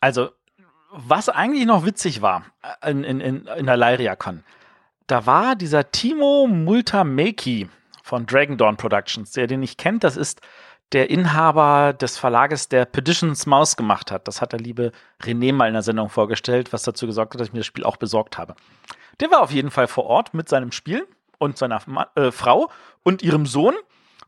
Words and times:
Also, 0.00 0.30
was 0.90 1.28
eigentlich 1.28 1.66
noch 1.66 1.84
witzig 1.84 2.22
war 2.22 2.44
äh, 2.82 2.90
in, 2.90 3.04
in, 3.04 3.20
in, 3.20 3.46
in 3.46 3.66
der 3.66 3.76
LyriaCon, 3.76 4.44
da 5.06 5.26
war 5.26 5.56
dieser 5.56 5.90
Timo 5.90 6.46
Multameki 6.46 7.68
von 8.02 8.26
Dragon 8.26 8.56
Dawn 8.56 8.76
Productions, 8.76 9.32
der 9.32 9.46
den 9.46 9.60
nicht 9.60 9.78
kennt, 9.78 10.04
das 10.04 10.16
ist 10.16 10.40
der 10.92 11.10
Inhaber 11.10 11.92
des 11.92 12.16
Verlages, 12.16 12.68
der 12.68 12.86
Petitions 12.86 13.44
Maus 13.46 13.76
gemacht 13.76 14.10
hat. 14.10 14.26
Das 14.26 14.40
hat 14.40 14.52
der 14.52 14.60
liebe 14.60 14.92
René 15.22 15.52
mal 15.52 15.68
in 15.68 15.74
der 15.74 15.82
Sendung 15.82 16.08
vorgestellt, 16.08 16.72
was 16.72 16.82
dazu 16.82 17.06
gesorgt 17.06 17.34
hat, 17.34 17.40
dass 17.40 17.48
ich 17.48 17.52
mir 17.52 17.60
das 17.60 17.66
Spiel 17.66 17.84
auch 17.84 17.98
besorgt 17.98 18.38
habe. 18.38 18.54
Der 19.20 19.30
war 19.30 19.42
auf 19.42 19.50
jeden 19.50 19.70
Fall 19.70 19.86
vor 19.86 20.06
Ort 20.06 20.32
mit 20.32 20.48
seinem 20.48 20.72
Spiel 20.72 21.06
und 21.36 21.58
seiner 21.58 21.82
äh, 22.14 22.30
Frau 22.30 22.70
und 23.02 23.22
ihrem 23.22 23.44
Sohn. 23.44 23.74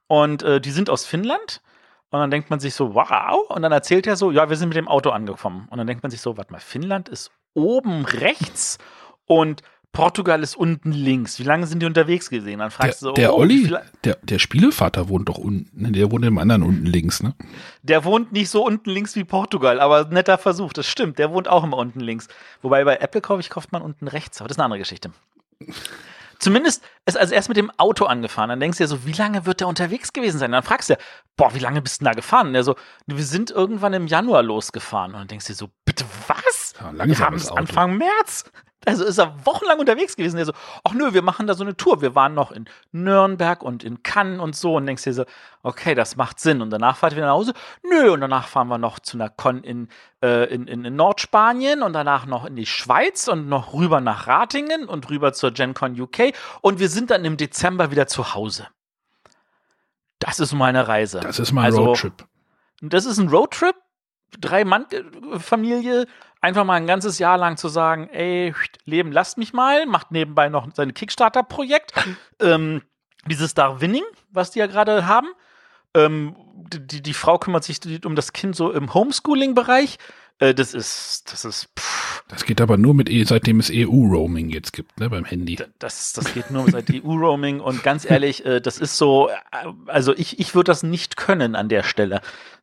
Und 0.07 0.43
äh, 0.43 0.61
die 0.61 0.71
sind 0.71 0.91
aus 0.91 1.07
Finnland. 1.07 1.63
Und 2.11 2.19
dann 2.19 2.31
denkt 2.31 2.51
man 2.51 2.59
sich 2.59 2.75
so, 2.75 2.95
wow. 2.95 3.49
Und 3.49 3.63
dann 3.63 3.73
erzählt 3.73 4.07
er 4.07 4.17
so, 4.17 4.31
ja, 4.31 4.49
wir 4.49 4.57
sind 4.57 4.69
mit 4.69 4.77
dem 4.77 4.89
Auto 4.89 5.11
angekommen. 5.11 5.69
Und 5.71 5.79
dann 5.79 5.87
denkt 5.87 6.03
man 6.03 6.11
sich 6.11 6.21
so, 6.21 6.37
warte 6.37 6.53
mal, 6.53 6.59
Finnland 6.59 7.09
ist 7.09 7.31
oben 7.55 8.05
rechts 8.05 8.79
und 9.27 9.63
Portugal 9.93 10.43
ist 10.43 10.57
unten 10.57 10.93
links. 10.93 11.41
Wie 11.41 11.45
lange 11.45 11.67
sind 11.67 11.81
die 11.81 11.87
unterwegs 11.87 12.31
gewesen? 12.31 12.59
Dann 12.59 12.71
fragst 12.71 13.03
der, 13.03 13.07
du 13.07 13.11
so, 13.11 13.15
der 13.15 13.35
oh, 13.35 13.39
Olli, 13.39 13.75
der, 14.05 14.19
der 14.23 14.39
Spielevater 14.39 15.09
wohnt 15.09 15.29
doch 15.29 15.39
unten, 15.39 15.93
der 15.93 16.11
wohnt 16.13 16.25
im 16.25 16.39
anderen 16.39 16.63
unten 16.63 16.87
links, 16.87 17.23
ne? 17.23 17.35
Der 17.83 18.05
wohnt 18.05 18.31
nicht 18.33 18.51
so 18.51 18.65
unten 18.65 18.91
links 18.91 19.17
wie 19.17 19.25
Portugal, 19.25 19.81
aber 19.81 20.05
netter 20.05 20.39
Versuch, 20.39 20.73
das 20.73 20.87
stimmt. 20.87 21.19
Der 21.19 21.33
wohnt 21.33 21.49
auch 21.49 21.65
immer 21.65 21.77
unten 21.77 22.01
links. 22.01 22.29
Wobei 22.63 22.85
bei 22.85 22.97
Apple 22.97 23.21
kaufe 23.21 23.41
ich, 23.41 23.51
kauft 23.51 23.73
man 23.73 23.83
unten 23.83 24.07
rechts, 24.07 24.41
aber 24.41 24.49
das 24.49 24.57
ist 24.57 24.61
eine 24.61 24.67
andere 24.67 24.79
Geschichte. 24.79 25.11
Zumindest 26.41 26.83
ist 27.05 27.19
also 27.19 27.35
erst 27.35 27.49
mit 27.49 27.59
dem 27.59 27.71
Auto 27.77 28.07
angefahren. 28.07 28.49
Dann 28.49 28.61
denkst 28.61 28.79
du 28.79 28.85
ja 28.85 28.89
so, 28.89 29.05
wie 29.05 29.13
lange 29.13 29.45
wird 29.45 29.61
der 29.61 29.69
unterwegs 29.69 30.13
gewesen 30.13 30.39
sein? 30.39 30.53
Dann 30.53 30.63
fragst 30.63 30.89
du 30.89 30.95
ja, 30.95 30.99
boah, 31.37 31.55
wie 31.55 31.59
lange 31.59 31.83
bist 31.83 32.01
du 32.01 32.07
da 32.07 32.13
gefahren? 32.13 32.49
Und 32.49 32.53
der 32.55 32.65
so, 32.65 32.77
wir 33.07 33.25
sind 33.25 33.51
irgendwann 33.51 33.93
im 33.93 34.07
Januar 34.07 34.43
losgefahren. 34.43 35.13
Und 35.13 35.21
dann 35.21 35.29
denkst 35.29 35.47
du 35.47 35.53
dir 35.53 35.59
so, 35.59 35.69
bitte 35.85 36.05
was? 36.27 36.60
Ja, 36.81 37.07
wir 37.07 37.19
haben 37.19 37.37
es 37.37 37.51
Anfang 37.51 37.97
März. 37.97 38.45
Also 38.87 39.05
ist 39.05 39.19
er 39.19 39.35
wochenlang 39.45 39.79
unterwegs 39.79 40.17
gewesen. 40.17 40.37
Der 40.37 40.47
so, 40.47 40.55
ach 40.85 40.95
nö, 40.95 41.13
wir 41.13 41.21
machen 41.21 41.47
da 41.47 41.55
so 41.55 41.63
eine 41.63 41.77
Tour. 41.77 42.01
Wir 42.01 42.15
waren 42.15 42.33
noch 42.33 42.51
in 42.51 42.65
Nürnberg 42.93 43.63
und 43.63 43.85
in 43.85 44.03
Cannes 44.03 44.41
und 44.41 44.57
so. 44.57 44.77
Und 44.77 44.87
denkst 44.87 45.05
dir 45.05 45.13
so, 45.13 45.25
okay, 45.63 45.95
das 45.95 46.17
macht 46.17 46.41
Sinn. 46.41 46.63
Und 46.63 46.71
danach 46.71 46.97
fahrt 46.97 47.13
ihr 47.13 47.21
nach 47.21 47.33
Hause. 47.33 47.53
Nö, 47.83 48.11
und 48.11 48.23
danach 48.23 48.49
fahren 48.49 48.69
wir 48.69 48.79
noch 48.79 48.99
zu 48.99 49.19
einer 49.19 49.29
Con 49.29 49.63
in, 49.65 49.89
äh, 50.23 50.53
in, 50.53 50.67
in, 50.67 50.87
in, 50.87 50.97
Nordspanien 50.97 51.83
und 51.83 51.93
danach 51.93 52.25
noch 52.25 52.47
in 52.47 52.57
die 52.57 52.65
Schweiz 52.65 53.29
und 53.29 53.49
noch 53.49 53.75
rüber 53.75 54.01
nach 54.01 54.27
Ratingen 54.27 54.89
und 54.89 55.11
rüber 55.11 55.35
zur 55.35 55.51
GenCon 55.51 56.01
UK. 56.01 56.33
Und 56.63 56.79
wir 56.79 56.89
sind 56.89 57.11
dann 57.11 57.27
im 57.27 57.37
Dezember 57.37 57.91
wieder 57.91 58.07
zu 58.07 58.35
Hause. 58.35 58.69
Das 60.21 60.41
ist 60.41 60.55
meine 60.55 60.89
Reise. 60.89 61.21
Das 61.21 61.39
ist 61.39 61.53
mein 61.53 61.67
also, 61.67 61.85
Roadtrip. 61.85 62.27
Das 62.81 63.05
ist 63.05 63.19
ein 63.19 63.29
Roadtrip. 63.29 63.75
Drei-Mann-Familie 64.39 66.07
einfach 66.41 66.65
mal 66.65 66.75
ein 66.75 66.87
ganzes 66.87 67.19
Jahr 67.19 67.39
lang 67.39 67.57
zu 67.57 67.69
sagen, 67.69 68.09
ey, 68.09 68.55
Leben, 68.85 69.13
lasst 69.13 69.39
mich 69.39 69.53
mal, 69.53 69.87
macht 69.87 70.11
nebenbei 70.11 70.49
noch 70.49 70.69
sein 70.75 70.95
Kickstarter-Projekt. 70.95 71.93
ähm, 72.41 72.83
dieses 73.27 73.55
Darwinning, 73.55 74.05
was 74.31 74.51
die 74.51 74.61
ja 74.61 74.67
gerade 74.67 75.07
haben. 75.07 75.29
Ähm, 75.95 76.37
die, 76.55 77.03
die 77.03 77.15
Frau 77.15 77.39
kümmert 77.39 77.65
sich 77.65 77.81
um 78.05 78.15
das 78.15 78.33
Kind 78.33 78.57
so 78.57 78.71
im 78.71 78.95
Homeschooling-Bereich. 78.95 79.99
Äh, 80.39 80.55
das 80.55 80.73
ist, 80.75 81.33
das 81.33 81.45
ist, 81.45 81.69
pff. 81.79 82.25
Das 82.29 82.45
geht 82.45 82.61
aber 82.61 82.77
nur 82.77 82.95
mit, 82.95 83.11
e, 83.11 83.25
seitdem 83.25 83.59
es 83.59 83.71
EU-Roaming 83.73 84.51
jetzt 84.51 84.73
gibt, 84.73 85.01
ne, 85.01 85.11
beim 85.11 85.25
Handy. 85.25 85.59
Das, 85.81 86.13
das 86.13 86.33
geht 86.33 86.51
nur 86.53 86.71
seit 86.71 86.89
EU-Roaming 86.91 87.59
und 87.59 87.83
ganz 87.83 88.09
ehrlich, 88.09 88.47
äh, 88.47 88.61
das 88.61 88.79
ist 88.79 88.97
so, 88.97 89.29
äh, 89.29 89.33
also 89.87 90.15
ich, 90.17 90.39
ich 90.39 90.55
würde 90.55 90.71
das 90.71 90.85
nicht 90.85 91.17
können 91.17 91.57
an 91.57 91.69
der 91.69 91.83
Stelle 91.83 92.21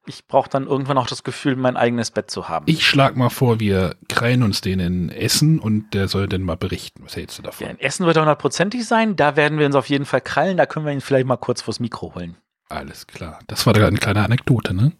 ich 0.07 0.25
brauche 0.27 0.49
dann 0.49 0.67
irgendwann 0.67 0.97
auch 0.97 1.07
das 1.07 1.23
Gefühl, 1.23 1.55
mein 1.55 1.77
eigenes 1.77 2.11
Bett 2.11 2.31
zu 2.31 2.49
haben. 2.49 2.65
Ich 2.67 2.85
schlag 2.85 3.15
mal 3.15 3.29
vor, 3.29 3.59
wir 3.59 3.95
kreien 4.09 4.43
uns 4.43 4.61
den 4.61 4.79
in 4.79 5.09
Essen 5.09 5.59
und 5.59 5.93
der 5.93 6.07
soll 6.07 6.27
dann 6.27 6.41
mal 6.41 6.57
berichten. 6.57 7.03
Was 7.03 7.15
hältst 7.15 7.37
du 7.37 7.43
davon? 7.43 7.67
Ja, 7.67 7.71
in 7.71 7.79
Essen 7.79 8.05
wird 8.05 8.17
er 8.17 8.21
hundertprozentig 8.21 8.85
sein. 8.85 9.15
Da 9.15 9.35
werden 9.35 9.59
wir 9.59 9.65
uns 9.65 9.75
auf 9.75 9.89
jeden 9.89 10.05
Fall 10.05 10.21
krallen. 10.21 10.57
Da 10.57 10.65
können 10.65 10.85
wir 10.85 10.93
ihn 10.93 11.01
vielleicht 11.01 11.27
mal 11.27 11.37
kurz 11.37 11.61
vors 11.61 11.79
Mikro 11.79 12.15
holen. 12.15 12.37
Alles 12.69 13.07
klar. 13.07 13.39
Das 13.47 13.65
war 13.65 13.73
da 13.73 13.87
eine 13.87 13.97
kleine 13.97 14.23
Anekdote, 14.23 14.73
ne? 14.73 14.91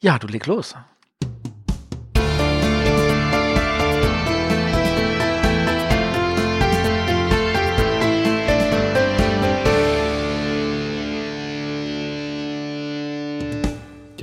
Ja, 0.00 0.18
du 0.18 0.26
leg 0.26 0.46
los. 0.46 0.74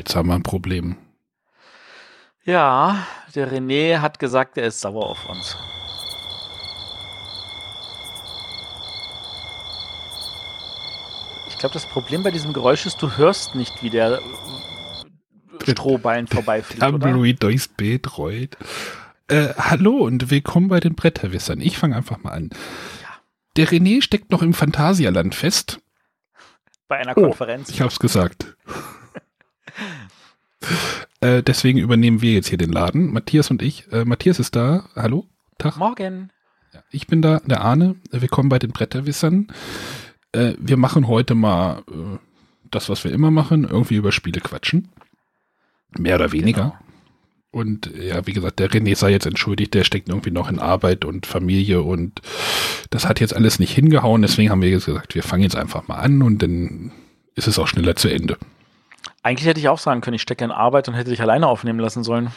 Jetzt 0.02 0.16
haben 0.16 0.30
wir 0.30 0.34
ein 0.34 0.42
Problem. 0.42 0.98
Ja, 2.44 3.06
der 3.36 3.52
René 3.52 4.00
hat 4.00 4.18
gesagt, 4.18 4.58
er 4.58 4.66
ist 4.66 4.82
sauer 4.82 5.08
auf 5.08 5.30
uns. 5.30 5.56
Ich 11.50 11.58
glaube, 11.60 11.74
das 11.74 11.86
Problem 11.86 12.24
bei 12.24 12.32
diesem 12.32 12.52
Geräusch 12.52 12.88
ist, 12.88 13.00
du 13.04 13.16
hörst 13.16 13.54
nicht, 13.54 13.84
wie 13.84 13.92
der 13.92 14.24
Strohballen 15.68 16.26
vorbeifliegt. 16.26 16.82
Tabloid 16.82 17.44
durchs 17.44 17.68
Beet 17.68 18.18
rollt. 18.18 18.58
Äh, 19.28 19.50
hallo 19.56 19.98
und 19.98 20.32
willkommen 20.32 20.68
bei 20.68 20.80
den 20.80 20.96
Bretterwissern. 20.96 21.62
Ich 21.62 21.78
fange 21.78 21.96
einfach 21.96 22.24
mal 22.24 22.32
an. 22.32 22.50
Ja. 23.04 23.10
Der 23.56 23.68
René 23.68 24.02
steckt 24.02 24.32
noch 24.32 24.42
im 24.42 24.56
Phantasialand 24.56 25.36
fest. 25.36 25.80
Bei 26.88 26.98
einer 26.98 27.14
Konferenz. 27.14 27.70
Oh, 27.70 27.74
ich 27.76 27.82
hab's 27.82 28.00
gesagt. 28.00 28.58
Äh, 31.22 31.44
deswegen 31.44 31.78
übernehmen 31.80 32.22
wir 32.22 32.34
jetzt 32.34 32.48
hier 32.48 32.58
den 32.58 32.72
Laden. 32.72 33.14
Matthias 33.14 33.52
und 33.52 33.62
ich. 33.62 33.92
Äh, 33.92 34.06
Matthias 34.06 34.40
ist 34.40 34.56
da. 34.56 34.86
Hallo? 34.96 35.28
Tag. 35.58 35.78
Morgen. 35.78 36.32
Ich 36.90 37.08
bin 37.08 37.22
da, 37.22 37.42
der 37.46 37.62
Arne. 37.62 37.96
Willkommen 38.12 38.50
bei 38.50 38.60
den 38.60 38.72
Bretterwissern. 38.72 39.48
Äh, 40.32 40.54
wir 40.58 40.78
machen 40.78 41.08
heute 41.08 41.36
mal 41.36 41.84
äh, 41.90 42.18
das, 42.72 42.90
was 42.90 43.04
wir 43.04 43.12
immer 43.12 43.32
machen, 43.32 43.66
irgendwie 43.66 43.96
über 43.96 44.12
Spiele 44.12 44.40
quatschen. 44.40 44.90
Mehr 45.98 46.16
oder 46.16 46.32
weniger. 46.32 46.62
Genau. 46.62 46.76
Und 47.52 47.92
ja, 47.98 48.26
wie 48.26 48.32
gesagt, 48.32 48.60
der 48.60 48.70
René 48.70 48.96
sei 48.96 49.12
jetzt 49.12 49.26
entschuldigt, 49.26 49.74
der 49.74 49.84
steckt 49.84 50.08
irgendwie 50.08 50.32
noch 50.32 50.50
in 50.50 50.58
Arbeit 50.58 51.04
und 51.04 51.26
Familie 51.26 51.82
und 51.82 52.22
das 52.90 53.06
hat 53.06 53.20
jetzt 53.20 53.36
alles 53.36 53.60
nicht 53.60 53.74
hingehauen. 53.74 54.22
Deswegen 54.22 54.50
haben 54.50 54.62
wir 54.62 54.70
jetzt 54.70 54.86
gesagt, 54.86 55.16
wir 55.16 55.24
fangen 55.24 55.44
jetzt 55.44 55.58
einfach 55.58 55.86
mal 55.90 55.98
an 55.98 56.22
und 56.22 56.42
dann 56.42 56.92
ist 57.36 57.50
es 57.50 57.60
auch 57.60 57.68
schneller 57.68 57.98
zu 57.98 58.08
Ende. 58.08 58.38
Eigentlich 59.24 59.48
hätte 59.48 59.60
ich 59.60 59.70
auch 59.70 59.80
sagen 59.80 60.02
können, 60.02 60.16
ich 60.16 60.22
stecke 60.22 60.44
in 60.44 60.52
Arbeit 60.52 60.88
und 60.88 60.96
hätte 60.96 61.12
dich 61.12 61.22
alleine 61.22 61.48
aufnehmen 61.48 61.80
lassen 61.80 62.04
sollen. 62.04 62.32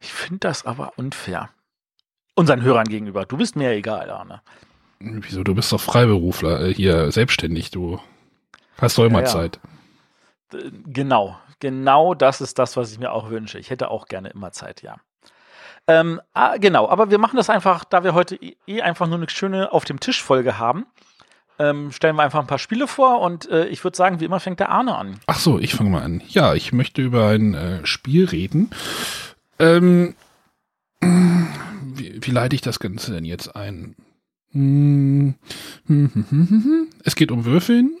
Ich 0.00 0.12
finde 0.12 0.40
das 0.40 0.64
aber 0.64 0.92
unfair. 0.96 1.50
Unseren 2.34 2.62
Hörern 2.62 2.86
gegenüber. 2.86 3.26
Du 3.26 3.36
bist 3.36 3.56
mir 3.56 3.72
egal, 3.72 4.10
Arne. 4.10 4.42
Wieso? 5.00 5.42
Du 5.42 5.54
bist 5.54 5.72
doch 5.72 5.80
Freiberufler, 5.80 6.60
äh, 6.60 6.74
hier 6.74 7.10
selbstständig. 7.10 7.70
Du 7.70 8.00
hast 8.80 8.98
doch 8.98 9.04
immer 9.04 9.20
ja, 9.20 9.26
ja. 9.26 9.32
Zeit. 9.32 9.60
Genau. 10.86 11.36
Genau 11.60 12.14
das 12.14 12.40
ist 12.40 12.58
das, 12.58 12.76
was 12.76 12.92
ich 12.92 12.98
mir 13.00 13.12
auch 13.12 13.30
wünsche. 13.30 13.58
Ich 13.58 13.70
hätte 13.70 13.90
auch 13.90 14.06
gerne 14.06 14.28
immer 14.30 14.52
Zeit, 14.52 14.82
ja. 14.82 14.96
Ähm, 15.88 16.20
ah, 16.34 16.56
genau, 16.58 16.88
aber 16.88 17.10
wir 17.10 17.18
machen 17.18 17.36
das 17.36 17.48
einfach, 17.48 17.84
da 17.84 18.04
wir 18.04 18.14
heute 18.14 18.38
eh 18.66 18.82
einfach 18.82 19.06
nur 19.06 19.16
eine 19.16 19.28
schöne 19.30 19.72
Auf 19.72 19.84
dem 19.84 20.00
Tisch 20.00 20.22
Folge 20.22 20.58
haben 20.58 20.86
ähm, 21.58 21.92
stellen 21.92 22.16
wir 22.16 22.22
einfach 22.22 22.40
ein 22.40 22.46
paar 22.46 22.58
Spiele 22.58 22.86
vor 22.86 23.20
und 23.20 23.48
äh, 23.50 23.66
ich 23.66 23.82
würde 23.84 23.96
sagen, 23.96 24.20
wie 24.20 24.24
immer 24.24 24.40
fängt 24.40 24.60
der 24.60 24.70
Arne 24.70 24.96
an. 24.96 25.20
Ach 25.26 25.38
so, 25.38 25.58
ich 25.58 25.74
fange 25.74 25.90
mal 25.90 26.02
an. 26.02 26.22
Ja, 26.28 26.54
ich 26.54 26.72
möchte 26.72 27.02
über 27.02 27.28
ein 27.28 27.54
äh, 27.54 27.86
Spiel 27.86 28.26
reden. 28.26 28.70
Ähm, 29.58 30.14
wie, 31.00 32.18
wie 32.20 32.30
leite 32.30 32.54
ich 32.54 32.62
das 32.62 32.78
Ganze 32.80 33.12
denn 33.12 33.24
jetzt 33.24 33.54
ein? 33.56 33.96
Es 37.04 37.16
geht 37.16 37.30
um 37.30 37.44
Würfeln 37.44 37.98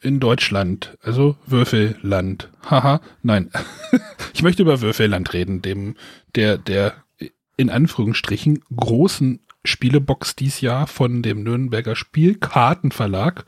in 0.00 0.20
Deutschland, 0.20 0.96
also 1.02 1.36
Würfelland. 1.46 2.48
Haha, 2.68 3.00
nein. 3.22 3.50
ich 4.32 4.42
möchte 4.42 4.62
über 4.62 4.80
Würfelland 4.80 5.32
reden, 5.32 5.62
dem 5.62 5.96
der 6.34 6.58
der 6.58 6.94
in 7.56 7.70
Anführungsstrichen 7.70 8.62
großen 8.74 9.40
Spielebox 9.64 10.36
dies 10.36 10.60
Jahr 10.60 10.86
von 10.86 11.22
dem 11.22 11.42
Nürnberger 11.42 11.96
Spielkartenverlag. 11.96 13.44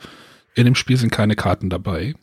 In 0.55 0.65
dem 0.65 0.75
Spiel 0.75 0.97
sind 0.97 1.11
keine 1.11 1.37
Karten 1.37 1.71
dabei. 1.71 2.15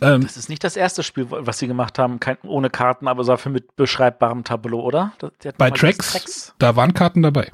Ähm, 0.00 0.22
das 0.22 0.36
ist 0.36 0.48
nicht 0.48 0.62
das 0.62 0.76
erste 0.76 1.02
Spiel, 1.02 1.26
was 1.30 1.58
sie 1.58 1.66
gemacht 1.66 1.98
haben, 1.98 2.20
kein, 2.20 2.36
ohne 2.42 2.70
Karten, 2.70 3.08
aber 3.08 3.24
dafür 3.24 3.50
mit 3.50 3.76
beschreibbarem 3.76 4.44
Tableau, 4.44 4.80
oder? 4.80 5.12
bei 5.56 5.70
Tracks, 5.70 6.12
Tracks, 6.12 6.54
da 6.58 6.76
waren 6.76 6.92
Karten 6.92 7.22
dabei. 7.22 7.50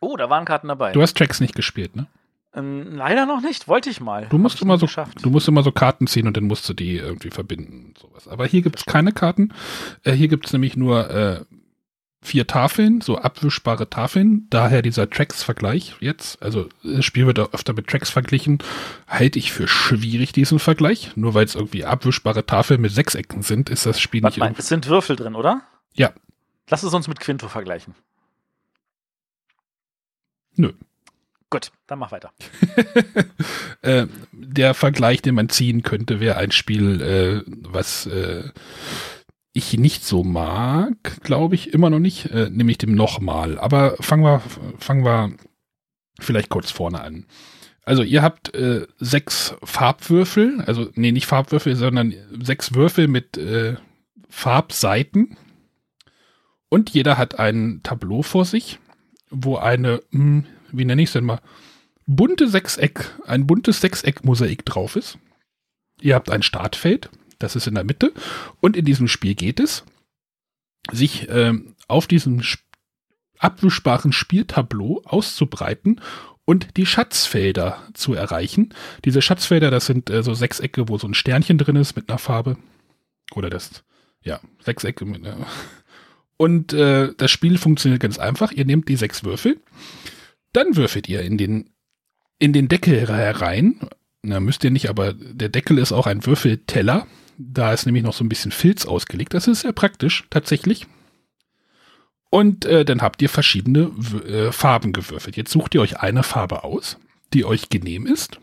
Oh, 0.00 0.16
da 0.16 0.30
waren 0.30 0.44
Karten 0.44 0.68
dabei. 0.68 0.92
Du 0.92 1.02
hast 1.02 1.16
Tracks 1.16 1.40
nicht 1.40 1.54
gespielt, 1.54 1.94
ne? 1.94 2.06
Ähm, 2.54 2.94
leider 2.94 3.26
noch 3.26 3.42
nicht, 3.42 3.68
wollte 3.68 3.90
ich 3.90 4.00
mal. 4.00 4.26
Du 4.30 4.38
musst 4.38 4.62
immer 4.62 4.78
so, 4.78 4.88
du 5.20 5.30
musst 5.30 5.46
immer 5.46 5.62
so 5.62 5.72
Karten 5.72 6.06
ziehen 6.06 6.26
und 6.26 6.38
dann 6.38 6.44
musst 6.44 6.66
du 6.68 6.72
die 6.72 6.96
irgendwie 6.96 7.28
verbinden 7.28 7.88
und 7.88 7.98
sowas. 7.98 8.26
Aber 8.26 8.46
hier 8.46 8.62
gibt 8.62 8.78
es 8.78 8.86
keine 8.86 9.12
Karten. 9.12 9.52
Äh, 10.04 10.12
hier 10.12 10.28
gibt 10.28 10.46
es 10.46 10.52
nämlich 10.54 10.76
nur 10.76 11.10
äh, 11.10 11.44
vier 12.26 12.46
Tafeln, 12.46 13.00
so 13.00 13.18
abwischbare 13.18 13.88
Tafeln. 13.88 14.46
Daher 14.50 14.82
dieser 14.82 15.08
Tracks-Vergleich 15.08 15.94
jetzt. 16.00 16.42
Also 16.42 16.68
das 16.82 17.04
Spiel 17.04 17.26
wird 17.26 17.38
auch 17.38 17.52
öfter 17.52 17.72
mit 17.72 17.86
Tracks 17.86 18.10
verglichen. 18.10 18.58
Halte 19.06 19.38
ich 19.38 19.52
für 19.52 19.68
schwierig, 19.68 20.32
diesen 20.32 20.58
Vergleich. 20.58 21.12
Nur 21.16 21.34
weil 21.34 21.44
es 21.44 21.54
irgendwie 21.54 21.84
abwischbare 21.84 22.44
Tafeln 22.44 22.80
mit 22.80 22.92
Sechsecken 22.92 23.42
sind, 23.42 23.70
ist 23.70 23.86
das 23.86 24.00
Spiel 24.00 24.22
Warte 24.22 24.40
nicht. 24.40 24.50
Mal, 24.50 24.54
es 24.58 24.68
sind 24.68 24.88
Würfel 24.88 25.16
drin, 25.16 25.34
oder? 25.34 25.62
Ja. 25.94 26.12
Lass 26.68 26.82
es 26.82 26.92
uns 26.92 27.08
mit 27.08 27.20
Quinto 27.20 27.48
vergleichen. 27.48 27.94
Nö. 30.56 30.72
Gut, 31.48 31.70
dann 31.86 32.00
mach 32.00 32.10
weiter. 32.10 32.32
äh, 33.82 34.06
der 34.32 34.74
Vergleich, 34.74 35.22
den 35.22 35.36
man 35.36 35.48
ziehen 35.48 35.82
könnte, 35.82 36.18
wäre 36.18 36.38
ein 36.38 36.50
Spiel, 36.50 37.00
äh, 37.00 37.42
was 37.46 38.06
äh, 38.06 38.50
ich 39.56 39.78
nicht 39.78 40.04
so 40.04 40.22
mag, 40.22 41.20
glaube 41.22 41.54
ich, 41.54 41.72
immer 41.72 41.88
noch 41.88 41.98
nicht, 41.98 42.26
äh, 42.26 42.50
nämlich 42.50 42.78
dem 42.78 42.94
nochmal. 42.94 43.58
Aber 43.58 43.96
fangen 44.00 44.22
wir, 44.22 44.42
fangen 44.78 45.04
wir 45.04 45.32
vielleicht 46.20 46.50
kurz 46.50 46.70
vorne 46.70 47.00
an. 47.00 47.24
Also 47.82 48.02
ihr 48.02 48.22
habt 48.22 48.54
äh, 48.54 48.86
sechs 48.98 49.54
Farbwürfel, 49.62 50.60
also 50.66 50.90
nee, 50.94 51.12
nicht 51.12 51.26
Farbwürfel, 51.26 51.74
sondern 51.76 52.14
sechs 52.40 52.74
Würfel 52.74 53.08
mit 53.08 53.38
äh, 53.38 53.76
Farbseiten. 54.28 55.36
Und 56.68 56.90
jeder 56.90 57.16
hat 57.16 57.38
ein 57.38 57.80
Tableau 57.82 58.22
vor 58.22 58.44
sich, 58.44 58.78
wo 59.30 59.56
eine, 59.56 60.02
mh, 60.10 60.20
hm, 60.20 60.44
wie 60.72 60.84
nenne 60.84 61.00
ich 61.00 61.08
es 61.08 61.12
denn 61.14 61.24
mal, 61.24 61.40
bunte 62.06 62.48
Sechseck, 62.48 63.14
ein 63.26 63.46
buntes 63.46 63.80
Sechseck-Mosaik 63.80 64.66
drauf 64.66 64.96
ist. 64.96 65.18
Ihr 66.00 66.14
habt 66.14 66.30
ein 66.30 66.42
Startfeld, 66.42 67.08
das 67.38 67.56
ist 67.56 67.66
in 67.66 67.74
der 67.74 67.84
Mitte. 67.84 68.12
Und 68.60 68.76
in 68.76 68.84
diesem 68.84 69.08
Spiel 69.08 69.34
geht 69.34 69.60
es, 69.60 69.84
sich 70.92 71.28
ähm, 71.30 71.74
auf 71.88 72.06
diesem 72.06 72.42
abwischbaren 73.38 74.12
Spieltableau 74.12 75.02
auszubreiten 75.04 76.00
und 76.44 76.76
die 76.76 76.86
Schatzfelder 76.86 77.82
zu 77.92 78.14
erreichen. 78.14 78.72
Diese 79.04 79.20
Schatzfelder, 79.20 79.70
das 79.70 79.86
sind 79.86 80.10
äh, 80.10 80.22
so 80.22 80.32
Sechsecke, 80.32 80.88
wo 80.88 80.96
so 80.96 81.06
ein 81.06 81.14
Sternchen 81.14 81.58
drin 81.58 81.76
ist 81.76 81.96
mit 81.96 82.08
einer 82.08 82.18
Farbe. 82.18 82.56
Oder 83.34 83.50
das, 83.50 83.84
ja, 84.22 84.40
Sechsecke 84.60 85.04
mit 85.04 85.26
einer. 85.26 85.46
Und 86.38 86.72
äh, 86.72 87.14
das 87.16 87.30
Spiel 87.30 87.58
funktioniert 87.58 88.00
ganz 88.00 88.18
einfach. 88.18 88.52
Ihr 88.52 88.66
nehmt 88.66 88.88
die 88.88 88.96
sechs 88.96 89.24
Würfel, 89.24 89.58
dann 90.52 90.76
würfelt 90.76 91.08
ihr 91.08 91.22
in 91.22 91.38
den, 91.38 91.70
in 92.38 92.52
den 92.52 92.68
Deckel 92.68 93.08
herein. 93.08 93.80
Na, 94.22 94.38
müsst 94.40 94.62
ihr 94.64 94.70
nicht, 94.70 94.88
aber 94.88 95.12
der 95.12 95.48
Deckel 95.48 95.78
ist 95.78 95.92
auch 95.92 96.06
ein 96.06 96.26
Würfelteller. 96.26 97.06
Da 97.38 97.72
ist 97.72 97.86
nämlich 97.86 98.04
noch 98.04 98.14
so 98.14 98.24
ein 98.24 98.28
bisschen 98.28 98.52
Filz 98.52 98.86
ausgelegt. 98.86 99.34
Das 99.34 99.46
ist 99.46 99.60
sehr 99.60 99.72
praktisch, 99.72 100.24
tatsächlich. 100.30 100.86
Und 102.30 102.64
äh, 102.64 102.84
dann 102.84 103.02
habt 103.02 103.22
ihr 103.22 103.28
verschiedene 103.28 103.90
äh, 104.26 104.52
Farben 104.52 104.92
gewürfelt. 104.92 105.36
Jetzt 105.36 105.52
sucht 105.52 105.74
ihr 105.74 105.80
euch 105.80 106.00
eine 106.00 106.22
Farbe 106.22 106.64
aus, 106.64 106.98
die 107.32 107.44
euch 107.44 107.68
genehm 107.68 108.06
ist 108.06 108.40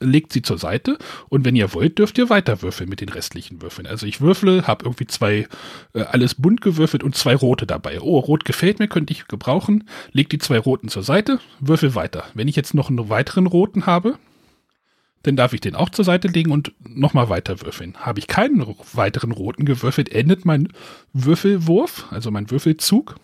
legt 0.00 0.32
sie 0.32 0.42
zur 0.42 0.58
Seite 0.58 0.98
und 1.28 1.44
wenn 1.44 1.56
ihr 1.56 1.72
wollt, 1.74 1.98
dürft 1.98 2.18
ihr 2.18 2.30
weiter 2.30 2.62
würfeln 2.62 2.88
mit 2.88 3.00
den 3.00 3.08
restlichen 3.08 3.62
Würfeln. 3.62 3.86
Also 3.86 4.06
ich 4.06 4.20
würfle, 4.20 4.66
habe 4.66 4.84
irgendwie 4.84 5.06
zwei, 5.06 5.48
äh, 5.94 6.02
alles 6.02 6.34
bunt 6.34 6.60
gewürfelt 6.60 7.02
und 7.02 7.16
zwei 7.16 7.34
rote 7.34 7.66
dabei. 7.66 8.00
Oh, 8.00 8.18
rot 8.18 8.44
gefällt 8.44 8.78
mir, 8.78 8.88
könnte 8.88 9.12
ich 9.12 9.26
gebrauchen. 9.28 9.88
Leg 10.12 10.28
die 10.30 10.38
zwei 10.38 10.58
roten 10.58 10.88
zur 10.88 11.02
Seite, 11.02 11.40
würfel 11.60 11.94
weiter. 11.94 12.24
Wenn 12.34 12.48
ich 12.48 12.56
jetzt 12.56 12.74
noch 12.74 12.88
einen 12.88 13.08
weiteren 13.08 13.46
roten 13.46 13.86
habe, 13.86 14.18
dann 15.28 15.36
darf 15.36 15.52
ich 15.52 15.60
den 15.60 15.74
auch 15.74 15.90
zur 15.90 16.04
Seite 16.04 16.28
legen 16.28 16.50
und 16.50 16.72
nochmal 16.88 17.28
weiter 17.28 17.60
würfeln. 17.60 17.94
Habe 17.98 18.18
ich 18.18 18.26
keinen 18.26 18.64
weiteren 18.94 19.30
roten 19.30 19.64
gewürfelt, 19.64 20.08
endet 20.08 20.44
mein 20.44 20.72
Würfelwurf, 21.12 22.06
also 22.10 22.30
mein 22.30 22.50
Würfelzug. 22.50 23.16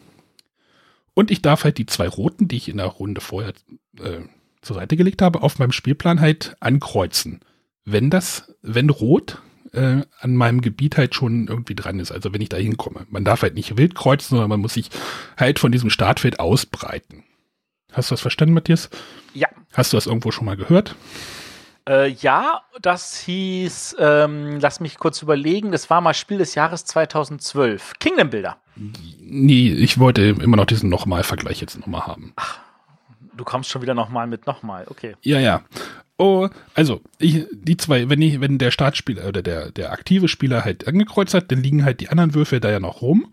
Und 1.15 1.31
ich 1.31 1.43
darf 1.43 1.65
halt 1.65 1.79
die 1.79 1.87
zwei 1.87 2.07
roten, 2.09 2.47
die 2.47 2.57
ich 2.57 2.69
in 2.69 2.77
der 2.77 2.87
Runde 2.87 3.21
vorher 3.21 3.55
äh, 3.99 4.21
zur 4.61 4.77
Seite 4.77 4.97
gelegt 4.97 5.23
habe, 5.23 5.43
auf 5.43 5.59
meinem 5.59 5.73
Spielplan 5.73 6.21
halt 6.21 6.57
ankreuzen. 6.61 7.41
Wenn 7.85 8.11
das, 8.11 8.55
wenn 8.63 8.91
rot 8.91 9.41
äh, 9.73 10.03
an 10.21 10.37
meinem 10.37 10.61
Gebiet 10.61 10.97
halt 10.97 11.15
schon 11.15 11.49
irgendwie 11.49 11.75
dran 11.75 12.01
ist, 12.01 12.13
also 12.13 12.33
wenn 12.33 12.41
ich 12.41 12.49
da 12.49 12.57
hinkomme. 12.57 13.07
Man 13.11 13.25
darf 13.25 13.43
halt 13.43 13.55
nicht 13.55 13.77
wild 13.77 13.95
kreuzen, 13.95 14.31
sondern 14.31 14.51
man 14.51 14.61
muss 14.61 14.75
sich 14.75 14.91
halt 15.37 15.59
von 15.59 15.73
diesem 15.73 15.91
Startfeld 15.91 16.39
ausbreiten. 16.39 17.25
Hast 17.93 18.11
du 18.11 18.15
das 18.15 18.21
verstanden, 18.21 18.55
Matthias? 18.55 18.91
Ja. 19.33 19.49
Hast 19.73 19.93
du 19.93 19.97
das 19.97 20.07
irgendwo 20.07 20.33
schon 20.33 20.47
mal 20.47 20.57
gehört? 20.57 20.97
Äh, 21.89 22.09
ja, 22.13 22.63
das 22.81 23.19
hieß, 23.19 23.97
ähm, 23.99 24.59
lass 24.61 24.81
mich 24.81 24.97
kurz 24.97 25.21
überlegen, 25.21 25.71
das 25.71 25.91
war 25.91 26.01
mal 26.01 26.15
Spiel 26.15 26.39
des 26.39 26.55
Jahres 26.55 26.85
2012. 26.87 27.95
Kingdom 27.99 28.31
Builder. 28.31 28.57
Nee, 29.21 29.71
ich 29.73 29.99
wollte 29.99 30.23
immer 30.23 30.57
noch 30.57 30.65
diesen 30.65 30.89
Nochmal-Vergleich 30.89 31.61
jetzt 31.61 31.79
nochmal 31.79 32.07
haben. 32.07 32.33
Ach, 32.37 32.59
du 33.37 33.45
kommst 33.45 33.71
schon 33.71 33.83
wieder 33.83 33.95
nochmal 33.95 34.27
mit 34.27 34.47
nochmal, 34.47 34.87
okay. 34.89 35.15
Ja, 35.23 35.39
ja. 35.39 35.63
Oh, 36.17 36.49
also, 36.75 37.01
ich, 37.19 37.45
die 37.53 37.77
zwei, 37.77 38.09
wenn 38.09 38.23
ich, 38.23 38.41
wenn 38.41 38.59
der 38.59 38.71
Startspieler 38.71 39.27
oder 39.27 39.43
der, 39.43 39.73
der 39.73 39.93
aktive 39.93 40.29
Spieler 40.29 40.65
halt 40.65 40.87
angekreuzt 40.87 41.35
hat, 41.35 41.51
dann 41.51 41.63
liegen 41.63 41.85
halt 41.85 42.01
die 42.01 42.09
anderen 42.09 42.35
Würfel 42.35 42.61
da 42.61 42.71
ja 42.71 42.79
noch 42.79 43.03
rum. 43.03 43.33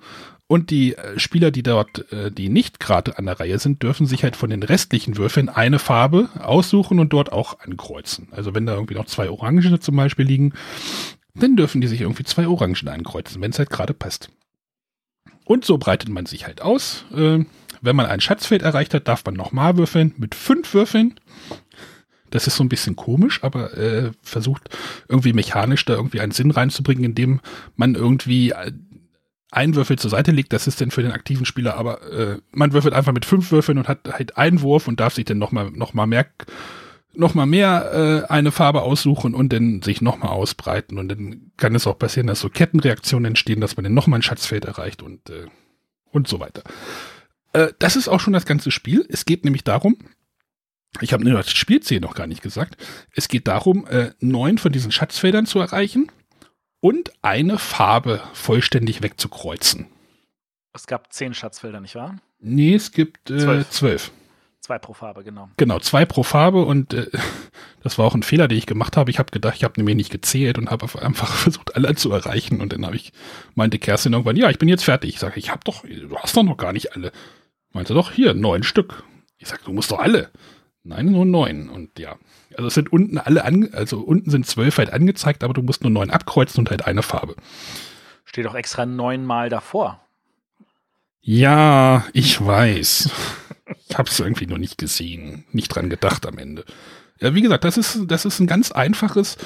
Und 0.51 0.69
die 0.69 0.97
äh, 0.97 1.17
Spieler, 1.17 1.49
die 1.49 1.63
dort, 1.63 2.11
äh, 2.11 2.29
die 2.29 2.49
nicht 2.49 2.81
gerade 2.81 3.17
an 3.17 3.25
der 3.25 3.39
Reihe 3.39 3.57
sind, 3.57 3.83
dürfen 3.83 4.05
sich 4.05 4.25
halt 4.25 4.35
von 4.35 4.49
den 4.49 4.63
restlichen 4.63 5.15
Würfeln 5.15 5.47
eine 5.47 5.79
Farbe 5.79 6.27
aussuchen 6.37 6.99
und 6.99 7.13
dort 7.13 7.31
auch 7.31 7.61
ankreuzen. 7.61 8.27
Also 8.31 8.53
wenn 8.53 8.65
da 8.65 8.73
irgendwie 8.73 8.95
noch 8.95 9.05
zwei 9.05 9.29
Orangen 9.29 9.79
zum 9.79 9.95
Beispiel 9.95 10.25
liegen, 10.25 10.51
dann 11.35 11.55
dürfen 11.55 11.79
die 11.79 11.87
sich 11.87 12.01
irgendwie 12.01 12.25
zwei 12.25 12.49
Orangen 12.49 12.89
ankreuzen, 12.89 13.41
wenn 13.41 13.51
es 13.51 13.59
halt 13.59 13.69
gerade 13.69 13.93
passt. 13.93 14.29
Und 15.45 15.63
so 15.63 15.77
breitet 15.77 16.09
man 16.09 16.25
sich 16.25 16.45
halt 16.45 16.61
aus. 16.61 17.05
Äh, 17.15 17.45
wenn 17.79 17.95
man 17.95 18.07
ein 18.07 18.19
Schatzfeld 18.19 18.61
erreicht 18.61 18.93
hat, 18.93 19.07
darf 19.07 19.23
man 19.23 19.35
nochmal 19.35 19.77
würfeln 19.77 20.13
mit 20.17 20.35
fünf 20.35 20.73
Würfeln. 20.73 21.15
Das 22.29 22.47
ist 22.47 22.57
so 22.57 22.63
ein 22.65 22.69
bisschen 22.69 22.97
komisch, 22.97 23.41
aber 23.41 23.77
äh, 23.77 24.11
versucht 24.21 24.67
irgendwie 25.07 25.31
mechanisch 25.31 25.85
da 25.85 25.93
irgendwie 25.93 26.19
einen 26.19 26.33
Sinn 26.33 26.51
reinzubringen, 26.51 27.05
indem 27.05 27.39
man 27.77 27.95
irgendwie 27.95 28.53
einen 29.51 29.75
Würfel 29.75 29.99
zur 29.99 30.09
Seite 30.09 30.31
legt. 30.31 30.53
Das 30.53 30.65
ist 30.65 30.79
denn 30.79 30.91
für 30.91 31.03
den 31.03 31.11
aktiven 31.11 31.45
Spieler, 31.45 31.75
aber 31.75 32.01
äh, 32.11 32.37
man 32.51 32.73
würfelt 32.73 32.93
einfach 32.93 33.13
mit 33.13 33.25
fünf 33.25 33.51
Würfeln 33.51 33.77
und 33.77 33.87
hat 33.87 34.11
halt 34.11 34.37
einen 34.37 34.61
Wurf 34.61 34.87
und 34.87 34.99
darf 34.99 35.13
sich 35.13 35.25
dann 35.25 35.37
nochmal 35.37 35.69
noch 35.71 35.93
mal 35.93 36.07
mehr 36.07 36.25
noch 37.13 37.33
mal 37.33 37.45
mehr 37.45 38.23
äh, 38.29 38.31
eine 38.31 38.53
Farbe 38.53 38.83
aussuchen 38.83 39.33
und 39.33 39.51
dann 39.51 39.81
sich 39.81 40.01
nochmal 40.01 40.29
ausbreiten. 40.29 40.97
Und 40.97 41.09
dann 41.09 41.51
kann 41.57 41.75
es 41.75 41.85
auch 41.85 41.99
passieren, 41.99 42.27
dass 42.27 42.39
so 42.39 42.49
Kettenreaktionen 42.49 43.25
entstehen, 43.25 43.59
dass 43.59 43.75
man 43.75 43.83
dann 43.83 43.93
nochmal 43.93 44.19
ein 44.19 44.23
Schatzfeld 44.23 44.63
erreicht 44.63 45.01
und, 45.01 45.29
äh, 45.29 45.47
und 46.11 46.29
so 46.29 46.39
weiter. 46.39 46.63
Äh, 47.51 47.73
das 47.79 47.97
ist 47.97 48.07
auch 48.07 48.21
schon 48.21 48.31
das 48.31 48.45
ganze 48.45 48.71
Spiel. 48.71 49.05
Es 49.09 49.25
geht 49.25 49.43
nämlich 49.43 49.65
darum, 49.65 49.97
ich 51.01 51.11
habe 51.11 51.25
nur 51.25 51.33
das 51.33 51.51
Spielziel 51.51 51.99
noch 51.99 52.15
gar 52.15 52.27
nicht 52.27 52.41
gesagt, 52.41 52.77
es 53.13 53.27
geht 53.27 53.47
darum, 53.47 53.85
äh, 53.87 54.11
neun 54.19 54.57
von 54.57 54.71
diesen 54.71 54.91
Schatzfeldern 54.91 55.45
zu 55.45 55.59
erreichen 55.59 56.09
und 56.81 57.13
eine 57.21 57.57
Farbe 57.57 58.21
vollständig 58.33 59.01
wegzukreuzen. 59.01 59.87
Es 60.73 60.87
gab 60.87 61.13
zehn 61.13 61.33
Schatzfelder, 61.33 61.79
nicht 61.79 61.95
wahr? 61.95 62.17
Nee, 62.39 62.75
es 62.75 62.91
gibt 62.91 63.29
äh, 63.29 63.37
zwölf. 63.37 63.69
zwölf. 63.69 64.11
Zwei 64.61 64.77
pro 64.77 64.93
Farbe, 64.93 65.23
genau. 65.23 65.49
Genau, 65.57 65.79
zwei 65.79 66.05
pro 66.05 66.23
Farbe 66.23 66.63
und 66.65 66.93
äh, 66.93 67.07
das 67.83 67.97
war 67.97 68.05
auch 68.05 68.13
ein 68.13 68.23
Fehler, 68.23 68.47
den 68.47 68.57
ich 68.57 68.67
gemacht 68.67 68.95
habe. 68.95 69.09
Ich 69.09 69.19
habe 69.19 69.31
gedacht, 69.31 69.55
ich 69.55 69.63
habe 69.63 69.73
nämlich 69.77 69.95
nicht 69.95 70.11
gezählt 70.11 70.57
und 70.57 70.69
habe 70.69 70.85
einfach 71.01 71.33
versucht, 71.35 71.75
alle 71.75 71.95
zu 71.95 72.11
erreichen. 72.11 72.61
Und 72.61 72.73
dann 72.73 72.85
habe 72.85 72.95
ich, 72.95 73.11
meinte 73.55 73.79
Kerstin 73.79 74.13
irgendwann, 74.13 74.35
ja, 74.35 74.49
ich 74.49 74.59
bin 74.59 74.69
jetzt 74.69 74.83
fertig. 74.83 75.11
Ich 75.11 75.19
sage, 75.19 75.39
ich 75.39 75.49
habe 75.49 75.61
doch, 75.63 75.83
du 75.83 76.15
hast 76.17 76.35
doch 76.37 76.43
noch 76.43 76.57
gar 76.57 76.73
nicht 76.73 76.95
alle. 76.95 77.11
Meinte 77.73 77.93
doch, 77.93 78.11
hier, 78.11 78.33
neun 78.33 78.63
Stück. 78.63 79.03
Ich 79.37 79.47
sage, 79.47 79.61
du 79.65 79.73
musst 79.73 79.91
doch 79.91 79.99
alle. 79.99 80.29
Nein, 80.83 81.07
nur 81.07 81.25
neun. 81.25 81.69
Und 81.69 81.97
ja, 81.99 82.17
also 82.55 82.67
es 82.67 82.73
sind 82.73 82.91
unten 82.91 83.17
alle, 83.17 83.45
an, 83.45 83.69
also 83.73 83.99
unten 83.99 84.29
sind 84.29 84.45
zwölf 84.45 84.77
halt 84.77 84.91
angezeigt, 84.91 85.43
aber 85.43 85.53
du 85.53 85.61
musst 85.61 85.83
nur 85.83 85.91
neun 85.91 86.09
abkreuzen 86.09 86.59
und 86.59 86.69
halt 86.69 86.85
eine 86.85 87.03
Farbe. 87.03 87.35
Steht 88.25 88.45
doch 88.45 88.55
extra 88.55 88.85
neunmal 88.85 89.49
davor. 89.49 89.99
Ja, 91.21 92.05
ich 92.13 92.43
weiß. 92.43 93.09
ich 93.89 93.97
habe 93.97 94.09
es 94.09 94.19
irgendwie 94.19 94.47
noch 94.47 94.57
nicht 94.57 94.77
gesehen, 94.77 95.45
nicht 95.51 95.69
dran 95.69 95.89
gedacht 95.89 96.25
am 96.25 96.37
Ende. 96.37 96.65
Ja, 97.19 97.35
wie 97.35 97.41
gesagt, 97.41 97.63
das 97.63 97.77
ist, 97.77 97.99
das 98.07 98.25
ist 98.25 98.39
ein 98.39 98.47
ganz 98.47 98.71
einfaches. 98.71 99.37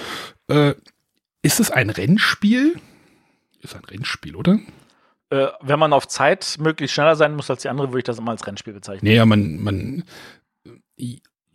Äh, 0.47 0.75
ist 1.41 1.59
es 1.59 1.71
ein 1.71 1.89
Rennspiel? 1.89 2.79
Ist 3.61 3.75
ein 3.75 3.83
Rennspiel, 3.83 4.35
oder? 4.35 4.59
äh, 5.29 5.47
wenn 5.61 5.79
man 5.79 5.93
auf 5.93 6.07
Zeit 6.07 6.57
möglichst 6.59 6.93
schneller 6.93 7.15
sein 7.15 7.35
muss 7.35 7.49
als 7.49 7.61
die 7.61 7.69
andere, 7.69 7.89
würde 7.89 7.99
ich 7.99 8.03
das 8.05 8.19
immer 8.19 8.31
als 8.31 8.45
Rennspiel 8.45 8.73
bezeichnen. 8.73 9.07
Nee, 9.07 9.15
ja, 9.15 9.25
man, 9.25 9.61
man, 9.61 10.03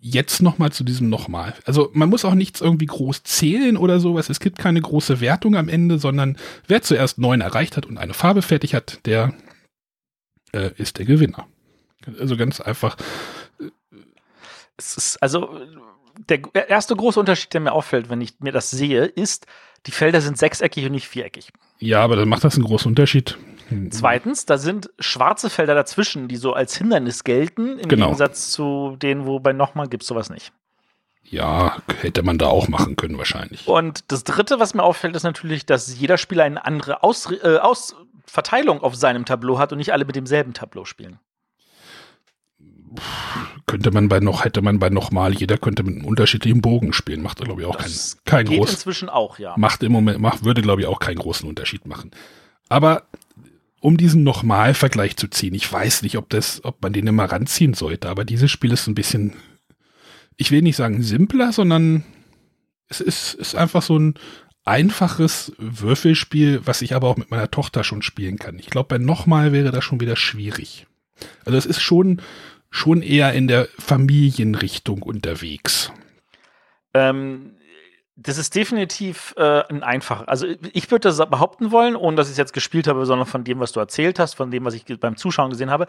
jetzt 0.01 0.41
nochmal 0.41 0.73
zu 0.73 0.83
diesem 0.83 1.09
nochmal. 1.09 1.55
Also 1.65 1.91
man 1.93 2.09
muss 2.09 2.25
auch 2.25 2.35
nichts 2.35 2.61
irgendwie 2.61 2.87
groß 2.87 3.23
zählen 3.23 3.77
oder 3.77 4.01
sowas. 4.01 4.31
Es 4.31 4.41
gibt 4.41 4.59
keine 4.59 4.81
große 4.81 5.21
Wertung 5.21 5.57
am 5.57 5.69
Ende, 5.69 5.99
sondern 5.99 6.37
wer 6.67 6.83
zuerst 6.83 7.19
neun 7.19 7.41
erreicht 7.41 7.77
hat 7.77 7.87
und 7.87 7.99
eine 7.99 8.15
Farbe 8.15 8.43
fertig 8.43 8.75
hat, 8.75 9.01
der 9.05 9.35
äh, 10.53 10.71
ist 10.77 10.99
der 10.99 11.05
Gewinner. 11.05 11.47
Also 12.19 12.37
ganz 12.37 12.61
einfach. 12.61 12.97
Es 14.77 14.97
ist, 14.97 15.23
also 15.23 15.61
der 16.29 16.69
erste 16.69 16.97
große 16.97 17.21
Unterschied, 17.21 17.53
der 17.53 17.61
mir 17.61 17.73
auffällt, 17.73 18.09
wenn 18.09 18.21
ich 18.21 18.41
mir 18.41 18.53
das 18.53 18.71
sehe, 18.71 19.05
ist, 19.05 19.47
die 19.87 19.91
Felder 19.91 20.21
sind 20.21 20.39
sechseckig 20.39 20.87
und 20.87 20.93
nicht 20.93 21.09
viereckig. 21.09 21.53
Ja, 21.79 22.03
aber 22.03 22.17
dann 22.17 22.29
macht 22.29 22.45
das 22.45 22.57
einen 22.57 22.65
großen 22.65 22.89
Unterschied. 22.89 23.39
Zweitens, 23.91 24.47
da 24.47 24.59
sind 24.59 24.91
schwarze 24.99 25.51
Felder 25.51 25.75
dazwischen, 25.75 26.29
die 26.29 26.37
so 26.37 26.53
als 26.53 26.77
Hindernis 26.77 27.25
gelten, 27.25 27.79
im 27.79 27.89
genau. 27.89 28.07
Gegensatz 28.07 28.51
zu 28.51 28.97
denen, 29.01 29.27
wo 29.27 29.41
bei 29.41 29.53
nochmal 29.53 29.89
gibt 29.89 30.03
sowas 30.03 30.31
nicht. 30.31 30.53
Ja, 31.23 31.77
hätte 32.01 32.23
man 32.23 32.39
da 32.39 32.47
auch 32.47 32.69
machen 32.69 32.97
können 32.97 33.17
wahrscheinlich. 33.17 33.69
Und 33.69 34.11
das 34.11 34.25
Dritte, 34.25 34.59
was 34.59 34.75
mir 34.75 34.83
auffällt, 34.83 35.15
ist 35.15 35.23
natürlich, 35.23 35.65
dass 35.65 35.97
jeder 35.97 36.19
Spieler 36.19 36.45
eine 36.45 36.65
andere 36.65 37.05
Aus, 37.05 37.31
äh, 37.31 37.59
Aus 37.59 37.95
Verteilung 38.27 38.83
auf 38.83 38.97
seinem 38.97 39.25
Tableau 39.25 39.59
hat 39.59 39.73
und 39.73 39.79
nicht 39.79 39.93
alle 39.93 40.05
mit 40.05 40.17
demselben 40.17 40.55
Tableau 40.55 40.85
spielen. 40.85 41.19
Könnte 43.67 43.93
man 43.93 44.09
bei 44.09 44.19
noch, 44.19 44.45
hätte 44.45 44.63
man 44.63 44.81
bei 44.81 44.91
nochmal, 44.91 45.33
jeder 45.33 45.59
könnte 45.59 45.85
mit 45.85 45.97
einem 45.97 46.05
unterschiedlichen 46.05 46.61
Bogen 46.61 46.93
spielen. 46.93 47.23
Macht, 47.23 47.41
glaube 47.41 47.63
ich, 47.63 47.67
auch 47.69 47.77
das 47.77 48.19
keinen 48.25 48.47
kein 48.47 48.57
großen. 48.57 48.75
inzwischen 48.75 49.09
auch, 49.09 49.39
ja. 49.39 49.55
Macht 49.57 49.83
im 49.85 49.93
Moment, 49.93 50.19
macht, 50.19 50.45
würde, 50.45 50.63
glaube 50.63 50.81
ich, 50.81 50.89
auch 50.89 50.99
keinen 50.99 51.19
großen 51.19 51.49
Unterschied 51.49 51.87
machen. 51.87 52.11
Aber 52.69 53.05
um 53.81 53.97
diesen 53.97 54.23
Nochmal-Vergleich 54.23 55.17
zu 55.17 55.29
ziehen, 55.29 55.55
ich 55.55 55.71
weiß 55.71 56.03
nicht, 56.03 56.17
ob 56.17 56.29
das, 56.29 56.65
ob 56.65 56.83
man 56.83 56.93
den 56.93 57.07
immer 57.07 57.25
ranziehen 57.25 57.75
sollte, 57.75 58.09
aber 58.09 58.25
dieses 58.25 58.51
Spiel 58.51 58.73
ist 58.73 58.87
ein 58.87 58.95
bisschen, 58.95 59.35
ich 60.37 60.51
will 60.51 60.63
nicht 60.63 60.77
sagen 60.77 61.03
simpler, 61.03 61.53
sondern 61.53 62.05
es 62.89 63.01
ist, 63.01 63.35
ist 63.35 63.55
einfach 63.55 63.83
so 63.83 63.99
ein 63.99 64.15
einfaches 64.65 65.53
Würfelspiel, 65.59 66.61
was 66.65 66.83
ich 66.83 66.95
aber 66.95 67.09
auch 67.09 67.17
mit 67.17 67.31
meiner 67.31 67.51
Tochter 67.51 67.83
schon 67.83 68.03
spielen 68.03 68.39
kann. 68.39 68.59
Ich 68.59 68.69
glaube, 68.69 68.89
bei 68.89 68.99
Nochmal 68.99 69.53
wäre 69.53 69.71
das 69.71 69.85
schon 69.85 70.01
wieder 70.01 70.17
schwierig. 70.17 70.87
Also 71.45 71.57
es 71.57 71.67
ist 71.67 71.81
schon, 71.81 72.21
schon 72.71 73.03
eher 73.03 73.33
in 73.33 73.49
der 73.49 73.69
Familienrichtung 73.79 75.03
unterwegs. 75.03 75.93
Ähm, 76.93 77.53
das 78.23 78.37
ist 78.37 78.55
definitiv 78.55 79.35
äh, 79.39 79.63
ein 79.69 79.83
einfacher. 79.83 80.29
Also 80.29 80.47
ich 80.73 80.91
würde 80.91 81.09
das 81.09 81.17
behaupten 81.31 81.71
wollen, 81.71 81.97
ohne 81.97 82.17
dass 82.17 82.27
ich 82.27 82.33
es 82.33 82.39
jetzt 82.39 82.53
gespielt 82.53 82.87
habe, 82.87 83.07
sondern 83.07 83.27
von 83.27 83.45
dem, 83.45 83.61
was 83.61 83.73
du 83.73 83.81
erzählt 83.81 84.19
hast, 84.19 84.35
von 84.35 84.51
dem, 84.51 84.65
was 84.65 84.75
ich 84.75 84.85
beim 85.01 85.17
Zuschauen 85.17 85.51
gesehen 85.51 85.71
habe. 85.71 85.87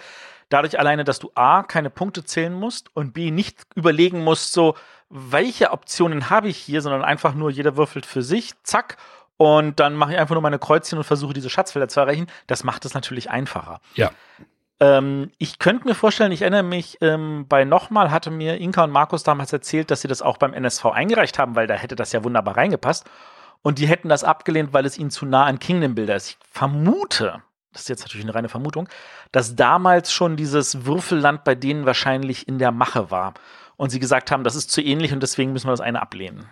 Dadurch 0.47 0.79
alleine, 0.79 1.03
dass 1.03 1.19
du 1.19 1.31
A, 1.35 1.63
keine 1.63 1.89
Punkte 1.89 2.23
zählen 2.23 2.53
musst 2.53 2.89
und 2.95 3.13
B, 3.13 3.31
nicht 3.31 3.63
überlegen 3.75 4.23
musst, 4.23 4.53
so, 4.53 4.75
welche 5.09 5.71
Optionen 5.71 6.29
habe 6.29 6.47
ich 6.47 6.57
hier, 6.57 6.81
sondern 6.81 7.03
einfach 7.03 7.33
nur 7.33 7.51
jeder 7.51 7.75
würfelt 7.75 8.05
für 8.05 8.21
sich, 8.21 8.53
zack, 8.63 8.97
und 9.35 9.79
dann 9.79 9.95
mache 9.95 10.13
ich 10.13 10.19
einfach 10.19 10.35
nur 10.35 10.43
meine 10.43 10.59
Kreuzchen 10.59 10.99
und 10.99 11.03
versuche 11.03 11.33
diese 11.33 11.49
Schatzfelder 11.49 11.87
zu 11.87 11.99
erreichen. 11.99 12.27
Das 12.45 12.63
macht 12.63 12.85
es 12.85 12.93
natürlich 12.93 13.31
einfacher. 13.31 13.81
Ja. 13.95 14.11
Ähm, 14.81 15.31
ich 15.37 15.59
könnte 15.59 15.87
mir 15.87 15.93
vorstellen, 15.93 16.31
ich 16.31 16.41
erinnere 16.41 16.63
mich, 16.63 16.97
ähm, 17.01 17.45
bei 17.47 17.65
nochmal 17.65 18.09
hatte 18.09 18.31
mir 18.31 18.57
Inka 18.57 18.83
und 18.83 18.89
Markus 18.89 19.21
damals 19.21 19.53
erzählt, 19.53 19.91
dass 19.91 20.01
sie 20.01 20.07
das 20.07 20.23
auch 20.23 20.37
beim 20.37 20.55
NSV 20.55 20.85
eingereicht 20.87 21.37
haben, 21.37 21.55
weil 21.55 21.67
da 21.67 21.75
hätte 21.75 21.95
das 21.95 22.11
ja 22.11 22.23
wunderbar 22.23 22.57
reingepasst. 22.57 23.05
Und 23.61 23.77
die 23.77 23.85
hätten 23.85 24.09
das 24.09 24.23
abgelehnt, 24.23 24.73
weil 24.73 24.87
es 24.87 24.97
ihnen 24.97 25.11
zu 25.11 25.27
nah 25.27 25.45
an 25.45 25.59
Kingdom 25.59 25.93
Builder 25.93 26.15
ist. 26.15 26.29
Ich 26.29 26.37
vermute, 26.49 27.43
das 27.71 27.83
ist 27.83 27.89
jetzt 27.89 28.01
natürlich 28.01 28.25
eine 28.25 28.33
reine 28.33 28.49
Vermutung, 28.49 28.89
dass 29.31 29.55
damals 29.55 30.11
schon 30.11 30.35
dieses 30.35 30.83
Würfelland 30.83 31.43
bei 31.43 31.53
denen 31.53 31.85
wahrscheinlich 31.85 32.47
in 32.47 32.57
der 32.57 32.71
Mache 32.71 33.11
war. 33.11 33.35
Und 33.77 33.91
sie 33.91 33.99
gesagt 33.99 34.31
haben, 34.31 34.43
das 34.43 34.55
ist 34.55 34.71
zu 34.71 34.81
ähnlich 34.81 35.13
und 35.13 35.21
deswegen 35.21 35.53
müssen 35.53 35.67
wir 35.67 35.71
das 35.71 35.79
eine 35.79 36.01
ablehnen. 36.01 36.49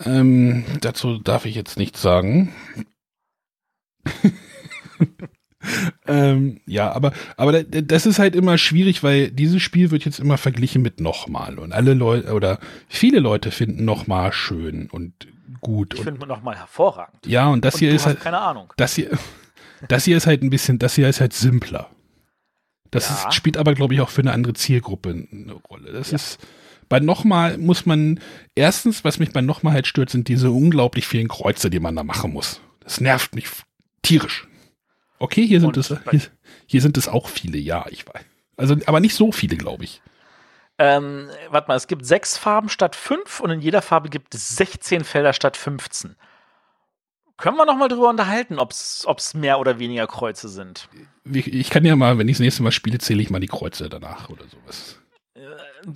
Ähm, 0.00 0.66
dazu 0.82 1.18
darf 1.18 1.46
ich 1.46 1.54
jetzt 1.54 1.78
nichts 1.78 2.02
sagen. 2.02 2.54
ähm, 6.06 6.60
ja, 6.66 6.92
aber, 6.92 7.12
aber 7.36 7.62
das 7.62 8.06
ist 8.06 8.18
halt 8.18 8.34
immer 8.34 8.58
schwierig, 8.58 9.02
weil 9.02 9.30
dieses 9.30 9.62
Spiel 9.62 9.90
wird 9.90 10.04
jetzt 10.04 10.18
immer 10.18 10.38
verglichen 10.38 10.82
mit 10.82 11.00
nochmal. 11.00 11.58
Und 11.58 11.72
alle 11.72 11.94
Leute 11.94 12.32
oder 12.32 12.58
viele 12.88 13.20
Leute 13.20 13.50
finden 13.50 13.84
nochmal 13.84 14.32
schön 14.32 14.88
und 14.90 15.12
gut. 15.60 15.94
Ich 15.94 16.02
finde 16.02 16.26
nochmal 16.26 16.56
hervorragend. 16.56 17.26
Ja, 17.26 17.48
und 17.48 17.64
das 17.64 17.74
und 17.74 17.80
hier 17.80 17.92
ist 17.92 18.06
halt. 18.06 18.20
Keine 18.20 18.40
Ahnung. 18.40 18.72
Das 18.76 18.94
hier, 18.94 19.10
das 19.88 20.04
hier 20.04 20.16
ist 20.16 20.26
halt 20.26 20.42
ein 20.42 20.50
bisschen, 20.50 20.78
das 20.78 20.94
hier 20.94 21.08
ist 21.08 21.20
halt 21.20 21.32
simpler. 21.32 21.90
Das 22.90 23.08
ja. 23.08 23.28
ist, 23.28 23.34
spielt 23.34 23.56
aber, 23.56 23.74
glaube 23.74 23.94
ich, 23.94 24.00
auch 24.00 24.10
für 24.10 24.20
eine 24.20 24.32
andere 24.32 24.52
Zielgruppe 24.52 25.10
eine 25.10 25.52
Rolle. 25.52 25.92
Das 25.92 26.10
ja. 26.10 26.16
ist. 26.16 26.38
Bei 26.88 27.00
nochmal 27.00 27.56
muss 27.56 27.86
man, 27.86 28.20
erstens, 28.54 29.02
was 29.02 29.18
mich 29.18 29.32
bei 29.32 29.40
nochmal 29.40 29.72
halt 29.72 29.86
stört, 29.86 30.10
sind 30.10 30.28
diese 30.28 30.50
unglaublich 30.50 31.06
vielen 31.06 31.28
Kreuze, 31.28 31.70
die 31.70 31.80
man 31.80 31.96
da 31.96 32.04
machen 32.04 32.34
muss. 32.34 32.60
Das 32.80 33.00
nervt 33.00 33.34
mich 33.34 33.46
tierisch. 34.02 34.46
Okay, 35.22 35.46
hier 35.46 35.60
sind, 35.60 35.76
es, 35.76 35.94
hier, 36.10 36.20
hier, 36.66 36.82
sind 36.82 36.96
es 36.96 37.06
auch 37.06 37.28
viele, 37.28 37.56
ja, 37.56 37.86
ich 37.90 38.04
weiß. 38.08 38.24
Also, 38.56 38.74
aber 38.86 38.98
nicht 38.98 39.14
so 39.14 39.30
viele, 39.30 39.56
glaube 39.56 39.84
ich. 39.84 40.02
Ähm, 40.78 41.28
warte 41.48 41.68
mal, 41.68 41.76
es 41.76 41.86
gibt 41.86 42.04
sechs 42.04 42.36
Farben 42.36 42.68
statt 42.68 42.96
fünf 42.96 43.38
und 43.38 43.50
in 43.50 43.60
jeder 43.60 43.82
Farbe 43.82 44.08
gibt 44.08 44.34
es 44.34 44.56
16 44.56 45.04
Felder 45.04 45.32
statt 45.32 45.56
15. 45.56 46.16
Können 47.36 47.56
wir 47.56 47.66
noch 47.66 47.76
mal 47.76 47.86
drüber 47.86 48.08
unterhalten, 48.08 48.58
ob 48.58 48.72
es 48.72 49.34
mehr 49.34 49.60
oder 49.60 49.78
weniger 49.78 50.08
Kreuze 50.08 50.48
sind? 50.48 50.88
Ich 51.24 51.70
kann 51.70 51.84
ja 51.84 51.94
mal, 51.94 52.18
wenn 52.18 52.26
ich 52.26 52.38
das 52.38 52.40
nächste 52.40 52.64
Mal 52.64 52.72
spiele, 52.72 52.98
zähle 52.98 53.22
ich 53.22 53.30
mal 53.30 53.38
die 53.38 53.46
Kreuze 53.46 53.88
danach 53.88 54.28
oder 54.28 54.46
sowas. 54.48 54.98
Äh, 55.34 55.40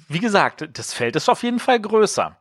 wie 0.07 0.21
gesagt, 0.21 0.69
das 0.73 0.95
Feld 0.95 1.17
ist 1.17 1.29
auf 1.29 1.43
jeden 1.43 1.59
Fall 1.59 1.81
größer. 1.81 2.39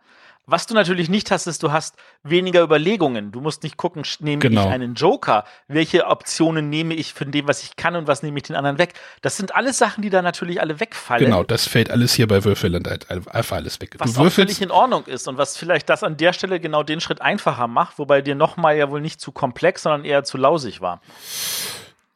Was 0.47 0.67
du 0.67 0.73
natürlich 0.75 1.09
nicht 1.09 1.31
hast, 1.31 1.47
ist, 1.47 1.63
du 1.63 1.71
hast 1.71 1.95
weniger 2.23 2.61
Überlegungen. 2.61 3.31
Du 3.31 3.41
musst 3.41 3.63
nicht 3.63 3.77
gucken, 3.77 4.03
nehme 4.19 4.39
genau. 4.39 4.65
ich 4.65 4.67
einen 4.67 4.93
Joker? 4.93 5.43
Welche 5.67 6.05
Optionen 6.05 6.69
nehme 6.69 6.93
ich 6.93 7.13
von 7.13 7.31
dem, 7.31 7.47
was 7.47 7.63
ich 7.63 7.75
kann 7.75 7.95
und 7.95 8.07
was 8.07 8.21
nehme 8.21 8.37
ich 8.37 8.43
den 8.43 8.55
anderen 8.55 8.77
weg? 8.77 8.93
Das 9.21 9.37
sind 9.37 9.55
alles 9.55 9.77
Sachen, 9.77 10.01
die 10.01 10.09
da 10.09 10.21
natürlich 10.21 10.61
alle 10.61 10.79
wegfallen. 10.79 11.25
Genau, 11.25 11.43
das 11.43 11.67
fällt 11.67 11.89
alles 11.89 12.13
hier 12.13 12.27
bei 12.27 12.43
Würfelland 12.43 13.09
einfach 13.09 13.57
alles 13.57 13.81
weg. 13.81 13.95
Was 13.97 14.17
auch 14.17 14.29
völlig 14.29 14.61
in 14.61 14.71
Ordnung 14.71 15.05
ist 15.05 15.27
und 15.27 15.37
was 15.37 15.57
vielleicht 15.57 15.89
das 15.89 16.03
an 16.03 16.17
der 16.17 16.33
Stelle 16.33 16.59
genau 16.59 16.83
den 16.83 17.01
Schritt 17.01 17.21
einfacher 17.21 17.67
macht, 17.67 17.97
wobei 17.97 18.21
dir 18.21 18.35
nochmal 18.35 18.77
ja 18.77 18.89
wohl 18.89 19.01
nicht 19.01 19.19
zu 19.19 19.31
komplex, 19.31 19.83
sondern 19.83 20.05
eher 20.05 20.23
zu 20.23 20.37
lausig 20.37 20.81
war. 20.81 21.01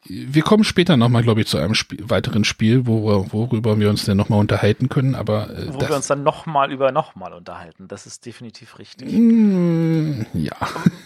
Wir 0.09 0.41
kommen 0.41 0.63
später 0.63 0.97
nochmal, 0.97 1.21
glaube 1.21 1.41
ich, 1.41 1.47
zu 1.47 1.57
einem 1.57 1.75
Spiel, 1.75 1.99
weiteren 2.09 2.43
Spiel, 2.43 2.87
wo, 2.87 3.27
worüber 3.31 3.79
wir 3.79 3.91
uns 3.91 4.05
dann 4.05 4.17
nochmal 4.17 4.39
unterhalten 4.39 4.89
können. 4.89 5.13
Aber 5.13 5.51
äh, 5.51 5.71
wo 5.71 5.79
wir 5.79 5.95
uns 5.95 6.07
dann 6.07 6.23
nochmal 6.23 6.71
über 6.71 6.91
nochmal 6.91 7.31
unterhalten. 7.33 7.87
Das 7.87 8.07
ist 8.07 8.25
definitiv 8.25 8.79
richtig. 8.79 9.11
Mm, 9.11 10.23
ja. 10.33 10.55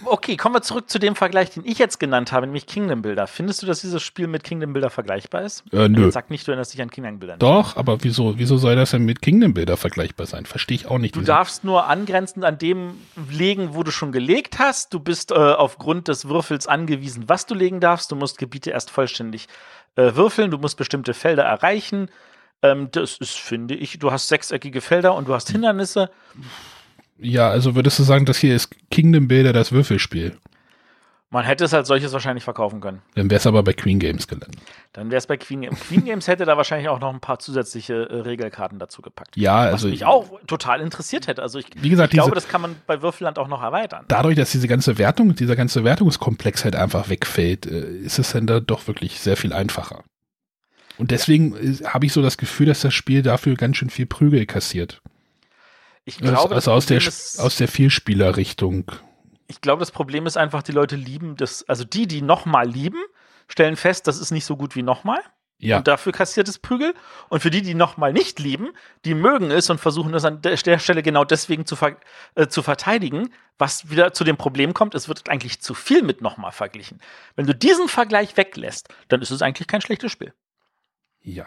Okay, 0.06 0.38
kommen 0.38 0.56
wir 0.56 0.62
zurück 0.62 0.90
zu 0.90 1.00
dem 1.00 1.16
Vergleich, 1.16 1.52
den 1.52 1.66
ich 1.66 1.80
jetzt 1.80 2.00
genannt 2.00 2.32
habe, 2.32 2.46
nämlich 2.46 2.66
Kingdom 2.66 3.02
Builder. 3.02 3.28
Findest 3.28 3.62
du, 3.62 3.66
dass 3.66 3.82
dieses 3.82 4.02
Spiel 4.02 4.28
mit 4.28 4.46
Kingdom 4.46 4.72
Builder 4.72 4.90
vergleichbar 4.90 5.42
ist? 5.42 5.64
Äh, 5.74 5.90
nö. 5.90 6.10
Sag 6.10 6.30
nicht, 6.30 6.48
du 6.48 6.52
erinnerst 6.52 6.74
dich 6.74 6.82
an 6.82 6.90
Kingdom 6.90 7.20
Builder. 7.20 7.38
Doch, 7.38 7.76
aber 7.76 8.04
wieso, 8.04 8.38
wieso 8.38 8.58
soll 8.58 8.78
das 8.78 8.92
denn 8.92 9.04
mit 9.04 9.22
Kingdom 9.22 9.54
Builder 9.54 9.76
vergleichbar 9.76 10.28
sein? 10.28 10.46
Verstehe 10.46 10.76
ich 10.76 10.88
auch 10.88 10.98
nicht. 10.98 11.16
Du 11.16 11.22
darfst 11.22 11.66
nur 11.66 11.88
angrenzend 11.88 12.46
an 12.46 12.58
dem 12.58 12.94
legen, 13.30 13.74
wo 13.74 13.84
du 13.84 13.92
schon 13.92 14.14
gelegt 14.14 14.60
hast. 14.60 14.94
Du 14.94 15.00
bist 15.00 15.32
äh, 15.32 15.36
aufgrund 15.36 16.08
des 16.08 16.30
Würfels 16.30 16.68
angewiesen, 16.68 17.26
was 17.28 17.46
du 17.46 17.56
legen 17.56 17.80
darfst. 17.82 18.12
Du 18.12 18.16
musst 18.16 18.38
Gebiete 18.38 18.70
erst 18.70 18.93
vollständig 18.94 19.48
äh, 19.96 20.16
würfeln, 20.16 20.52
du 20.52 20.58
musst 20.58 20.78
bestimmte 20.78 21.14
Felder 21.14 21.44
erreichen. 21.44 22.10
Ähm, 22.62 22.90
das 22.92 23.18
ist, 23.18 23.38
finde 23.38 23.76
ich, 23.76 24.00
du 24.00 24.12
hast 24.12 24.28
sechseckige 24.28 24.82
Felder 24.82 25.16
und 25.16 25.28
du 25.28 25.34
hast 25.34 25.52
Hindernisse. 25.52 26.10
Ja, 27.20 27.50
also 27.50 27.76
würdest 27.76 28.00
du 28.00 28.04
sagen, 28.04 28.26
das 28.26 28.38
hier 28.38 28.56
ist 28.56 28.70
Kingdom 28.90 29.28
Builder 29.28 29.54
das 29.54 29.72
Würfelspiel? 29.72 30.38
Man 31.34 31.46
hätte 31.46 31.64
es 31.64 31.74
als 31.74 31.88
solches 31.88 32.14
wahrscheinlich 32.14 32.44
verkaufen 32.44 32.80
können. 32.80 33.02
Dann 33.16 33.28
wäre 33.32 33.40
es 33.40 33.48
aber 33.48 33.64
bei 33.64 33.74
Queen 33.74 33.98
Games 33.98 34.28
gelandet. 34.28 34.62
Dann 34.94 35.10
wäre 35.10 35.18
es 35.18 35.26
bei 35.26 35.36
Queen 35.36 35.62
Games. 35.62 35.80
Queen 35.80 36.06
Games 36.06 36.28
hätte 36.28 36.46
da 36.46 36.58
wahrscheinlich 36.58 36.90
auch 36.90 37.00
noch 37.00 37.12
ein 37.12 37.22
paar 37.22 37.40
zusätzliche 37.40 38.08
äh, 38.08 38.20
Regelkarten 38.22 38.78
dazu 38.78 39.02
gepackt. 39.02 39.36
Ja, 39.36 39.62
also. 39.62 39.88
Was 39.88 39.92
mich 39.92 40.06
auch 40.06 40.40
total 40.46 40.80
interessiert 40.80 41.26
hätte. 41.26 41.42
Also 41.42 41.58
ich, 41.58 41.66
wie 41.76 41.90
gesagt, 41.90 42.14
ich 42.14 42.20
glaube, 42.20 42.36
das 42.36 42.48
kann 42.48 42.62
man 42.62 42.76
bei 42.86 43.02
Würfelland 43.02 43.40
auch 43.40 43.48
noch 43.48 43.64
erweitern. 43.64 44.06
Dadurch, 44.10 44.36
dass 44.36 44.52
diese 44.52 44.68
ganze 44.68 45.00
Wertung, 45.00 45.34
dieser 45.34 45.56
ganze 45.56 45.84
Wertungskomplex 45.84 46.66
halt 46.66 46.76
einfach 46.76 47.10
wegfällt, 47.10 47.66
äh, 47.66 47.80
ist 47.80 48.20
es 48.20 48.34
dann 48.34 48.46
da 48.46 48.60
doch 48.60 48.86
wirklich 48.86 49.20
sehr 49.20 49.36
viel 49.36 49.54
einfacher. 49.54 50.04
Und 51.00 51.10
deswegen 51.10 51.56
äh, 51.56 51.84
habe 51.86 52.06
ich 52.06 52.14
so 52.14 52.22
das 52.22 52.38
Gefühl, 52.38 52.68
dass 52.68 52.82
das 52.82 52.94
Spiel 52.94 53.24
dafür 53.24 53.56
ganz 53.56 53.78
schön 53.78 53.90
viel 53.90 54.06
Prügel 54.06 54.46
kassiert. 54.46 55.02
Ich 56.06 56.20
glaube, 56.20 56.54
also 56.54 56.72
aus 56.72 56.86
der, 56.86 57.00
aus 57.00 57.56
der 57.58 57.68
Vielspielerrichtung 57.68 58.92
ich 59.48 59.62
glaube, 59.62 59.80
das 59.80 59.92
Problem 59.92 60.26
ist 60.26 60.38
einfach, 60.38 60.64
die 60.64 60.72
Leute 60.72 60.96
lieben 60.96 61.36
das, 61.36 61.68
also 61.68 61.84
die, 61.84 62.08
die 62.08 62.22
nochmal 62.22 62.68
lieben, 62.68 63.00
stellen 63.48 63.76
fest, 63.76 64.08
das 64.08 64.20
ist 64.20 64.32
nicht 64.32 64.46
so 64.46 64.56
gut 64.58 64.76
wie 64.76 64.84
nochmal. 64.84 65.22
Ja. 65.60 65.78
Und 65.78 65.88
dafür 65.88 66.12
kassiert 66.12 66.50
es 66.50 66.60
Prügel. 66.60 66.94
Und 67.30 67.40
für 67.40 67.50
die, 67.50 67.62
die 67.62 67.74
nochmal 67.74 68.12
nicht 68.12 68.38
lieben, 68.40 68.72
die 69.06 69.14
mögen 69.14 69.50
es 69.50 69.70
und 69.70 69.80
versuchen 69.80 70.12
das 70.12 70.26
an 70.26 70.42
der 70.42 70.58
Stelle 70.58 71.02
genau 71.04 71.24
deswegen 71.24 71.66
zu, 71.66 71.78
ver 71.78 71.96
äh, 72.36 72.48
zu 72.48 72.62
verteidigen, 72.64 73.30
was 73.58 73.90
wieder 73.90 74.14
zu 74.14 74.26
dem 74.26 74.36
Problem 74.36 74.74
kommt, 74.74 74.94
es 74.94 75.08
wird 75.08 75.30
eigentlich 75.30 75.62
zu 75.62 75.74
viel 75.74 76.02
mit 76.02 76.22
nochmal 76.22 76.52
verglichen. 76.52 77.00
Wenn 77.36 77.46
du 77.46 77.56
diesen 77.56 77.88
Vergleich 77.88 78.36
weglässt, 78.36 78.90
dann 79.08 79.22
ist 79.22 79.32
es 79.32 79.42
eigentlich 79.42 79.68
kein 79.68 79.82
schlechtes 79.82 80.12
Spiel. 80.12 80.34
Ja. 81.22 81.46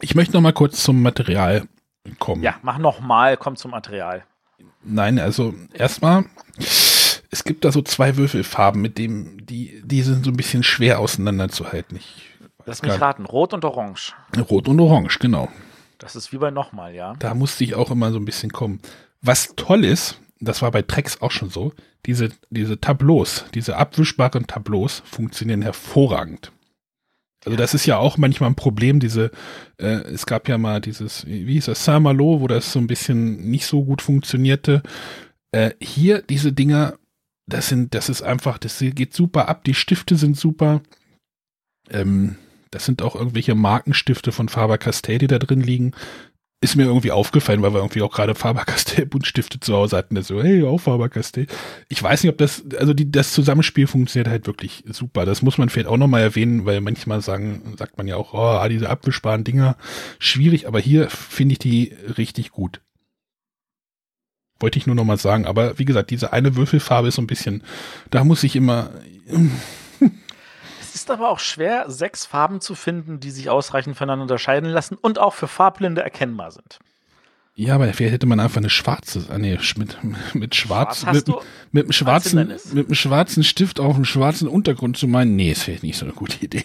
Ich 0.00 0.16
möchte 0.16 0.32
nochmal 0.32 0.52
kurz 0.52 0.82
zum 0.82 1.00
Material 1.00 1.68
kommen. 2.18 2.42
Ja, 2.42 2.58
mach 2.62 2.78
nochmal, 2.78 3.36
komm 3.36 3.54
zum 3.54 3.70
Material. 3.70 4.26
Nein, 4.84 5.18
also 5.18 5.54
erstmal 5.72 6.24
es 7.34 7.42
gibt 7.42 7.64
da 7.64 7.72
so 7.72 7.82
zwei 7.82 8.16
Würfelfarben, 8.16 8.80
mit 8.80 8.96
dem 8.96 9.44
die, 9.44 9.82
die 9.84 10.02
sind 10.02 10.24
so 10.24 10.30
ein 10.30 10.36
bisschen 10.36 10.62
schwer 10.62 11.00
auseinanderzuhalten. 11.00 11.96
Ich 11.96 12.30
Lass 12.64 12.80
mich 12.82 12.98
raten, 13.00 13.26
Rot 13.26 13.52
und 13.52 13.64
Orange. 13.64 14.14
Rot 14.48 14.68
und 14.68 14.80
Orange, 14.80 15.18
genau. 15.18 15.48
Das 15.98 16.16
ist 16.16 16.32
wie 16.32 16.38
bei 16.38 16.50
nochmal, 16.50 16.94
ja. 16.94 17.14
Da 17.18 17.34
musste 17.34 17.64
ich 17.64 17.74
auch 17.74 17.90
immer 17.90 18.10
so 18.12 18.18
ein 18.18 18.24
bisschen 18.24 18.52
kommen. 18.52 18.80
Was 19.20 19.54
toll 19.56 19.84
ist, 19.84 20.18
das 20.40 20.62
war 20.62 20.70
bei 20.70 20.82
Trex 20.82 21.20
auch 21.20 21.30
schon 21.30 21.50
so, 21.50 21.72
diese, 22.06 22.30
diese 22.50 22.80
Tableaus, 22.80 23.44
diese 23.52 23.76
abwischbaren 23.76 24.46
Tableaus 24.46 25.02
funktionieren 25.04 25.62
hervorragend. 25.62 26.52
Also 27.44 27.56
das 27.56 27.74
ist 27.74 27.86
ja 27.86 27.98
auch 27.98 28.16
manchmal 28.16 28.50
ein 28.50 28.54
Problem, 28.54 29.00
diese, 29.00 29.30
äh, 29.78 29.86
es 29.86 30.26
gab 30.26 30.48
ja 30.48 30.58
mal 30.58 30.80
dieses, 30.80 31.26
wie 31.26 31.52
hieß 31.54 31.66
das, 31.66 31.84
Saint-Malo, 31.84 32.40
wo 32.40 32.48
das 32.48 32.72
so 32.72 32.78
ein 32.78 32.86
bisschen 32.86 33.50
nicht 33.50 33.66
so 33.66 33.84
gut 33.84 34.02
funktionierte. 34.02 34.82
Äh, 35.52 35.72
hier, 35.80 36.22
diese 36.22 36.52
Dinger, 36.52 36.94
das 37.46 37.68
sind, 37.68 37.94
das 37.94 38.08
ist 38.08 38.22
einfach, 38.22 38.58
das 38.58 38.78
geht 38.78 39.14
super 39.14 39.48
ab, 39.48 39.64
die 39.64 39.74
Stifte 39.74 40.16
sind 40.16 40.36
super. 40.36 40.80
Ähm, 41.90 42.36
das 42.70 42.86
sind 42.86 43.02
auch 43.02 43.14
irgendwelche 43.14 43.54
Markenstifte 43.54 44.32
von 44.32 44.48
Faber-Castell, 44.48 45.18
die 45.18 45.26
da 45.26 45.38
drin 45.38 45.60
liegen. 45.60 45.92
Ist 46.64 46.76
mir 46.76 46.84
irgendwie 46.84 47.10
aufgefallen, 47.10 47.60
weil 47.60 47.74
wir 47.74 47.80
irgendwie 47.80 48.00
auch 48.00 48.10
gerade 48.10 48.34
Faber-Castell 48.34 49.04
Buntstifte 49.10 49.60
zu 49.60 49.74
Hause 49.74 49.98
hatten. 49.98 50.20
So, 50.22 50.42
hey, 50.42 50.64
auch 50.64 50.78
Faber-Castell. 50.78 51.46
Ich 51.90 52.02
weiß 52.02 52.22
nicht, 52.22 52.32
ob 52.32 52.38
das, 52.38 52.64
also 52.78 52.94
die, 52.94 53.12
das 53.12 53.34
Zusammenspiel 53.34 53.86
funktioniert 53.86 54.28
halt 54.28 54.46
wirklich 54.46 54.82
super. 54.86 55.26
Das 55.26 55.42
muss 55.42 55.58
man 55.58 55.68
vielleicht 55.68 55.88
auch 55.88 55.98
nochmal 55.98 56.22
erwähnen, 56.22 56.64
weil 56.64 56.80
manchmal 56.80 57.20
sagen, 57.20 57.74
sagt 57.76 57.98
man 57.98 58.08
ja 58.08 58.16
auch, 58.16 58.32
oh, 58.32 58.66
diese 58.68 58.88
abwischbaren 58.88 59.44
Dinger, 59.44 59.76
schwierig, 60.18 60.66
aber 60.66 60.80
hier 60.80 61.10
finde 61.10 61.52
ich 61.52 61.58
die 61.58 61.92
richtig 62.16 62.50
gut. 62.50 62.80
Wollte 64.58 64.78
ich 64.78 64.86
nur 64.86 64.96
nochmal 64.96 65.18
sagen. 65.18 65.44
Aber 65.44 65.78
wie 65.78 65.84
gesagt, 65.84 66.10
diese 66.12 66.32
eine 66.32 66.56
Würfelfarbe 66.56 67.08
ist 67.08 67.16
so 67.16 67.22
ein 67.22 67.26
bisschen, 67.26 67.62
da 68.08 68.24
muss 68.24 68.42
ich 68.42 68.56
immer, 68.56 68.88
ist 70.94 71.10
aber 71.10 71.30
auch 71.30 71.38
schwer, 71.38 71.90
sechs 71.90 72.26
Farben 72.26 72.60
zu 72.60 72.74
finden, 72.74 73.20
die 73.20 73.30
sich 73.30 73.50
ausreichend 73.50 73.96
voneinander 73.96 74.22
unterscheiden 74.22 74.70
lassen 74.70 74.96
und 75.00 75.18
auch 75.18 75.34
für 75.34 75.48
Farbblinde 75.48 76.02
erkennbar 76.02 76.50
sind. 76.50 76.78
Ja, 77.56 77.76
aber 77.76 77.92
vielleicht 77.92 78.14
hätte 78.14 78.26
man 78.26 78.40
einfach 78.40 78.56
eine 78.56 78.70
schwarze, 78.70 79.26
ah 79.28 79.38
nee, 79.38 79.56
mit, 79.76 79.96
mit 80.34 80.54
schwarz, 80.54 81.02
Schwarz 81.02 81.26
mit, 81.26 81.36
mit, 81.70 81.84
einem 81.84 81.92
schwarzen, 81.92 82.48
mit 82.72 82.86
einem 82.86 82.94
schwarzen 82.94 83.44
Stift 83.44 83.78
auf 83.78 83.94
einem 83.94 84.04
schwarzen 84.04 84.48
Untergrund 84.48 84.96
zu 84.96 85.06
meinen, 85.06 85.36
nee, 85.36 85.52
ist 85.52 85.62
vielleicht 85.62 85.84
nicht 85.84 85.96
so 85.96 86.04
eine 86.04 86.14
gute 86.14 86.44
Idee. 86.44 86.64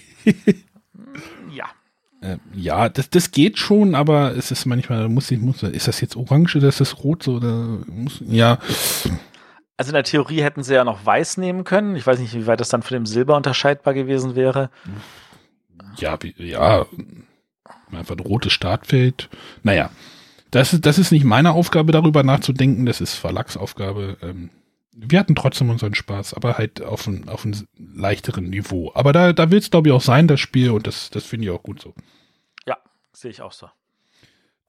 ja. 1.54 1.66
Äh, 2.22 2.36
ja, 2.54 2.90
das, 2.90 3.10
das 3.10 3.32
geht 3.32 3.58
schon, 3.58 3.96
aber 3.96 4.36
es 4.36 4.52
ist 4.52 4.66
manchmal, 4.66 5.08
muss 5.08 5.32
ich, 5.32 5.40
muss, 5.40 5.64
ist 5.64 5.88
das 5.88 6.02
jetzt 6.02 6.18
orange 6.18 6.58
oder 6.58 6.68
ist 6.68 6.82
das 6.82 7.02
rot 7.02 7.24
so, 7.24 7.36
oder 7.36 7.80
muss, 7.88 8.22
ja. 8.28 8.58
Also 9.80 9.92
in 9.92 9.94
der 9.94 10.04
Theorie 10.04 10.42
hätten 10.42 10.62
sie 10.62 10.74
ja 10.74 10.84
noch 10.84 11.06
weiß 11.06 11.38
nehmen 11.38 11.64
können. 11.64 11.96
Ich 11.96 12.06
weiß 12.06 12.20
nicht, 12.20 12.34
wie 12.34 12.48
weit 12.48 12.60
das 12.60 12.68
dann 12.68 12.84
von 12.84 12.96
dem 12.96 13.06
Silber 13.06 13.38
unterscheidbar 13.38 13.94
gewesen 13.94 14.36
wäre. 14.36 14.72
Ja, 15.96 16.22
wie, 16.22 16.36
ja, 16.38 16.86
einfach 17.90 18.18
ein 18.18 18.20
rotes 18.20 18.52
Startfeld. 18.52 19.30
Naja, 19.64 19.90
das 20.52 20.74
ist, 20.74 20.86
das 20.86 20.98
ist 20.98 21.14
nicht 21.14 21.24
meine 21.24 21.54
Aufgabe, 21.54 21.94
darüber 21.94 22.24
nachzudenken. 22.24 22.86
Das 22.86 23.00
ist 23.00 23.14
Verlagsaufgabe. 23.14 24.18
Ähm, 24.22 24.50
wir 24.92 25.18
hatten 25.18 25.34
trotzdem 25.34 25.70
unseren 25.70 25.96
Spaß, 25.96 26.34
aber 26.34 26.58
halt 26.58 26.82
auf 26.82 27.08
einem 27.08 27.30
auf 27.30 27.46
ein 27.46 27.66
leichteren 27.78 28.50
Niveau. 28.50 28.92
Aber 28.96 29.14
da, 29.14 29.32
da 29.32 29.50
will 29.50 29.60
es, 29.60 29.72
glaube 29.72 29.88
ich, 29.88 29.96
auch 29.96 30.02
sein, 30.02 30.28
das 30.28 30.42
Spiel, 30.42 30.72
und 30.72 30.88
das, 30.88 31.10
das 31.10 31.24
finde 31.24 31.46
ich 31.46 31.52
auch 31.52 31.64
gut 31.64 31.82
so. 31.82 31.94
Ja, 32.68 32.80
sehe 33.14 33.32
ich 33.32 33.42
auch 33.42 33.54
so. 33.54 33.70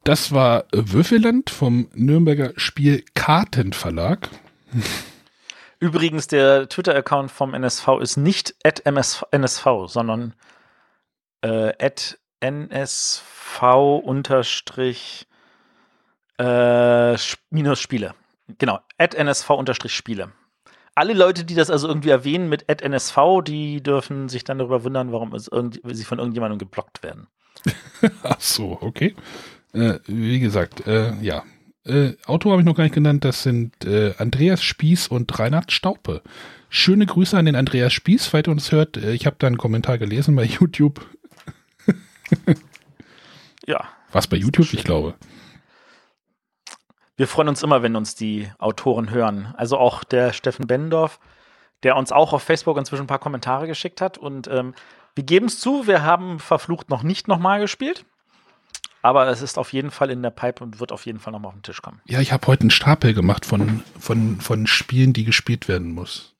Das 0.04 0.30
war 0.30 0.66
Würfelland 0.70 1.50
vom 1.50 1.88
Nürnberger 1.94 2.52
Spiel 2.54 3.04
Kartenverlag. 3.14 4.28
Übrigens, 5.80 6.26
der 6.26 6.68
Twitter-Account 6.68 7.30
vom 7.30 7.54
NSV 7.54 7.88
ist 8.00 8.16
nicht 8.16 8.54
at 8.64 8.84
NSV, 8.84 9.66
sondern 9.86 10.34
äh, 11.42 11.72
at 11.78 12.18
NSV 12.40 13.62
unterstrich 14.02 15.26
äh, 16.38 17.16
minus 17.50 17.80
Spiele. 17.80 18.14
Genau, 18.58 18.80
at 18.98 19.14
NSV 19.14 19.50
unterstrich 19.50 19.94
Spiele. 19.94 20.32
Alle 20.94 21.14
Leute, 21.14 21.44
die 21.44 21.54
das 21.54 21.70
also 21.70 21.88
irgendwie 21.88 22.10
erwähnen 22.10 22.48
mit 22.48 22.68
at 22.68 22.82
NSV, 22.82 23.16
die 23.44 23.82
dürfen 23.82 24.28
sich 24.28 24.44
dann 24.44 24.58
darüber 24.58 24.84
wundern, 24.84 25.12
warum 25.12 25.32
sie 25.38 26.04
von 26.04 26.18
irgendjemandem 26.18 26.58
geblockt 26.58 27.02
werden. 27.02 27.28
Ach 28.22 28.40
so, 28.40 28.78
okay. 28.80 29.14
Äh, 29.72 29.98
wie 30.06 30.40
gesagt, 30.40 30.86
äh, 30.86 31.14
ja, 31.20 31.44
äh, 31.84 32.12
Autor 32.26 32.52
habe 32.52 32.62
ich 32.62 32.66
noch 32.66 32.76
gar 32.76 32.84
nicht 32.84 32.94
genannt, 32.94 33.24
das 33.24 33.42
sind 33.42 33.84
äh, 33.84 34.14
Andreas 34.18 34.62
Spieß 34.62 35.08
und 35.08 35.38
Reinhard 35.38 35.72
Staupe. 35.72 36.22
Schöne 36.68 37.06
Grüße 37.06 37.36
an 37.36 37.46
den 37.46 37.56
Andreas 37.56 37.92
Spieß, 37.92 38.26
falls 38.26 38.48
ihr 38.48 38.52
uns 38.52 38.70
hört. 38.72 38.96
Äh, 38.96 39.12
ich 39.12 39.26
habe 39.26 39.36
da 39.38 39.46
einen 39.46 39.58
Kommentar 39.58 39.98
gelesen 39.98 40.36
bei 40.36 40.44
YouTube. 40.60 41.00
ja. 43.66 43.84
Was 44.12 44.26
bei 44.26 44.36
YouTube, 44.36 44.72
ich 44.72 44.84
glaube. 44.84 45.14
Wir 47.16 47.28
freuen 47.28 47.48
uns 47.48 47.62
immer, 47.62 47.82
wenn 47.82 47.96
uns 47.96 48.14
die 48.14 48.50
Autoren 48.58 49.10
hören. 49.10 49.52
Also 49.56 49.76
auch 49.76 50.04
der 50.04 50.32
Steffen 50.32 50.66
Bendorf, 50.66 51.20
der 51.82 51.96
uns 51.96 52.12
auch 52.12 52.32
auf 52.32 52.42
Facebook 52.42 52.78
inzwischen 52.78 53.02
ein 53.02 53.08
paar 53.08 53.18
Kommentare 53.18 53.66
geschickt 53.66 54.00
hat. 54.00 54.16
Und 54.16 54.48
ähm, 54.48 54.74
wir 55.14 55.24
geben 55.24 55.46
es 55.46 55.60
zu, 55.60 55.86
wir 55.86 56.02
haben 56.02 56.38
verflucht 56.38 56.88
noch 56.88 57.02
nicht 57.02 57.28
nochmal 57.28 57.60
gespielt. 57.60 58.04
Aber 59.02 59.28
es 59.28 59.40
ist 59.40 59.58
auf 59.58 59.72
jeden 59.72 59.90
Fall 59.90 60.10
in 60.10 60.22
der 60.22 60.30
Pipe 60.30 60.62
und 60.62 60.78
wird 60.78 60.92
auf 60.92 61.06
jeden 61.06 61.20
Fall 61.20 61.32
nochmal 61.32 61.48
auf 61.48 61.54
den 61.54 61.62
Tisch 61.62 61.80
kommen. 61.80 62.00
Ja, 62.06 62.20
ich 62.20 62.32
habe 62.32 62.46
heute 62.46 62.62
einen 62.62 62.70
Stapel 62.70 63.14
gemacht 63.14 63.46
von, 63.46 63.82
von, 63.98 64.40
von 64.40 64.66
Spielen, 64.66 65.12
die 65.12 65.24
gespielt 65.24 65.68
werden 65.68 65.92
muss. 65.92 66.34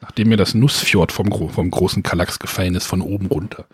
Nachdem 0.00 0.28
mir 0.28 0.36
das 0.36 0.54
Nussfjord 0.54 1.10
vom, 1.10 1.32
vom 1.50 1.70
großen 1.70 2.04
Kalax 2.04 2.38
gefallen 2.38 2.76
ist, 2.76 2.86
von 2.86 3.00
oben 3.00 3.26
runter. 3.26 3.66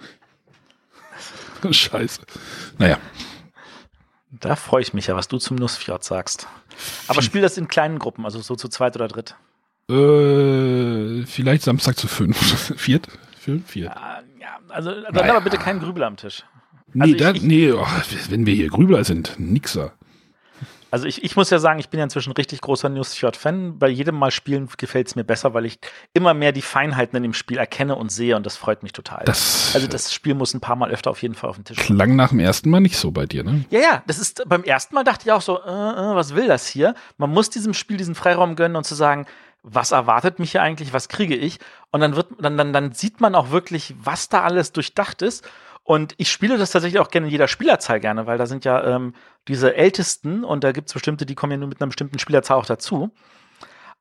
Scheiße. 1.71 2.23
Naja. 2.79 2.99
Da 4.31 4.57
freue 4.57 4.83
ich 4.83 4.95
mich 4.95 5.07
ja, 5.07 5.17
was 5.17 5.29
du 5.29 5.39
zum 5.39 5.57
Nussfjord 5.57 6.03
sagst. 6.03 6.49
Aber 7.09 7.23
spiel 7.23 7.43
das 7.43 7.59
in 7.59 7.69
kleinen 7.69 7.99
Gruppen, 7.99 8.25
also 8.25 8.41
so 8.41 8.57
zu 8.57 8.69
zweit 8.69 8.97
oder 8.97 9.09
dritt. 9.09 9.37
Äh, 9.91 11.27
vielleicht 11.27 11.63
Samstag 11.63 11.99
zu 11.99 12.09
fünf. 12.09 12.39
Viert? 12.77 13.07
Viert? 13.39 13.95
Ja, 13.95 14.23
ja 14.41 14.59
also 14.71 14.91
dann 14.91 15.15
naja. 15.15 15.33
aber 15.33 15.43
bitte 15.43 15.59
keinen 15.59 15.81
Grübel 15.81 16.03
am 16.03 16.17
Tisch. 16.17 16.45
Nee, 16.95 17.03
also 17.03 17.17
da, 17.17 17.31
ich, 17.33 17.43
nee 17.43 17.73
oh, 17.73 17.87
wenn 18.31 18.47
wir 18.47 18.55
hier 18.55 18.69
Grübler 18.69 19.05
sind, 19.05 19.35
nixer. 19.39 19.93
Also 20.95 21.09
ich, 21.09 21.25
ich 21.25 21.35
muss 21.35 21.51
ja 21.51 21.59
sagen, 21.59 21.81
ich 21.81 21.89
bin 21.89 21.99
ja 21.99 22.05
inzwischen 22.05 22.31
richtig 22.31 22.61
großer 22.61 22.89
Newsshot-Fan. 22.89 23.81
Bei 23.81 23.89
jedem 23.89 24.15
Mal 24.15 24.31
spielen 24.31 24.69
gefällt 24.79 25.09
es 25.09 25.17
mir 25.17 25.25
besser, 25.25 25.53
weil 25.53 25.65
ich 25.65 25.81
immer 26.13 26.35
mehr 26.35 26.53
die 26.53 26.63
Feinheiten 26.63 27.17
in 27.17 27.25
dem 27.25 27.35
Spiel 27.35 27.59
erkenne 27.59 27.97
und 27.97 28.13
sehe 28.13 28.37
und 28.37 28.47
das 28.47 28.57
freut 28.57 28.85
mich 28.85 28.93
total. 28.93 29.25
Das, 29.25 29.73
also 29.75 29.89
das 29.89 30.15
Spiel 30.15 30.35
muss 30.35 30.55
ein 30.55 30.61
paar 30.61 30.77
Mal 30.77 30.93
öfter 30.93 31.11
auf 31.11 31.21
jeden 31.21 31.35
Fall 31.35 31.51
auf 31.51 31.57
den 31.57 31.65
Tisch. 31.65 31.79
Klang 31.79 32.15
nach 32.15 32.29
dem 32.29 32.39
ersten 32.39 32.71
Mal 32.71 32.79
nicht 32.79 32.97
so 32.97 33.11
bei 33.11 33.27
dir, 33.27 33.43
ne? 33.43 33.65
Ja, 33.71 33.81
ja, 33.81 34.03
das 34.07 34.21
ist 34.21 34.49
beim 34.49 34.63
ersten 34.63 34.95
Mal 34.95 35.03
dachte 35.03 35.25
ich 35.27 35.33
auch 35.33 35.43
so, 35.43 35.59
äh, 35.59 35.69
äh, 35.69 36.15
was 36.15 36.37
will 36.37 36.47
das 36.47 36.69
hier? 36.69 36.95
Man 37.19 37.31
muss 37.31 37.51
diesem 37.51 37.75
Spiel 37.75 37.97
diesen 37.97 38.15
Freiraum 38.15 38.55
gönnen 38.55 38.77
und 38.77 38.85
zu 38.85 38.95
sagen, 38.95 39.27
was 39.65 39.91
erwartet 39.91 40.39
mich 40.39 40.53
hier 40.53 40.63
eigentlich, 40.63 40.93
was 40.93 41.09
kriege 41.09 41.35
ich? 41.35 41.59
Und 41.91 42.03
dann 42.03 42.15
wird, 42.15 42.29
dann, 42.39 42.57
dann, 42.57 42.73
dann 42.73 42.93
sieht 42.93 43.21
man 43.21 43.35
auch 43.35 43.51
wirklich, 43.51 43.97
was 43.99 44.29
da 44.29 44.43
alles 44.43 44.71
durchdacht 44.71 45.23
ist. 45.23 45.45
Und 45.85 46.15
ich 46.17 46.33
spiele 46.33 46.57
das 46.57 46.71
tatsächlich 46.71 46.99
auch 46.99 47.11
gerne 47.11 47.27
in 47.27 47.31
jeder 47.31 47.47
Spielerzahl 47.47 48.01
gerne, 48.01 48.27
weil 48.27 48.39
da 48.39 48.47
sind 48.47 48.65
ja 48.65 48.83
ähm, 48.85 49.15
diese 49.49 49.75
Ältesten 49.75 50.43
und 50.43 50.65
da 50.65 50.73
gibt 50.73 50.89
es 50.89 50.95
bestimmte, 50.95 51.27
die 51.27 51.35
kommen 51.35 51.53
ja 51.53 51.59
nur 51.59 51.69
mit 51.69 51.81
einer 51.81 51.89
bestimmten 51.89 52.19
Spielerzahl 52.19 52.57
auch 52.57 52.67
dazu. 52.67 53.11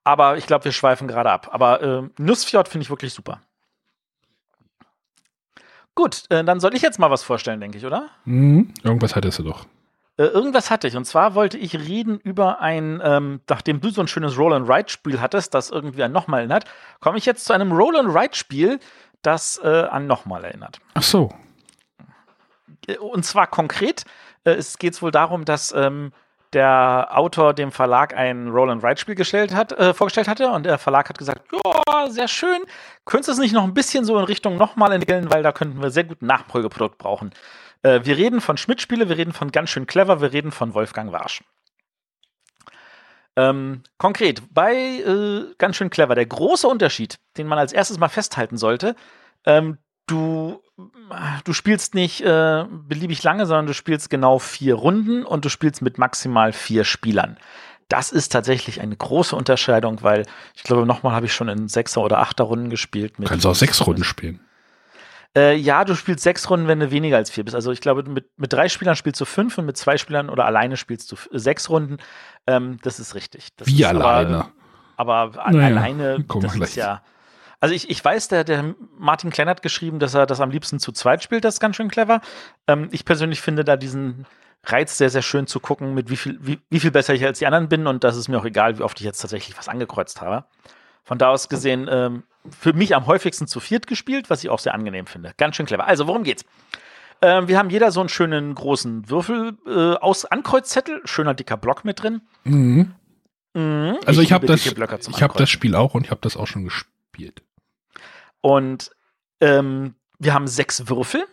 Aber 0.06 0.38
ich 0.38 0.48
glaube, 0.48 0.66
wir 0.66 0.72
schweifen 0.72 1.08
gerade 1.08 1.30
ab. 1.30 1.50
Aber 1.52 1.82
äh, 1.82 2.04
Nussfjord 2.18 2.70
finde 2.70 2.84
ich 2.84 2.90
wirklich 2.90 3.14
super. 3.14 3.42
Gut, 5.96 6.24
äh, 6.30 6.44
dann 6.44 6.60
soll 6.60 6.74
ich 6.74 6.82
jetzt 6.82 7.00
mal 7.00 7.12
was 7.12 7.24
vorstellen, 7.24 7.60
denke 7.60 7.78
ich, 7.78 7.86
oder? 7.86 8.10
Mhm. 8.26 8.74
Irgendwas 8.84 9.16
hattest 9.16 9.40
du 9.40 9.44
doch. 9.44 9.66
Äh, 10.18 10.26
irgendwas 10.26 10.72
hatte 10.72 10.88
ich. 10.88 10.96
Und 10.96 11.06
zwar 11.06 11.36
wollte 11.36 11.58
ich 11.58 11.76
reden 11.76 12.20
über 12.20 12.62
ein, 12.62 13.02
ähm, 13.04 13.42
nachdem 13.50 13.82
du 13.82 13.90
so 13.90 14.02
ein 14.02 14.08
schönes 14.08 14.38
Roll-and-Ride-Spiel 14.38 15.20
hattest, 15.20 15.54
das 15.54 15.70
irgendwie 15.70 16.04
an 16.04 16.12
Nochmal 16.12 16.40
erinnert, 16.42 16.66
komme 17.00 17.18
ich 17.18 17.26
jetzt 17.26 17.46
zu 17.46 17.54
einem 17.54 17.72
Roll-and-Ride-Spiel, 17.72 18.80
das 19.22 19.60
äh, 19.64 19.68
an 19.68 20.08
Nochmal 20.08 20.46
erinnert. 20.46 20.80
Ach 20.94 21.04
so. 21.04 21.30
Und 23.00 23.24
zwar 23.24 23.48
konkret, 23.48 24.06
äh, 24.44 24.52
es 24.52 24.78
geht 24.78 25.02
wohl 25.02 25.12
darum, 25.12 25.46
dass 25.46 25.74
ähm, 25.74 26.12
der 26.54 27.08
Autor 27.12 27.54
dem 27.54 27.72
Verlag 27.72 28.16
ein 28.16 28.50
Roll-and-Ride-Spiel 28.50 29.16
gestellt 29.16 29.54
hat, 29.54 29.72
äh, 29.72 29.94
vorgestellt 29.94 30.28
hatte 30.28 30.50
und 30.50 30.66
der 30.66 30.78
Verlag 30.78 31.10
hat 31.10 31.18
gesagt, 31.18 31.42
ja, 31.52 32.10
sehr 32.10 32.28
schön, 32.28 32.62
könntest 33.06 33.30
du 33.30 33.32
es 33.34 33.40
nicht 33.40 33.54
noch 33.54 33.64
ein 33.64 33.74
bisschen 33.74 34.06
so 34.06 34.18
in 34.20 34.26
Richtung 34.26 34.58
nochmal 34.58 34.92
entwickeln, 34.92 35.32
weil 35.32 35.44
da 35.44 35.52
könnten 35.52 35.82
wir 35.82 35.90
sehr 35.90 36.04
gut 36.04 36.22
ein 36.22 36.28
Nachfolgeprodukt 36.28 36.98
brauchen. 36.98 37.32
Äh, 37.82 38.02
wir 38.04 38.18
reden 38.18 38.42
von 38.42 38.58
Schmidt-Spiele, 38.58 39.10
wir 39.10 39.18
reden 39.18 39.34
von 39.34 39.52
ganz 39.52 39.70
schön 39.70 39.88
clever, 39.88 40.22
wir 40.22 40.32
reden 40.32 40.52
von 40.52 40.74
Wolfgang 40.74 41.12
Warsch. 41.12 41.44
Ähm, 43.36 43.82
konkret, 43.98 44.44
bei 44.52 44.76
äh, 44.76 45.54
ganz 45.58 45.76
schön 45.76 45.90
clever, 45.90 46.14
der 46.14 46.28
große 46.28 46.68
Unterschied, 46.68 47.18
den 47.38 47.48
man 47.48 47.58
als 47.58 47.74
erstes 47.74 47.98
mal 47.98 48.10
festhalten 48.10 48.58
sollte, 48.58 48.96
ähm, 49.46 49.80
du, 50.06 50.62
du 51.44 51.54
spielst 51.54 51.96
nicht 51.96 52.22
äh, 52.22 52.66
beliebig 52.70 53.24
lange, 53.24 53.46
sondern 53.46 53.68
du 53.68 53.74
spielst 53.74 54.10
genau 54.10 54.40
vier 54.40 54.76
Runden 54.76 55.24
und 55.24 55.46
du 55.46 55.50
spielst 55.50 55.82
mit 55.82 55.98
maximal 55.98 56.54
vier 56.54 56.84
Spielern. 56.84 57.38
Das 57.90 58.12
ist 58.12 58.32
tatsächlich 58.32 58.82
eine 58.82 58.96
große 58.96 59.36
Unterscheidung, 59.36 60.02
weil 60.02 60.26
ich 60.56 60.64
glaube, 60.64 60.86
nochmal 60.86 61.14
habe 61.14 61.28
ich 61.28 61.34
schon 61.34 61.50
in 61.50 61.68
sechser 61.68 62.02
oder 62.02 62.20
achter 62.20 62.46
Runden 62.46 62.70
gespielt. 62.70 63.14
du 63.18 63.24
kannst 63.24 63.46
auch 63.46 63.56
sechs 63.56 63.86
Runden 63.86 64.04
spielen. 64.04 64.40
Äh, 65.36 65.56
ja, 65.56 65.84
du 65.84 65.96
spielst 65.96 66.24
sechs 66.24 66.50
Runden, 66.50 66.68
wenn 66.68 66.80
du 66.80 66.92
weniger 66.92 67.18
als 67.18 67.32
vier 67.32 67.44
bist. 67.44 67.56
Also 67.56 67.72
ich 67.72 67.82
glaube, 67.82 68.04
mit, 68.04 68.28
mit 68.38 68.54
drei 68.54 68.70
Spielern 68.70 68.96
spielst 68.96 69.20
du 69.20 69.26
fünf 69.26 69.58
und 69.58 69.66
mit 69.66 69.78
zwei 69.78 69.98
Spielern 69.98 70.30
oder 70.30 70.46
alleine 70.46 70.78
spielst 70.78 71.12
du 71.12 71.16
sechs 71.32 71.70
Runden. 71.70 71.98
Ähm, 72.48 72.78
das 72.84 73.00
ist 73.00 73.16
richtig. 73.16 73.50
Das 73.58 73.68
Wie 73.68 73.82
ist 73.82 73.88
alleine? 73.88 74.46
Aber, 74.96 75.14
aber 75.16 75.52
naja, 75.52 75.76
alleine, 75.76 76.24
das 76.42 76.56
ist 76.56 76.76
ja 76.76 77.02
also 77.64 77.74
ich, 77.74 77.90
ich 77.90 78.04
weiß, 78.04 78.28
der, 78.28 78.44
der 78.44 78.76
Martin 79.00 79.30
Klein 79.30 79.48
hat 79.48 79.62
geschrieben, 79.62 80.00
dass 80.00 80.14
er 80.14 80.26
das 80.26 80.42
am 80.42 80.52
liebsten 80.52 80.80
zu 80.80 80.92
zweit 80.92 81.24
spielt, 81.24 81.46
das 81.46 81.56
ist 81.56 81.60
ganz 81.62 81.78
schön 81.78 81.88
clever. 81.88 82.20
Ähm, 82.68 82.90
ich 82.92 83.06
persönlich 83.06 83.40
finde 83.40 83.64
da 83.64 83.78
diesen 83.78 84.26
Reiz 84.66 84.98
sehr, 84.98 85.10
sehr 85.10 85.22
schön 85.22 85.48
zu 85.48 85.62
gucken, 85.62 85.94
mit 85.94 86.10
wie 86.10 86.18
viel, 86.18 86.38
wie, 86.42 86.60
wie 86.70 86.82
viel 86.82 86.92
besser 86.92 87.14
ich 87.14 87.24
als 87.24 87.40
die 87.40 87.46
anderen 87.46 87.70
bin 87.70 87.88
und 87.88 88.04
das 88.04 88.18
ist 88.18 88.28
mir 88.28 88.38
auch 88.38 88.44
egal, 88.44 88.78
wie 88.78 88.82
oft 88.82 89.00
ich 89.00 89.06
jetzt 89.06 89.22
tatsächlich 89.22 89.58
was 89.58 89.70
angekreuzt 89.70 90.20
habe. 90.20 90.44
Von 91.06 91.18
da 91.18 91.30
aus 91.30 91.48
gesehen 91.48 91.88
ähm, 91.90 92.24
für 92.50 92.74
mich 92.74 92.98
am 92.98 93.08
häufigsten 93.08 93.48
zu 93.48 93.62
viert 93.62 93.88
gespielt, 93.88 94.30
was 94.30 94.44
ich 94.44 94.50
auch 94.50 94.60
sehr 94.60 94.74
angenehm 94.74 95.06
finde. 95.06 95.32
Ganz 95.38 95.56
schön 95.56 95.66
clever. 95.66 95.88
Also, 95.88 96.06
worum 96.06 96.24
geht's? 96.24 96.44
Ähm, 97.22 97.48
wir 97.48 97.58
haben 97.58 97.70
jeder 97.70 97.94
so 97.94 98.02
einen 98.02 98.10
schönen 98.10 98.56
großen 98.56 99.10
Würfel 99.10 99.58
äh, 99.66 99.96
aus 100.02 100.26
Ankreuzzettel, 100.26 101.00
schöner 101.06 101.34
dicker 101.34 101.56
Block 101.56 101.86
mit 101.86 102.04
drin. 102.04 102.24
Mhm. 102.44 102.94
Mhm. 103.54 104.00
Also 104.06 104.22
ich, 104.22 104.34
habe 104.34 104.48
liebe 104.48 104.58
das, 104.58 104.66
ich 105.08 105.24
habe 105.24 105.38
das. 105.38 105.50
Spiel 105.50 105.76
auch 105.76 105.94
und 105.94 106.04
ich 106.04 106.12
habe 106.12 106.20
das 106.22 106.36
auch 106.36 106.48
schon 106.48 106.66
gespielt. 106.66 107.42
Und 108.44 108.92
ähm, 109.40 109.96
wir 110.20 110.34
haben 110.34 110.48
sechs 110.48 110.90
Würfel 110.90 111.24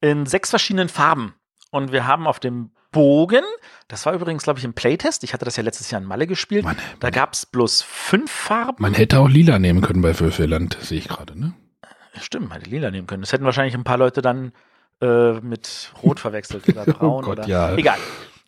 in 0.00 0.26
sechs 0.26 0.50
verschiedenen 0.50 0.88
Farben. 0.88 1.34
Und 1.70 1.92
wir 1.92 2.06
haben 2.06 2.26
auf 2.26 2.40
dem 2.40 2.72
Bogen, 2.90 3.44
das 3.88 4.04
war 4.04 4.12
übrigens, 4.12 4.42
glaube 4.42 4.58
ich, 4.58 4.64
im 4.64 4.74
Playtest, 4.74 5.22
ich 5.24 5.32
hatte 5.32 5.44
das 5.46 5.56
ja 5.56 5.62
letztes 5.62 5.90
Jahr 5.90 6.02
in 6.02 6.06
Malle 6.06 6.26
gespielt, 6.26 6.64
Mann, 6.64 6.76
da 7.00 7.10
gab 7.10 7.32
es 7.32 7.46
bloß 7.46 7.80
fünf 7.80 8.30
Farben. 8.30 8.82
Man 8.82 8.92
hätte 8.92 9.20
auch 9.20 9.28
lila 9.28 9.58
nehmen 9.58 9.80
können 9.80 10.02
bei 10.02 10.18
Würfelland, 10.18 10.76
sehe 10.82 10.98
ich 10.98 11.08
gerade, 11.08 11.38
ne? 11.38 11.54
Stimmt, 12.20 12.48
man 12.50 12.58
hätte 12.58 12.70
lila 12.70 12.90
nehmen 12.90 13.06
können. 13.06 13.22
Das 13.22 13.32
hätten 13.32 13.44
wahrscheinlich 13.44 13.74
ein 13.74 13.84
paar 13.84 13.96
Leute 13.96 14.20
dann 14.20 14.52
äh, 15.00 15.32
mit 15.40 15.92
Rot 16.02 16.20
verwechselt 16.20 16.68
oder 16.68 16.84
braun 16.86 17.24
Oh 17.24 17.26
Gott, 17.26 17.38
oder. 17.38 17.48
ja. 17.48 17.74
Egal. 17.76 17.98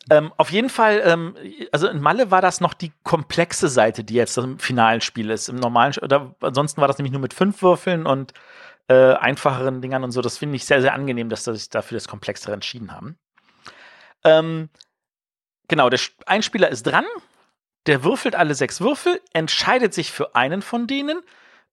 Ähm, 0.09 0.31
auf 0.37 0.51
jeden 0.51 0.69
Fall, 0.69 1.01
ähm, 1.03 1.35
also 1.71 1.87
in 1.87 1.99
Malle 1.99 2.29
war 2.29 2.41
das 2.41 2.61
noch 2.61 2.73
die 2.75 2.91
komplexe 3.03 3.69
Seite, 3.69 4.03
die 4.03 4.13
jetzt 4.13 4.37
im 4.37 4.59
finalen 4.59 5.01
Spiel 5.01 5.31
ist. 5.31 5.49
Im 5.49 5.55
normalen, 5.55 5.95
oder 6.01 6.35
ansonsten 6.41 6.79
war 6.81 6.87
das 6.87 6.99
nämlich 6.99 7.11
nur 7.11 7.21
mit 7.21 7.33
fünf 7.33 7.61
Würfeln 7.63 8.05
und 8.05 8.33
äh, 8.87 9.13
einfacheren 9.13 9.81
Dingern 9.81 10.03
und 10.03 10.11
so. 10.11 10.21
Das 10.21 10.37
finde 10.37 10.57
ich 10.57 10.65
sehr, 10.65 10.81
sehr 10.81 10.93
angenehm, 10.93 11.29
dass 11.29 11.43
sie 11.43 11.55
sich 11.55 11.69
dafür 11.69 11.95
das 11.95 12.07
Komplexere 12.07 12.53
entschieden 12.53 12.91
haben. 12.91 13.17
Ähm, 14.23 14.69
genau, 15.67 15.89
der 15.89 15.97
Sch- 15.97 16.13
ein 16.27 16.43
Spieler 16.43 16.69
ist 16.69 16.83
dran, 16.83 17.05
der 17.87 18.03
würfelt 18.03 18.35
alle 18.35 18.53
sechs 18.53 18.81
Würfel, 18.81 19.19
entscheidet 19.33 19.93
sich 19.95 20.11
für 20.11 20.35
einen 20.35 20.61
von 20.61 20.85
denen 20.85 21.21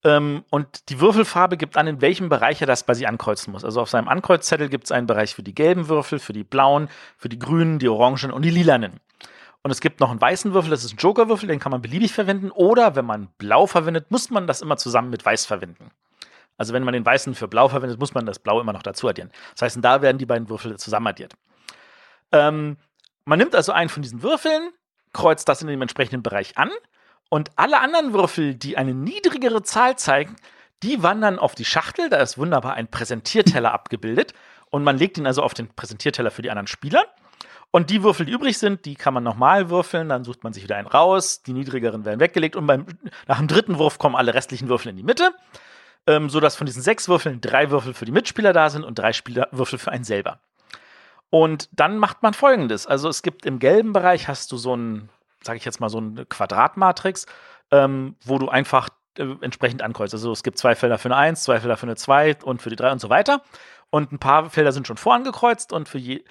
ähm, 0.05 0.45
und 0.51 0.89
die 0.89 1.01
Würfelfarbe 1.01 1.57
gibt 1.57 1.77
an, 1.77 1.87
in 1.87 2.01
welchem 2.01 2.29
Bereich 2.29 2.61
er 2.61 2.67
das 2.67 2.85
bei 2.85 2.95
sich 2.95 3.07
ankreuzen 3.07 3.53
muss. 3.53 3.65
Also 3.65 3.81
auf 3.81 3.91
seinem 3.91 4.09
Ankreuzzettel 4.09 4.69
gibt 4.69 4.85
es 4.85 4.93
einen 4.93 5.07
Bereich 5.07 5.35
für 5.35 5.43
die 5.43 5.55
gelben 5.55 5.89
Würfel, 5.89 6.19
für 6.19 6.33
die 6.33 6.45
blauen, 6.45 6.89
für 7.17 7.29
die 7.29 7.39
grünen, 7.39 7.79
die 7.79 7.89
orangen 7.89 8.33
und 8.33 8.43
die 8.43 8.51
lilanen. 8.51 9.01
Und 9.63 9.71
es 9.71 9.81
gibt 9.81 10.01
noch 10.01 10.11
einen 10.11 10.21
weißen 10.21 10.53
Würfel, 10.55 10.71
das 10.71 10.83
ist 10.85 10.95
ein 10.95 10.97
Jokerwürfel, 10.97 11.47
den 11.47 11.61
kann 11.61 11.71
man 11.71 11.83
beliebig 11.83 12.13
verwenden. 12.13 12.51
Oder 12.51 12.97
wenn 12.97 13.05
man 13.05 13.29
blau 13.39 13.67
verwendet, 13.67 14.11
muss 14.11 14.29
man 14.31 14.49
das 14.49 14.61
immer 14.61 14.77
zusammen 14.77 15.11
mit 15.11 15.25
weiß 15.25 15.47
verwenden. 15.47 15.93
Also 16.59 16.73
wenn 16.75 16.83
man 16.83 16.95
den 16.95 17.07
weißen 17.07 17.35
für 17.37 17.47
blau 17.47 17.69
verwendet, 17.69 18.01
muss 18.01 18.13
man 18.13 18.27
das 18.27 18.41
blau 18.41 18.61
immer 18.61 18.73
noch 18.73 18.83
dazu 18.83 19.09
addieren. 19.09 19.31
Das 19.53 19.63
heißt, 19.63 19.79
da 19.81 20.03
werden 20.03 20.19
die 20.19 20.27
beiden 20.27 20.49
Würfel 20.49 20.77
zusammen 20.79 21.07
addiert. 21.07 21.35
Ähm, 22.33 22.77
man 23.25 23.39
nimmt 23.39 23.55
also 23.55 23.71
einen 23.71 23.89
von 23.89 24.03
diesen 24.03 24.23
Würfeln, 24.23 24.71
kreuzt 25.13 25.49
das 25.49 25.63
in 25.63 25.69
dem 25.69 25.81
entsprechenden 25.81 26.25
Bereich 26.25 26.59
an 26.59 26.71
und 27.33 27.51
alle 27.57 27.81
anderen 27.81 28.13
Würfel, 28.13 28.55
die 28.55 28.77
eine 28.77 28.93
niedrigere 28.93 29.63
Zahl 29.63 29.97
zeigen, 29.97 30.37
die 30.83 31.03
wandern 31.03 31.39
auf 31.39 31.55
die 31.55 31.65
Schachtel. 31.65 32.11
Da 32.11 32.19
ist 32.19 32.37
wunderbar 32.37 32.75
ein 32.75 32.89
Präsentierteller 32.89 33.73
abgebildet 33.73 34.35
und 34.69 34.85
man 34.85 34.99
legt 34.99 35.17
ihn 35.17 35.27
also 35.27 35.43
auf 35.43 35.55
den 35.55 35.69
Präsentierteller 35.69 36.31
für 36.31 36.43
die 36.43 36.51
anderen 36.51 36.67
Spieler. 36.67 37.07
Und 37.71 37.89
die 37.89 38.03
Würfel, 38.03 38.27
die 38.27 38.33
übrig 38.33 38.59
sind, 38.59 38.85
die 38.85 38.97
kann 38.97 39.15
man 39.15 39.25
nochmal 39.25 39.71
würfeln, 39.71 40.11
dann 40.11 40.25
sucht 40.25 40.45
man 40.45 40.53
sich 40.53 40.63
wieder 40.63 40.77
einen 40.77 40.87
raus, 40.87 41.43
die 41.43 41.55
niedrigeren 41.55 42.05
werden 42.05 42.21
weggelegt 42.21 42.55
und 42.55 42.67
beim, 42.67 42.85
nach 43.27 43.39
dem 43.39 43.49
dritten 43.49 43.79
Wurf 43.79 43.97
kommen 43.97 44.15
alle 44.15 44.35
restlichen 44.35 44.69
Würfel 44.69 44.91
in 44.91 44.99
die 44.99 45.03
Mitte, 45.03 45.33
ähm, 46.07 46.29
sodass 46.29 46.55
von 46.55 46.67
diesen 46.67 46.83
sechs 46.83 47.09
Würfeln 47.09 47.41
drei 47.41 47.71
Würfel 47.71 47.95
für 47.95 48.05
die 48.05 48.13
Mitspieler 48.13 48.53
da 48.53 48.69
sind 48.69 48.85
und 48.85 48.99
drei 48.99 49.15
Spieler 49.15 49.49
Würfel 49.53 49.79
für 49.79 49.91
einen 49.91 50.05
selber. 50.05 50.41
Und 51.31 51.71
dann 51.73 51.97
macht 51.97 52.23
man 52.23 52.35
folgendes. 52.35 52.87
Also 52.87 53.09
es 53.09 53.23
gibt 53.23 53.47
im 53.47 53.59
gelben 53.59 53.95
Bereich 53.95 54.29
hast 54.29 54.53
du 54.53 54.59
so 54.59 54.77
ein, 54.77 55.09
sage 55.43 55.57
ich 55.57 55.65
jetzt 55.65 55.81
mal, 55.81 55.89
so 55.89 55.99
eine 55.99 56.27
Quadratmatrix, 56.27 57.27
ähm, 57.71 58.17
wo 58.25 58.39
du 58.39 58.49
einfach 58.49 58.89
äh, 59.19 59.35
entsprechend 59.41 59.83
ankreuzt. 59.83 60.15
Also 60.15 60.33
es 60.33 60.43
gibt 60.43 60.59
zwei 60.59 60.75
Felder 60.75 60.99
für 60.99 61.09
eine 61.09 61.17
1, 61.17 61.43
zwei 61.43 61.61
Felder 61.61 61.77
für 61.77 61.87
eine 61.87 61.97
2 61.97 62.39
und 62.45 62.63
für 62.63 62.71
die 62.71 62.77
3 62.77 62.93
und 62.93 63.01
so 63.01 63.11
weiter. 63.11 63.43
Und 63.91 64.13
ein 64.13 64.19
paar 64.19 64.49
Felder 64.51 64.73
sind 64.73 64.87
schon 64.87 64.97
vorangekreuzt 64.97 65.73
und 65.73 65.89
für 65.89 65.99
je, 65.99 66.25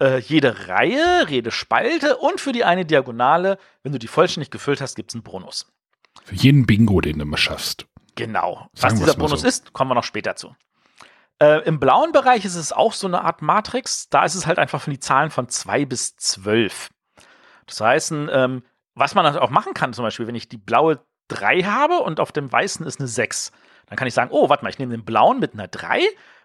äh, 0.00 0.18
jede 0.18 0.68
Reihe, 0.68 1.26
jede 1.28 1.50
Spalte 1.50 2.16
und 2.16 2.40
für 2.40 2.52
die 2.52 2.64
eine 2.64 2.86
Diagonale, 2.86 3.58
wenn 3.82 3.92
du 3.92 3.98
die 3.98 4.08
vollständig 4.08 4.50
gefüllt 4.50 4.80
hast, 4.80 4.94
gibt 4.94 5.10
es 5.10 5.14
einen 5.14 5.22
Bonus. 5.22 5.70
Für 6.24 6.34
jeden 6.34 6.66
Bingo, 6.66 7.00
den 7.00 7.18
du 7.18 7.24
mal 7.24 7.36
schaffst. 7.36 7.86
Genau. 8.14 8.68
Was 8.72 8.80
Sagen 8.80 8.94
dieser 8.96 9.06
wir's 9.08 9.16
mal 9.16 9.24
Bonus 9.26 9.40
so. 9.42 9.48
ist, 9.48 9.72
kommen 9.72 9.90
wir 9.90 9.94
noch 9.94 10.04
später 10.04 10.36
zu. 10.36 10.54
Äh, 11.38 11.64
Im 11.64 11.80
blauen 11.80 12.12
Bereich 12.12 12.44
ist 12.44 12.54
es 12.54 12.72
auch 12.72 12.92
so 12.92 13.06
eine 13.06 13.24
Art 13.24 13.42
Matrix. 13.42 14.08
Da 14.08 14.24
ist 14.24 14.34
es 14.34 14.46
halt 14.46 14.58
einfach 14.58 14.80
von 14.80 14.92
die 14.92 15.00
Zahlen 15.00 15.30
von 15.30 15.48
2 15.48 15.86
bis 15.86 16.16
12. 16.16 16.90
Das 17.66 17.80
heißt, 17.80 18.12
ähm, 18.12 18.62
was 18.94 19.14
man 19.14 19.36
auch 19.36 19.50
machen 19.50 19.74
kann, 19.74 19.92
zum 19.92 20.04
Beispiel, 20.04 20.26
wenn 20.26 20.34
ich 20.34 20.48
die 20.48 20.58
blaue 20.58 21.00
3 21.28 21.62
habe 21.62 21.98
und 21.98 22.20
auf 22.20 22.32
dem 22.32 22.50
weißen 22.52 22.84
ist 22.86 23.00
eine 23.00 23.08
6, 23.08 23.52
dann 23.86 23.96
kann 23.96 24.08
ich 24.08 24.14
sagen, 24.14 24.30
oh, 24.32 24.48
warte 24.48 24.64
mal, 24.64 24.70
ich 24.70 24.78
nehme 24.78 24.96
den 24.96 25.04
blauen 25.04 25.38
mit 25.38 25.54
einer 25.54 25.68
3. 25.68 26.00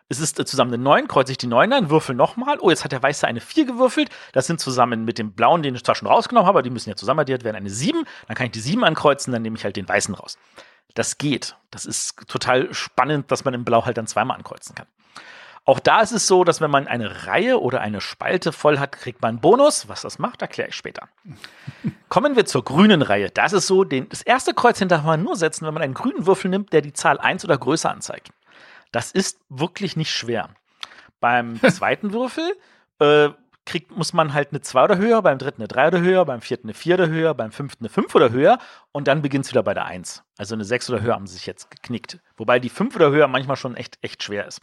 Es 0.10 0.20
ist 0.20 0.40
äh, 0.40 0.46
zusammen 0.46 0.74
eine 0.74 0.82
9, 0.82 1.08
kreuze 1.08 1.32
ich 1.32 1.38
die 1.38 1.48
9 1.48 1.74
an, 1.74 1.90
würfel 1.90 2.16
nochmal. 2.16 2.58
Oh, 2.62 2.70
jetzt 2.70 2.84
hat 2.84 2.92
der 2.92 3.04
Weiße 3.04 3.28
eine 3.28 3.42
4 3.42 3.66
gewürfelt. 3.66 4.10
Das 4.32 4.48
sind 4.48 4.60
zusammen 4.60 5.04
mit 5.04 5.18
dem 5.18 5.34
blauen, 5.34 5.64
den 5.64 5.76
ich 5.76 5.84
zwar 5.84 5.96
schon 5.96 6.08
rausgenommen 6.08 6.48
habe, 6.48 6.60
aber 6.60 6.64
die 6.64 6.70
müssen 6.70 6.90
ja 6.90 6.96
zusammen 6.96 7.22
addiert 7.22 7.44
werden, 7.44 7.58
eine 7.58 7.70
7. 7.70 8.04
Dann 8.28 8.36
kann 8.36 8.46
ich 8.46 8.54
die 8.54 8.60
7 8.60 8.84
ankreuzen, 8.84 9.34
dann 9.34 9.42
nehme 9.42 9.58
ich 9.58 9.64
halt 9.64 9.76
den 9.76 9.88
Weißen 9.88 10.16
raus. 10.16 10.38
Das 10.94 11.18
geht. 11.18 11.56
Das 11.72 11.86
ist 11.86 12.28
total 12.28 12.74
spannend, 12.74 13.32
dass 13.32 13.44
man 13.44 13.54
im 13.54 13.66
Blau 13.66 13.86
halt 13.86 13.98
dann 13.98 14.08
zweimal 14.08 14.38
ankreuzen 14.38 14.74
kann. 14.76 14.88
Auch 15.68 15.82
da 15.82 16.00
ist 16.00 16.14
es 16.14 16.28
so, 16.28 16.46
dass 16.46 16.62
wenn 16.62 16.72
man 16.72 16.88
eine 16.88 17.28
Reihe 17.28 17.60
oder 17.62 17.82
eine 17.82 18.00
Spalte 18.00 18.54
voll 18.54 18.80
hat, 18.80 18.94
kriegt 18.94 19.22
man 19.22 19.32
einen 19.32 19.42
Bonus. 19.42 19.90
Was 19.90 20.02
das 20.02 20.18
macht, 20.18 20.42
erkläre 20.42 20.70
ich 20.70 20.76
später. 20.76 21.10
Kommen 22.10 22.38
wir 22.38 22.46
zur 22.46 22.64
grünen 22.64 23.02
Reihe. 23.02 23.30
Das 23.30 23.52
ist 23.52 23.68
so, 23.68 23.84
den, 23.84 24.08
das 24.08 24.22
erste 24.22 24.54
Kreuz 24.54 24.80
hinter 24.80 25.02
man 25.02 25.24
nur 25.24 25.36
setzen, 25.36 25.68
wenn 25.68 25.74
man 25.74 25.84
einen 25.84 25.94
grünen 25.94 26.26
Würfel 26.26 26.50
nimmt, 26.50 26.72
der 26.72 26.82
die 26.82 26.94
Zahl 26.94 27.20
1 27.20 27.44
oder 27.44 27.58
größer 27.58 27.92
anzeigt. 27.92 28.30
Das 28.94 29.12
ist 29.12 29.42
wirklich 29.50 29.98
nicht 29.98 30.10
schwer. 30.10 30.52
Beim 31.20 31.60
zweiten 31.70 32.14
Würfel 32.14 32.50
äh, 33.00 33.32
kriegt, 33.66 33.92
muss 33.92 34.14
man 34.14 34.34
halt 34.34 34.52
eine 34.52 34.62
2 34.62 34.86
oder 34.86 34.98
höher, 34.98 35.22
beim 35.22 35.38
dritten 35.38 35.64
eine 35.64 35.68
3 35.68 35.88
oder 35.90 36.00
höher, 36.00 36.24
beim 36.24 36.40
vierten 36.40 36.68
eine 36.68 36.76
4 36.76 36.96
oder 36.96 37.10
höher, 37.10 37.34
beim 37.34 37.52
fünften 37.52 37.84
eine 37.84 37.90
5 37.90 38.16
oder 38.16 38.32
höher 38.32 38.58
und 38.94 39.10
dann 39.10 39.22
beginnt 39.22 39.44
es 39.44 39.52
wieder 39.52 39.64
bei 39.64 39.74
der 39.74 39.84
1. 39.84 40.24
Also 40.38 40.56
eine 40.56 40.64
6 40.64 40.92
oder 40.92 41.02
höher 41.02 41.16
haben 41.16 41.28
sie 41.28 41.34
sich 41.34 41.46
jetzt 41.46 41.70
geknickt. 41.70 42.20
Wobei 42.38 42.62
die 42.62 42.70
5 42.70 42.96
oder 42.96 43.10
höher 43.10 43.28
manchmal 43.28 43.58
schon 43.58 43.76
echt, 43.76 43.98
echt 44.02 44.24
schwer 44.24 44.48
ist. 44.48 44.62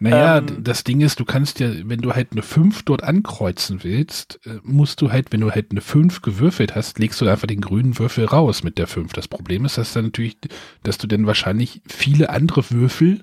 Naja, 0.00 0.38
Ähm, 0.38 0.62
das 0.64 0.84
Ding 0.84 1.00
ist, 1.00 1.20
du 1.20 1.24
kannst 1.24 1.60
ja, 1.60 1.70
wenn 1.84 2.00
du 2.00 2.12
halt 2.14 2.32
eine 2.32 2.42
5 2.42 2.82
dort 2.82 3.02
ankreuzen 3.04 3.84
willst, 3.84 4.40
äh, 4.44 4.58
musst 4.62 5.00
du 5.00 5.12
halt, 5.12 5.32
wenn 5.32 5.40
du 5.40 5.50
halt 5.52 5.70
eine 5.70 5.80
5 5.80 6.20
gewürfelt 6.22 6.74
hast, 6.74 6.98
legst 6.98 7.20
du 7.20 7.28
einfach 7.28 7.46
den 7.46 7.60
grünen 7.60 7.98
Würfel 7.98 8.24
raus 8.24 8.62
mit 8.62 8.78
der 8.78 8.86
5. 8.86 9.12
Das 9.12 9.28
Problem 9.28 9.64
ist, 9.64 9.78
dass 9.78 9.92
dann 9.92 10.06
natürlich, 10.06 10.36
dass 10.82 10.98
du 10.98 11.06
dann 11.06 11.26
wahrscheinlich 11.26 11.80
viele 11.88 12.30
andere 12.30 12.70
Würfel 12.70 13.22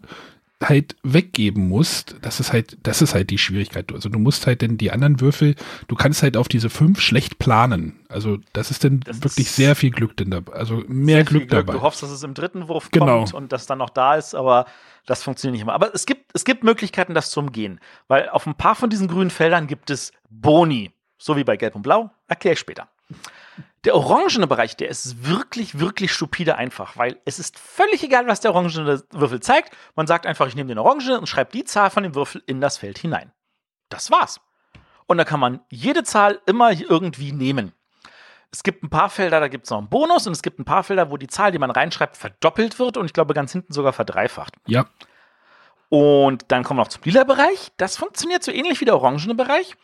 halt 0.62 0.96
weggeben 1.04 1.68
musst. 1.68 2.16
Das 2.22 2.40
ist 2.40 2.54
halt, 2.54 2.78
das 2.84 3.02
ist 3.02 3.14
halt 3.14 3.30
die 3.30 3.38
Schwierigkeit. 3.38 3.92
Also 3.92 4.10
du 4.10 4.20
musst 4.20 4.48
halt 4.48 4.62
dann 4.62 4.78
die 4.78 4.92
anderen 4.92 5.20
Würfel, 5.20 5.56
du 5.88 5.96
kannst 5.96 6.24
halt 6.24 6.38
auf 6.38 6.48
diese 6.48 6.70
5 6.70 7.00
schlecht 7.02 7.40
planen. 7.40 8.00
Also 8.10 8.38
das 8.54 8.72
ist 8.72 8.84
dann 8.84 9.00
Das 9.02 9.24
wirklich 9.24 9.48
ist 9.48 9.56
sehr 9.56 9.76
viel 9.76 9.92
Glück 9.92 10.16
denn 10.18 10.32
dabei. 10.32 10.54
Also 10.54 10.84
mehr 10.88 11.18
viel 11.18 11.40
Glück 11.40 11.50
dabei. 11.50 11.74
Du 11.74 11.82
hoffst, 11.82 12.04
dass 12.04 12.12
es 12.12 12.24
im 12.24 12.34
dritten 12.34 12.68
Wurf 12.68 12.90
Genau. 12.92 13.20
kommt 13.20 13.34
und 13.34 13.52
das 13.52 13.66
dann 13.66 13.80
noch 13.80 13.90
da 13.90 14.16
ist, 14.16 14.36
aber 14.36 14.66
das 15.06 15.24
funktioniert 15.24 15.54
nicht 15.54 15.62
immer. 15.64 15.74
Aber 15.74 15.94
es 15.96 16.06
gibt, 16.06 16.32
es 16.34 16.46
gibt 16.46 16.64
Möglichkeiten, 16.64 17.14
das 17.14 17.32
zu 17.32 17.40
umgehen. 17.40 17.80
Weil 18.08 18.30
auf 18.30 18.46
ein 18.46 18.56
paar 18.56 18.76
von 18.76 18.90
diesen 18.90 19.08
grünen 19.08 19.30
Feldern 19.32 19.68
gibt 19.68 19.90
es 19.90 20.12
Boni. 20.30 20.92
So 21.18 21.38
wie 21.38 21.44
bei 21.44 21.58
Gelb 21.58 21.76
und 21.76 21.82
Blau. 21.84 22.12
Erkläre 22.28 22.54
ich 22.54 22.60
später. 22.60 22.88
Der 23.84 23.96
orangene 23.96 24.46
Bereich, 24.46 24.78
der 24.78 24.90
ist 24.90 25.26
wirklich, 25.26 25.80
wirklich 25.80 26.14
stupide 26.14 26.56
einfach, 26.56 26.98
weil 26.98 27.20
es 27.26 27.40
ist 27.40 27.58
völlig 27.58 28.04
egal, 28.04 28.28
was 28.28 28.40
der 28.40 28.52
orangene 28.54 29.04
Würfel 29.12 29.40
zeigt. 29.40 29.76
Man 29.96 30.06
sagt 30.06 30.28
einfach, 30.28 30.48
ich 30.48 30.56
nehme 30.56 30.68
den 30.68 30.78
orangenen 30.78 31.18
und 31.20 31.28
schreibe 31.28 31.52
die 31.52 31.64
Zahl 31.64 31.90
von 31.90 32.04
dem 32.04 32.14
Würfel 32.14 32.44
in 32.46 32.62
das 32.62 32.78
Feld 32.78 33.00
hinein. 33.00 33.32
Das 33.90 34.12
war's. 34.12 34.40
Und 35.08 35.18
da 35.18 35.26
kann 35.26 35.40
man 35.40 35.62
jede 35.70 36.04
Zahl 36.04 36.40
immer 36.46 36.72
irgendwie 36.72 37.32
nehmen. 37.32 37.74
Es 38.52 38.64
gibt 38.64 38.84
ein 38.84 38.90
paar 38.90 39.10
Felder, 39.10 39.40
da 39.40 39.48
gibt 39.48 39.66
es 39.66 39.72
noch 39.72 39.80
einen 39.80 39.90
Bonus 39.90 40.28
und 40.28 40.34
es 40.34 40.42
gibt 40.42 40.60
ein 40.60 40.66
paar 40.66 40.84
Felder, 40.84 41.10
wo 41.10 41.18
die 41.18 41.28
Zahl, 41.28 41.52
die 41.52 41.58
man 41.60 41.72
reinschreibt, 41.72 42.18
verdoppelt 42.18 42.80
wird 42.80 42.98
und 42.98 43.06
ich 43.06 43.14
glaube 43.14 43.34
ganz 43.34 43.52
hinten 43.52 43.74
sogar 43.74 43.94
verdreifacht. 43.94 44.56
Ja, 44.68 44.86
Und 45.92 46.50
dann 46.54 46.64
kommen 46.64 46.78
wir 46.80 46.84
noch 46.84 46.90
zum 46.90 47.02
lila 47.04 47.26
Bereich. 47.26 47.74
Das 47.76 47.98
funktioniert 47.98 48.44
so 48.44 48.52
ähnlich 48.52 48.80
wie 48.80 48.86
der 48.86 48.96
orangene 48.96 49.36
Bereich, 49.36 49.76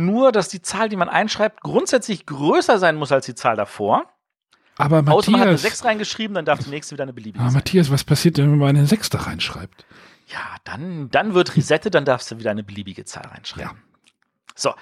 nur 0.00 0.32
dass 0.32 0.48
die 0.48 0.62
Zahl, 0.62 0.88
die 0.88 0.96
man 0.96 1.08
einschreibt, 1.08 1.60
grundsätzlich 1.60 2.26
größer 2.26 2.78
sein 2.78 2.96
muss 2.96 3.12
als 3.12 3.26
die 3.26 3.34
Zahl 3.34 3.56
davor. 3.56 4.04
aber 4.76 4.98
Außer 5.12 5.30
man 5.30 5.40
hat 5.40 5.46
eine 5.46 5.52
Matthias, 5.52 5.62
6 5.62 5.84
reingeschrieben, 5.84 6.34
dann 6.34 6.44
darf 6.44 6.60
die 6.60 6.70
nächste 6.70 6.94
wieder 6.94 7.04
eine 7.04 7.12
beliebige 7.12 7.42
ah, 7.44 7.48
sein. 7.48 7.54
Matthias, 7.54 7.90
was 7.90 8.04
passiert 8.04 8.38
denn, 8.38 8.50
wenn 8.50 8.58
man 8.58 8.70
eine 8.70 8.86
6 8.86 9.10
da 9.10 9.18
reinschreibt? 9.18 9.84
Ja, 10.26 10.56
dann, 10.64 11.10
dann 11.10 11.34
wird 11.34 11.56
Reset, 11.56 11.80
dann 11.90 12.04
darfst 12.04 12.30
du 12.30 12.38
wieder 12.38 12.50
eine 12.50 12.62
beliebige 12.62 13.04
Zahl 13.04 13.26
reinschreiben. 13.26 13.82
So, 14.54 14.74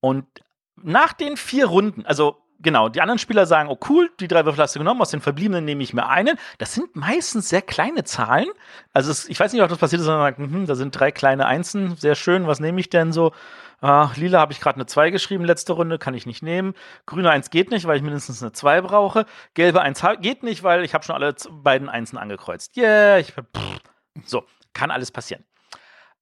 und 0.00 0.26
nach 0.76 1.12
den 1.12 1.36
vier 1.36 1.66
Runden, 1.66 2.06
also 2.06 2.44
genau, 2.60 2.88
die 2.88 3.00
anderen 3.00 3.18
Spieler 3.18 3.46
sagen, 3.46 3.68
oh 3.68 3.78
cool, 3.88 4.10
die 4.18 4.28
drei 4.28 4.44
Würfel 4.44 4.62
hast 4.62 4.74
du 4.74 4.80
genommen, 4.80 5.00
aus 5.00 5.10
den 5.10 5.20
verbliebenen 5.20 5.64
nehme 5.64 5.82
ich 5.82 5.94
mir 5.94 6.08
einen. 6.08 6.36
Das 6.58 6.74
sind 6.74 6.96
meistens 6.96 7.48
sehr 7.48 7.62
kleine 7.62 8.04
Zahlen. 8.04 8.48
Also 8.92 9.10
es, 9.10 9.28
ich 9.28 9.38
weiß 9.38 9.52
nicht, 9.52 9.62
ob 9.62 9.68
das 9.68 9.78
passiert 9.78 10.00
ist, 10.00 10.06
sondern 10.06 10.22
man 10.22 10.34
sagt, 10.34 10.52
mhm, 10.52 10.66
da 10.66 10.74
sind 10.74 10.98
drei 10.98 11.12
kleine 11.12 11.46
Einsen, 11.46 11.96
sehr 11.96 12.14
schön, 12.14 12.46
was 12.46 12.60
nehme 12.60 12.80
ich 12.80 12.90
denn 12.90 13.12
so? 13.12 13.32
Ah, 13.80 14.10
lila 14.16 14.40
habe 14.40 14.52
ich 14.52 14.60
gerade 14.60 14.76
eine 14.76 14.86
2 14.86 15.10
geschrieben, 15.10 15.44
letzte 15.44 15.72
Runde, 15.74 15.98
kann 15.98 16.14
ich 16.14 16.26
nicht 16.26 16.42
nehmen. 16.42 16.74
Grüne 17.06 17.30
1 17.30 17.50
geht 17.50 17.70
nicht, 17.70 17.86
weil 17.86 17.96
ich 17.96 18.02
mindestens 18.02 18.42
eine 18.42 18.52
2 18.52 18.80
brauche. 18.80 19.26
Gelbe 19.54 19.82
1 19.82 20.02
geht 20.20 20.42
nicht, 20.42 20.62
weil 20.62 20.84
ich 20.84 20.94
habe 20.94 21.04
schon 21.04 21.14
alle 21.14 21.34
beiden 21.50 21.88
Einsen 21.88 22.16
angekreuzt. 22.16 22.76
Yeah, 22.76 23.18
ich, 23.18 23.32
so, 24.24 24.44
kann 24.72 24.90
alles 24.90 25.10
passieren. 25.10 25.44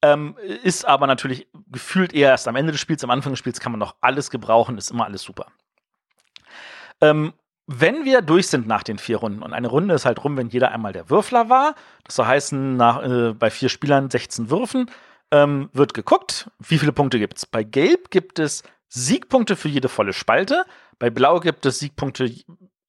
Ähm, 0.02 0.36
ist 0.64 0.84
aber 0.84 1.06
natürlich 1.06 1.46
gefühlt 1.70 2.12
eher 2.12 2.30
erst 2.30 2.48
am 2.48 2.56
Ende 2.56 2.72
des 2.72 2.80
Spiels, 2.80 3.04
am 3.04 3.10
Anfang 3.10 3.32
des 3.32 3.38
Spiels 3.38 3.60
kann 3.60 3.70
man 3.70 3.78
noch 3.78 3.94
alles 4.00 4.30
gebrauchen, 4.30 4.76
ist 4.76 4.90
immer 4.90 5.04
alles 5.04 5.22
super. 5.22 5.46
Ähm, 7.00 7.32
wenn 7.68 8.04
wir 8.04 8.22
durch 8.22 8.48
sind 8.48 8.66
nach 8.66 8.82
den 8.82 8.98
vier 8.98 9.18
Runden, 9.18 9.42
und 9.42 9.52
eine 9.52 9.68
Runde 9.68 9.94
ist 9.94 10.04
halt 10.04 10.22
rum, 10.24 10.36
wenn 10.36 10.48
jeder 10.48 10.72
einmal 10.72 10.92
der 10.92 11.08
Würfler 11.08 11.48
war, 11.48 11.76
das 12.04 12.16
soll 12.16 12.26
heißen, 12.26 12.76
nach, 12.76 13.02
äh, 13.02 13.32
bei 13.32 13.50
vier 13.50 13.68
Spielern 13.68 14.10
16 14.10 14.50
Würfen, 14.50 14.90
ähm, 15.32 15.70
wird 15.72 15.94
geguckt, 15.94 16.50
wie 16.60 16.78
viele 16.78 16.92
Punkte 16.92 17.18
gibt 17.18 17.38
es. 17.38 17.46
Bei 17.46 17.64
Gelb 17.64 18.10
gibt 18.10 18.38
es 18.38 18.62
Siegpunkte 18.88 19.56
für 19.56 19.68
jede 19.68 19.88
volle 19.88 20.12
Spalte, 20.12 20.64
bei 20.98 21.10
Blau 21.10 21.40
gibt 21.40 21.66
es 21.66 21.80
Siegpunkte 21.80 22.32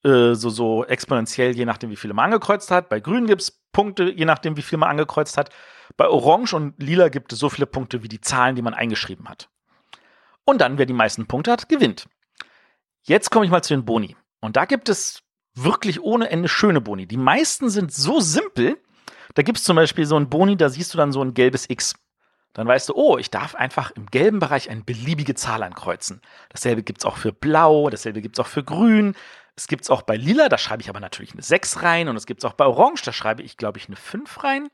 äh, 0.03 0.35
so, 0.35 0.49
so 0.49 0.85
exponentiell, 0.85 1.55
je 1.55 1.65
nachdem, 1.65 1.89
wie 1.89 1.95
viele 1.95 2.13
man 2.13 2.25
angekreuzt 2.25 2.69
hat. 2.71 2.89
Bei 2.89 2.99
Grün 2.99 3.25
gibt 3.25 3.41
es 3.41 3.51
Punkte, 3.71 4.11
je 4.11 4.25
nachdem, 4.25 4.57
wie 4.57 4.61
viel 4.61 4.77
man 4.77 4.89
angekreuzt 4.89 5.37
hat. 5.37 5.49
Bei 5.97 6.07
Orange 6.07 6.53
und 6.55 6.81
Lila 6.81 7.09
gibt 7.09 7.33
es 7.33 7.39
so 7.39 7.49
viele 7.49 7.65
Punkte 7.65 8.03
wie 8.03 8.09
die 8.09 8.21
Zahlen, 8.21 8.55
die 8.55 8.61
man 8.61 8.73
eingeschrieben 8.73 9.29
hat. 9.29 9.49
Und 10.45 10.59
dann, 10.59 10.77
wer 10.77 10.85
die 10.85 10.93
meisten 10.93 11.25
Punkte 11.25 11.51
hat, 11.51 11.69
gewinnt. 11.69 12.07
Jetzt 13.03 13.31
komme 13.31 13.45
ich 13.45 13.51
mal 13.51 13.63
zu 13.63 13.73
den 13.73 13.85
Boni. 13.85 14.15
Und 14.41 14.57
da 14.57 14.65
gibt 14.65 14.89
es 14.89 15.23
wirklich 15.55 16.01
ohne 16.01 16.29
Ende 16.29 16.49
schöne 16.49 16.81
Boni. 16.81 17.07
Die 17.07 17.17
meisten 17.17 17.69
sind 17.69 17.93
so 17.93 18.19
simpel. 18.19 18.77
Da 19.35 19.41
gibt 19.41 19.57
es 19.57 19.63
zum 19.63 19.75
Beispiel 19.75 20.05
so 20.05 20.17
einen 20.17 20.29
Boni, 20.29 20.57
da 20.57 20.69
siehst 20.69 20.93
du 20.93 20.97
dann 20.97 21.11
so 21.11 21.23
ein 21.23 21.33
gelbes 21.33 21.69
X. 21.69 21.95
Dann 22.53 22.67
weißt 22.67 22.89
du, 22.89 22.93
oh, 22.95 23.17
ich 23.17 23.31
darf 23.31 23.55
einfach 23.55 23.91
im 23.91 24.05
gelben 24.05 24.39
Bereich 24.39 24.69
eine 24.69 24.83
beliebige 24.83 25.33
Zahl 25.35 25.63
ankreuzen. 25.63 26.21
Dasselbe 26.49 26.83
gibt 26.83 27.01
es 27.01 27.05
auch 27.05 27.17
für 27.17 27.33
Blau, 27.33 27.89
dasselbe 27.89 28.21
gibt 28.21 28.37
es 28.37 28.45
auch 28.45 28.49
für 28.49 28.63
Grün. 28.63 29.15
Es 29.55 29.67
gibt 29.67 29.83
es 29.83 29.89
auch 29.89 30.03
bei 30.03 30.15
Lila, 30.15 30.49
da 30.49 30.57
schreibe 30.57 30.81
ich 30.81 30.89
aber 30.89 30.99
natürlich 30.99 31.33
eine 31.33 31.41
6 31.41 31.81
rein. 31.81 32.09
Und 32.09 32.15
es 32.15 32.25
gibt 32.25 32.43
es 32.43 32.45
auch 32.45 32.53
bei 32.53 32.65
Orange, 32.65 33.03
da 33.03 33.11
schreibe 33.11 33.41
ich, 33.41 33.57
glaube 33.57 33.79
ich, 33.79 33.87
eine 33.87 33.95
5 33.95 34.43
rein. 34.43 34.69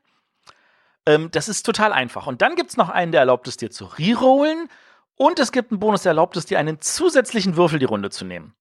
Ähm, 1.06 1.30
das 1.30 1.48
ist 1.48 1.64
total 1.64 1.92
einfach. 1.92 2.26
Und 2.26 2.42
dann 2.42 2.54
gibt 2.54 2.70
es 2.70 2.76
noch 2.76 2.90
einen, 2.90 3.12
der 3.12 3.20
erlaubt 3.20 3.48
es 3.48 3.56
dir 3.56 3.70
zu 3.70 3.86
rerollen. 3.86 4.68
Und 5.16 5.38
es 5.38 5.52
gibt 5.52 5.70
einen 5.70 5.80
Bonus, 5.80 6.02
der 6.02 6.10
erlaubt 6.10 6.36
es 6.36 6.46
dir, 6.46 6.58
einen 6.58 6.80
zusätzlichen 6.80 7.56
Würfel 7.56 7.78
die 7.78 7.86
Runde 7.86 8.10
zu 8.10 8.24
nehmen. 8.24 8.54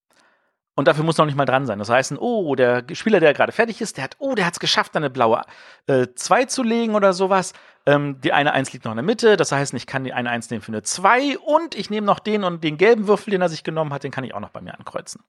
Und 0.80 0.88
dafür 0.88 1.04
muss 1.04 1.18
noch 1.18 1.26
nicht 1.26 1.36
mal 1.36 1.44
dran 1.44 1.66
sein. 1.66 1.78
Das 1.78 1.90
heißt, 1.90 2.14
oh, 2.20 2.56
der 2.56 2.86
Spieler, 2.94 3.20
der 3.20 3.34
gerade 3.34 3.52
fertig 3.52 3.82
ist, 3.82 3.98
der 3.98 4.06
hat, 4.06 4.16
oh, 4.18 4.34
der 4.34 4.46
hat 4.46 4.54
es 4.54 4.62
geschafft, 4.62 4.96
eine 4.96 5.10
blaue 5.10 5.42
2 5.88 6.42
äh, 6.42 6.48
zu 6.48 6.64
legen 6.64 6.96
oder 6.96 7.12
sowas. 7.12 7.52
Ähm, 7.86 8.22
die 8.22 8.32
eine 8.32 8.54
1 8.54 8.72
liegt 8.72 8.86
noch 8.86 8.94
in 8.94 8.96
der 8.96 9.04
Mitte. 9.04 9.36
Das 9.36 9.52
heißt, 9.52 9.74
ich 9.74 9.88
kann 9.88 10.06
die 10.06 10.14
eine 10.14 10.30
1 10.30 10.50
nehmen 10.52 10.62
für 10.62 10.72
eine 10.72 10.82
2 10.82 11.38
und 11.38 11.76
ich 11.76 11.90
nehme 11.90 12.08
noch 12.08 12.20
den 12.20 12.46
und 12.46 12.64
den 12.64 12.78
gelben 12.78 13.10
Würfel, 13.10 13.32
den 13.32 13.42
er 13.42 13.50
sich 13.50 13.66
genommen 13.66 13.92
hat, 13.92 14.06
den 14.06 14.12
kann 14.12 14.24
ich 14.24 14.34
auch 14.34 14.40
noch 14.40 14.52
bei 14.52 14.62
mir 14.62 14.74
ankreuzen. 14.74 15.22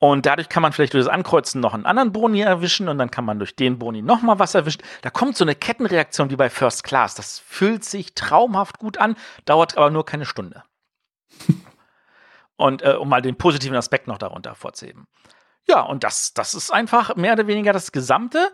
Und 0.00 0.26
dadurch 0.26 0.48
kann 0.48 0.64
man 0.64 0.72
vielleicht 0.72 0.92
durch 0.92 1.04
das 1.04 1.14
Ankreuzen 1.14 1.60
noch 1.60 1.74
einen 1.74 1.86
anderen 1.86 2.10
Boni 2.10 2.40
erwischen 2.40 2.88
und 2.88 2.98
dann 2.98 3.12
kann 3.12 3.24
man 3.24 3.38
durch 3.38 3.54
den 3.54 3.78
Boni 3.78 4.02
nochmal 4.02 4.40
was 4.40 4.56
erwischen. 4.56 4.82
Da 5.02 5.10
kommt 5.10 5.36
so 5.36 5.44
eine 5.44 5.54
Kettenreaktion 5.54 6.30
wie 6.30 6.36
bei 6.36 6.50
First 6.50 6.82
Class. 6.82 7.14
Das 7.14 7.38
fühlt 7.38 7.84
sich 7.84 8.16
traumhaft 8.16 8.80
gut 8.80 8.98
an, 8.98 9.14
dauert 9.44 9.76
aber 9.76 9.90
nur 9.90 10.04
keine 10.04 10.26
Stunde. 10.26 10.64
Und 12.58 12.82
äh, 12.82 12.90
um 12.92 13.08
mal 13.08 13.22
den 13.22 13.36
positiven 13.36 13.76
Aspekt 13.76 14.08
noch 14.08 14.18
darunter 14.18 14.54
vorzuheben. 14.54 15.06
Ja, 15.66 15.80
und 15.80 16.04
das, 16.04 16.34
das 16.34 16.54
ist 16.54 16.70
einfach 16.70 17.16
mehr 17.16 17.32
oder 17.32 17.46
weniger 17.46 17.72
das 17.72 17.92
Gesamte, 17.92 18.50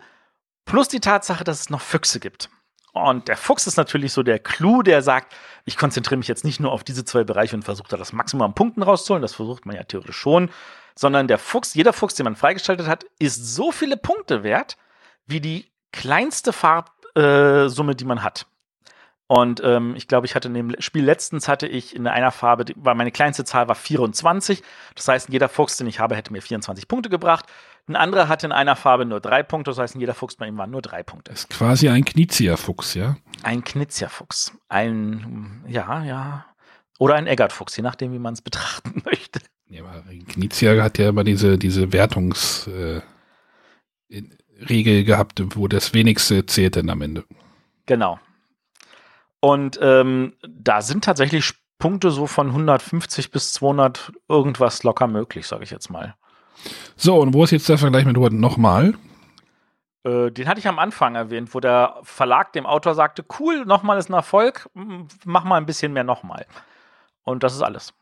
plus 0.63 0.87
die 0.87 1.01
Tatsache, 1.01 1.43
dass 1.43 1.59
es 1.59 1.69
noch 1.69 1.81
Füchse 1.81 2.19
gibt. 2.19 2.49
Und 2.93 3.27
der 3.27 3.35
Fuchs 3.35 3.67
ist 3.67 3.75
natürlich 3.75 4.13
so 4.13 4.23
der 4.23 4.39
Clou, 4.39 4.81
der 4.81 5.01
sagt, 5.01 5.35
ich 5.65 5.75
konzentriere 5.75 6.17
mich 6.17 6.29
jetzt 6.29 6.45
nicht 6.45 6.61
nur 6.61 6.71
auf 6.71 6.85
diese 6.85 7.03
zwei 7.03 7.25
Bereiche 7.25 7.55
und 7.55 7.63
versuche 7.63 7.89
da 7.89 7.97
das 7.97 8.13
Maximum 8.13 8.45
an 8.45 8.55
Punkten 8.55 8.83
rauszuholen, 8.83 9.21
das 9.21 9.33
versucht 9.33 9.65
man 9.65 9.75
ja 9.75 9.83
theoretisch 9.83 10.15
schon, 10.15 10.49
sondern 10.97 11.27
der 11.27 11.37
Fuchs, 11.37 11.73
jeder 11.73 11.91
Fuchs, 11.91 12.15
den 12.15 12.23
man 12.23 12.37
freigeschaltet 12.37 12.87
hat, 12.87 13.05
ist 13.19 13.53
so 13.53 13.73
viele 13.73 13.97
Punkte 13.97 14.43
wert, 14.43 14.77
wie 15.25 15.41
die 15.41 15.69
kleinste 15.91 16.53
Farbsumme, 16.53 17.91
äh, 17.91 17.95
die 17.95 18.05
man 18.05 18.23
hat. 18.23 18.45
Und 19.27 19.61
ähm, 19.63 19.95
ich 19.95 20.07
glaube, 20.07 20.27
ich 20.27 20.35
hatte 20.35 20.49
in 20.49 20.53
dem 20.53 20.75
Spiel 20.79 21.03
letztens 21.03 21.47
hatte 21.47 21.67
ich 21.67 21.95
in 21.95 22.05
einer 22.05 22.31
Farbe, 22.31 22.65
war 22.75 22.93
meine 22.93 23.11
kleinste 23.11 23.43
Zahl 23.43 23.67
war 23.67 23.75
24. 23.75 24.61
Das 24.93 25.07
heißt, 25.07 25.29
jeder 25.29 25.49
Fuchs, 25.49 25.77
den 25.77 25.87
ich 25.87 25.99
habe, 25.99 26.15
hätte 26.15 26.31
mir 26.31 26.41
24 26.41 26.87
Punkte 26.87 27.09
gebracht. 27.09 27.45
Ein 27.87 27.95
anderer 27.95 28.27
hatte 28.27 28.47
in 28.47 28.51
einer 28.51 28.75
Farbe 28.75 29.05
nur 29.05 29.19
drei 29.19 29.43
Punkte, 29.43 29.71
das 29.71 29.77
heißt, 29.77 29.95
jeder 29.95 30.15
Fuchs 30.15 30.35
bei 30.35 30.47
ihm 30.47 30.57
waren 30.57 30.71
nur 30.71 30.81
drei 30.81 31.03
Punkte. 31.03 31.31
Das 31.31 31.41
ist 31.41 31.49
quasi 31.49 31.89
ein 31.89 32.03
Knizia-Fuchs, 32.03 32.95
ja? 32.95 33.17
Ein 33.43 33.63
Knizia-Fuchs. 33.63 34.53
Ein, 34.69 35.63
ja, 35.67 36.03
ja. 36.03 36.45
Oder 36.97 37.15
ein 37.15 37.27
Eggert-Fuchs, 37.27 37.77
je 37.77 37.83
nachdem, 37.83 38.13
wie 38.13 38.19
man 38.19 38.33
es 38.33 38.41
betrachten 38.41 39.01
möchte. 39.05 39.39
Ja, 39.67 39.83
aber 39.83 40.03
Knizia 40.27 40.81
hat 40.81 40.97
ja 40.97 41.09
immer 41.09 41.23
diese, 41.23 41.57
diese 41.57 41.91
Wertungsregel 41.91 43.03
äh, 44.09 45.03
gehabt, 45.03 45.43
wo 45.55 45.67
das 45.67 45.93
wenigste 45.93 46.45
zählt 46.45 46.75
dann 46.75 46.89
am 46.89 47.01
Ende. 47.01 47.23
Genau. 47.85 48.19
Und 49.45 49.77
ähm, 49.79 50.33
da 50.41 50.81
sind 50.81 51.03
tatsächlich 51.03 51.53
Punkte 51.77 52.09
so 52.09 52.25
von 52.25 52.47
150 52.47 53.29
bis 53.29 53.53
200 53.53 54.11
irgendwas 54.27 54.81
locker 54.81 55.05
möglich, 55.05 55.45
sage 55.45 55.63
ich 55.63 55.69
jetzt 55.69 55.91
mal. 55.91 56.15
So, 56.95 57.17
und 57.19 57.35
wo 57.35 57.43
ist 57.43 57.51
jetzt 57.51 57.69
der 57.69 57.77
Vergleich 57.77 58.05
mit 58.05 58.17
Word 58.17 58.33
nochmal? 58.33 58.95
Äh, 60.03 60.31
den 60.31 60.47
hatte 60.47 60.59
ich 60.59 60.67
am 60.67 60.79
Anfang 60.79 61.13
erwähnt, 61.13 61.53
wo 61.53 61.59
der 61.59 61.97
Verlag 62.01 62.53
dem 62.53 62.65
Autor 62.65 62.95
sagte, 62.95 63.23
cool, 63.39 63.65
nochmal 63.65 63.99
ist 63.99 64.09
ein 64.09 64.13
Erfolg, 64.13 64.67
mach 65.25 65.43
mal 65.43 65.57
ein 65.57 65.67
bisschen 65.67 65.93
mehr 65.93 66.03
nochmal. 66.03 66.47
Und 67.23 67.43
das 67.43 67.53
ist 67.53 67.61
alles. 67.61 67.93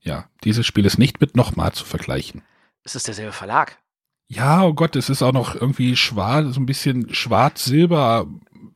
Ja, 0.00 0.26
dieses 0.44 0.66
Spiel 0.66 0.84
ist 0.84 0.98
nicht 0.98 1.18
mit 1.18 1.34
nochmal 1.34 1.72
zu 1.72 1.86
vergleichen. 1.86 2.42
Es 2.84 2.94
ist 2.94 3.08
derselbe 3.08 3.32
Verlag. 3.32 3.78
Ja, 4.28 4.64
oh 4.64 4.74
Gott, 4.74 4.96
es 4.96 5.08
ist 5.08 5.22
auch 5.22 5.32
noch 5.32 5.54
irgendwie 5.54 5.96
schwarz, 5.96 6.54
so 6.54 6.60
ein 6.60 6.66
bisschen 6.66 7.14
schwarz-silber 7.14 8.26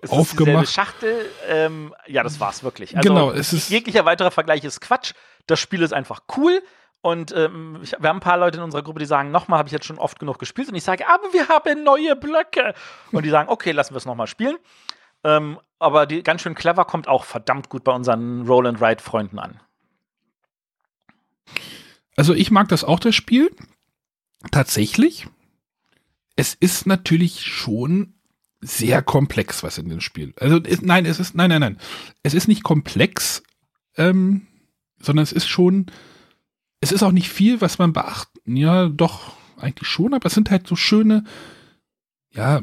es 0.00 0.10
aufgemacht. 0.10 0.64
Ist 0.64 0.72
Schachtel, 0.72 1.30
ähm, 1.48 1.94
ja, 2.06 2.22
das 2.22 2.40
war's 2.40 2.62
wirklich. 2.62 2.96
Also, 2.96 3.08
genau, 3.08 3.30
es 3.30 3.52
ist 3.52 3.70
jeglicher 3.70 4.04
weiterer 4.04 4.30
Vergleich 4.30 4.64
ist 4.64 4.80
Quatsch. 4.80 5.12
Das 5.46 5.60
Spiel 5.60 5.82
ist 5.82 5.92
einfach 5.92 6.22
cool. 6.36 6.62
Und 7.00 7.32
ähm, 7.36 7.80
ich, 7.82 7.92
wir 7.92 8.08
haben 8.08 8.16
ein 8.16 8.20
paar 8.20 8.38
Leute 8.38 8.56
in 8.56 8.64
unserer 8.64 8.82
Gruppe, 8.82 9.00
die 9.00 9.06
sagen, 9.06 9.30
nochmal 9.30 9.58
habe 9.58 9.68
ich 9.68 9.72
jetzt 9.72 9.84
schon 9.84 9.98
oft 9.98 10.18
genug 10.18 10.38
gespielt. 10.38 10.70
Und 10.70 10.74
ich 10.74 10.84
sage, 10.84 11.06
aber 11.06 11.32
wir 11.34 11.48
haben 11.48 11.84
neue 11.84 12.16
Blöcke. 12.16 12.74
Und 13.12 13.24
die 13.24 13.30
sagen, 13.30 13.50
okay, 13.50 13.72
lassen 13.72 13.92
wir 13.92 13.98
es 13.98 14.06
nochmal 14.06 14.26
spielen. 14.26 14.56
Ähm, 15.22 15.58
aber 15.78 16.06
die 16.06 16.22
ganz 16.22 16.40
schön 16.40 16.54
clever 16.54 16.86
kommt 16.86 17.08
auch 17.08 17.24
verdammt 17.24 17.68
gut 17.68 17.84
bei 17.84 17.92
unseren 17.92 18.46
Roll 18.46 18.66
and 18.66 18.80
Ride 18.80 19.02
Freunden 19.02 19.38
an. 19.38 19.60
Also 22.16 22.32
ich 22.32 22.50
mag 22.50 22.68
das 22.68 22.84
auch, 22.84 23.00
das 23.00 23.14
Spiel. 23.14 23.54
Tatsächlich. 24.50 25.26
Es 26.36 26.54
ist 26.54 26.86
natürlich 26.86 27.42
schon 27.42 28.14
sehr 28.64 29.02
komplex, 29.02 29.62
was 29.62 29.78
in 29.78 29.88
dem 29.88 30.00
Spiel. 30.00 30.34
Also 30.38 30.58
es, 30.62 30.82
nein, 30.82 31.06
es 31.06 31.20
ist 31.20 31.34
nein, 31.34 31.50
nein, 31.50 31.60
nein. 31.60 31.78
Es 32.22 32.34
ist 32.34 32.48
nicht 32.48 32.62
komplex, 32.62 33.42
ähm, 33.96 34.46
sondern 34.98 35.22
es 35.22 35.32
ist 35.32 35.46
schon. 35.46 35.86
Es 36.80 36.92
ist 36.92 37.02
auch 37.02 37.12
nicht 37.12 37.30
viel, 37.30 37.60
was 37.60 37.78
man 37.78 37.92
beachten. 37.92 38.56
Ja, 38.56 38.88
doch 38.88 39.32
eigentlich 39.56 39.88
schon, 39.88 40.14
aber 40.14 40.26
es 40.26 40.34
sind 40.34 40.50
halt 40.50 40.66
so 40.66 40.76
schöne. 40.76 41.24
Ja, 42.30 42.60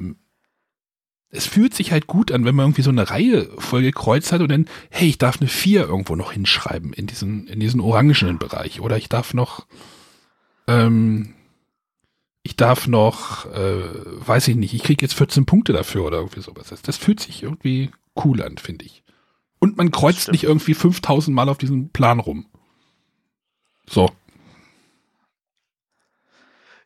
es 1.31 1.45
fühlt 1.45 1.73
sich 1.73 1.91
halt 1.91 2.07
gut 2.07 2.31
an, 2.31 2.45
wenn 2.45 2.55
man 2.55 2.65
irgendwie 2.65 2.81
so 2.81 2.89
eine 2.89 3.09
Reihe 3.09 3.49
voll 3.57 3.81
gekreuzt 3.81 4.31
hat 4.31 4.41
und 4.41 4.51
dann, 4.51 4.67
hey, 4.89 5.07
ich 5.07 5.17
darf 5.17 5.39
eine 5.39 5.47
4 5.47 5.87
irgendwo 5.87 6.15
noch 6.15 6.33
hinschreiben 6.33 6.93
in 6.93 7.07
diesen, 7.07 7.47
in 7.47 7.59
diesen 7.59 7.79
orangenen 7.79 8.37
Bereich. 8.37 8.81
Oder 8.81 8.97
ich 8.97 9.07
darf 9.07 9.33
noch, 9.33 9.65
ähm, 10.67 11.33
ich 12.43 12.55
darf 12.55 12.87
noch, 12.87 13.45
äh, 13.45 13.83
weiß 14.27 14.47
ich 14.47 14.55
nicht, 14.55 14.73
ich 14.73 14.83
kriege 14.83 15.05
jetzt 15.05 15.13
14 15.13 15.45
Punkte 15.45 15.73
dafür 15.73 16.05
oder 16.05 16.17
irgendwie 16.17 16.41
sowas. 16.41 16.69
Das, 16.69 16.81
das 16.81 16.97
fühlt 16.97 17.19
sich 17.19 17.43
irgendwie 17.43 17.91
cool 18.23 18.41
an, 18.41 18.57
finde 18.57 18.85
ich. 18.85 19.03
Und 19.59 19.77
man 19.77 19.91
kreuzt 19.91 20.31
nicht 20.31 20.43
irgendwie 20.43 20.73
5000 20.73 21.35
Mal 21.35 21.49
auf 21.49 21.59
diesem 21.59 21.89
Plan 21.89 22.19
rum. 22.19 22.47
So. 23.87 24.09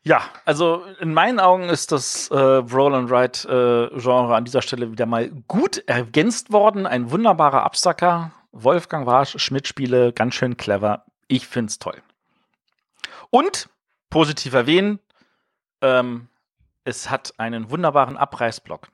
Ja, 0.03 0.21
also 0.43 0.83
in 0.99 1.13
meinen 1.13 1.39
Augen 1.39 1.69
ist 1.69 1.91
das 1.91 2.29
äh, 2.29 2.35
Roll 2.37 2.93
and 2.93 3.09
Ride 3.09 3.91
äh, 3.95 3.99
Genre 3.99 4.35
an 4.35 4.45
dieser 4.45 4.61
Stelle 4.61 4.91
wieder 4.91 5.05
mal 5.05 5.29
gut 5.47 5.77
ergänzt 5.87 6.51
worden. 6.51 6.85
Ein 6.85 7.11
wunderbarer 7.11 7.63
Absacker. 7.63 8.31
Wolfgang 8.51 9.05
Warsch, 9.05 9.35
Schmidt-Spiele, 9.37 10.13
ganz 10.13 10.35
schön 10.35 10.57
clever. 10.57 11.05
Ich 11.27 11.47
find's 11.47 11.79
toll. 11.79 12.01
Und 13.29 13.69
positiv 14.09 14.53
erwähnen, 14.53 14.99
ähm, 15.85 16.27
es 16.83 17.09
hat 17.09 17.33
einen 17.37 17.69
wunderbaren 17.69 18.17
Abreißblock, 18.17 18.89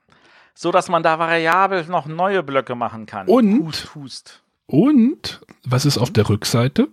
so 0.54 0.72
dass 0.72 0.90
man 0.90 1.04
da 1.04 1.20
variabel 1.20 1.86
noch 1.86 2.06
neue 2.06 2.44
Blöcke 2.44 2.76
machen 2.76 3.06
kann. 3.06 3.28
Und 3.28 3.64
hust, 3.64 3.96
hust. 3.96 4.44
Und 4.66 5.42
was 5.66 5.86
ist 5.86 5.98
auf 5.98 6.12
der 6.12 6.30
Rückseite? 6.30 6.90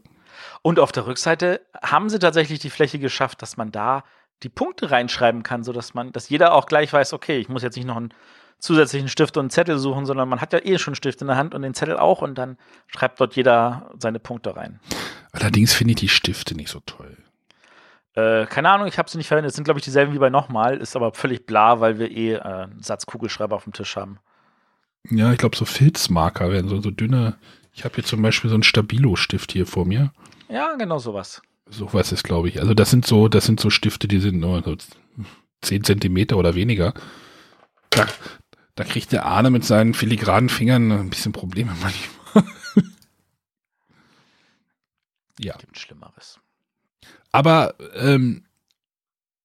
Und 0.62 0.80
auf 0.80 0.92
der 0.92 1.06
Rückseite 1.06 1.60
haben 1.82 2.08
sie 2.08 2.18
tatsächlich 2.18 2.58
die 2.58 2.70
Fläche 2.70 2.98
geschafft, 2.98 3.42
dass 3.42 3.56
man 3.56 3.70
da 3.70 4.04
die 4.42 4.48
Punkte 4.48 4.90
reinschreiben 4.90 5.42
kann, 5.42 5.64
sodass 5.64 5.94
man, 5.94 6.12
dass 6.12 6.28
jeder 6.28 6.52
auch 6.54 6.66
gleich 6.66 6.92
weiß, 6.92 7.12
okay, 7.12 7.38
ich 7.38 7.48
muss 7.48 7.62
jetzt 7.62 7.76
nicht 7.76 7.86
noch 7.86 7.96
einen 7.96 8.14
zusätzlichen 8.58 9.08
Stift 9.08 9.36
und 9.36 9.42
einen 9.42 9.50
Zettel 9.50 9.78
suchen, 9.78 10.06
sondern 10.06 10.28
man 10.28 10.40
hat 10.40 10.52
ja 10.52 10.60
eh 10.64 10.78
schon 10.78 10.92
einen 10.92 10.96
Stift 10.96 11.20
in 11.20 11.28
der 11.28 11.36
Hand 11.36 11.54
und 11.54 11.62
den 11.62 11.74
Zettel 11.74 11.96
auch 11.96 12.22
und 12.22 12.36
dann 12.36 12.56
schreibt 12.88 13.20
dort 13.20 13.36
jeder 13.36 13.90
seine 13.98 14.18
Punkte 14.18 14.56
rein. 14.56 14.80
Allerdings 15.32 15.74
finde 15.74 15.92
ich 15.92 16.00
die 16.00 16.08
Stifte 16.08 16.56
nicht 16.56 16.70
so 16.70 16.80
toll. 16.80 17.16
Äh, 18.14 18.46
keine 18.46 18.70
Ahnung, 18.70 18.86
ich 18.86 18.98
habe 18.98 19.08
sie 19.08 19.18
nicht 19.18 19.28
verwendet. 19.28 19.50
Es 19.50 19.56
sind, 19.56 19.64
glaube 19.64 19.78
ich, 19.78 19.84
dieselben 19.84 20.12
wie 20.12 20.18
bei 20.18 20.30
nochmal, 20.30 20.78
ist 20.78 20.96
aber 20.96 21.12
völlig 21.12 21.46
bla, 21.46 21.80
weil 21.80 21.98
wir 21.98 22.10
eh 22.10 22.34
äh, 22.34 22.40
einen 22.40 22.82
Satz 22.82 23.06
Kugelschreiber 23.06 23.56
auf 23.56 23.64
dem 23.64 23.72
Tisch 23.72 23.96
haben. 23.96 24.18
Ja, 25.10 25.32
ich 25.32 25.38
glaube, 25.38 25.56
so 25.56 25.64
Filzmarker 25.64 26.50
werden 26.50 26.68
so, 26.68 26.80
so 26.80 26.90
dünne. 26.90 27.36
Ich 27.72 27.84
habe 27.84 27.94
hier 27.94 28.04
zum 28.04 28.22
Beispiel 28.22 28.50
so 28.50 28.56
einen 28.56 28.62
Stabilo-Stift 28.62 29.52
hier 29.52 29.66
vor 29.66 29.86
mir. 29.86 30.12
Ja, 30.48 30.74
genau 30.74 30.98
sowas. 30.98 31.42
Sowas 31.70 32.12
ist, 32.12 32.24
glaube 32.24 32.48
ich. 32.48 32.60
Also 32.60 32.74
das 32.74 32.90
sind 32.90 33.06
so, 33.06 33.28
das 33.28 33.44
sind 33.46 33.60
so 33.60 33.70
Stifte, 33.70 34.08
die 34.08 34.20
sind 34.20 34.40
nur 34.40 34.62
so 34.62 34.76
10 35.62 35.84
Zentimeter 35.84 36.36
oder 36.36 36.54
weniger. 36.54 36.94
Da, 37.90 38.06
da 38.74 38.84
kriegt 38.84 39.12
der 39.12 39.26
Arne 39.26 39.50
mit 39.50 39.64
seinen 39.64 39.94
filigranen 39.94 40.48
Fingern 40.48 40.90
ein 40.90 41.10
bisschen 41.10 41.32
Probleme 41.32 41.72
manchmal. 41.80 42.44
ja. 45.38 45.56
Gibt 45.58 45.78
Schlimmeres. 45.78 46.40
Aber 47.32 47.74
ähm, 47.94 48.44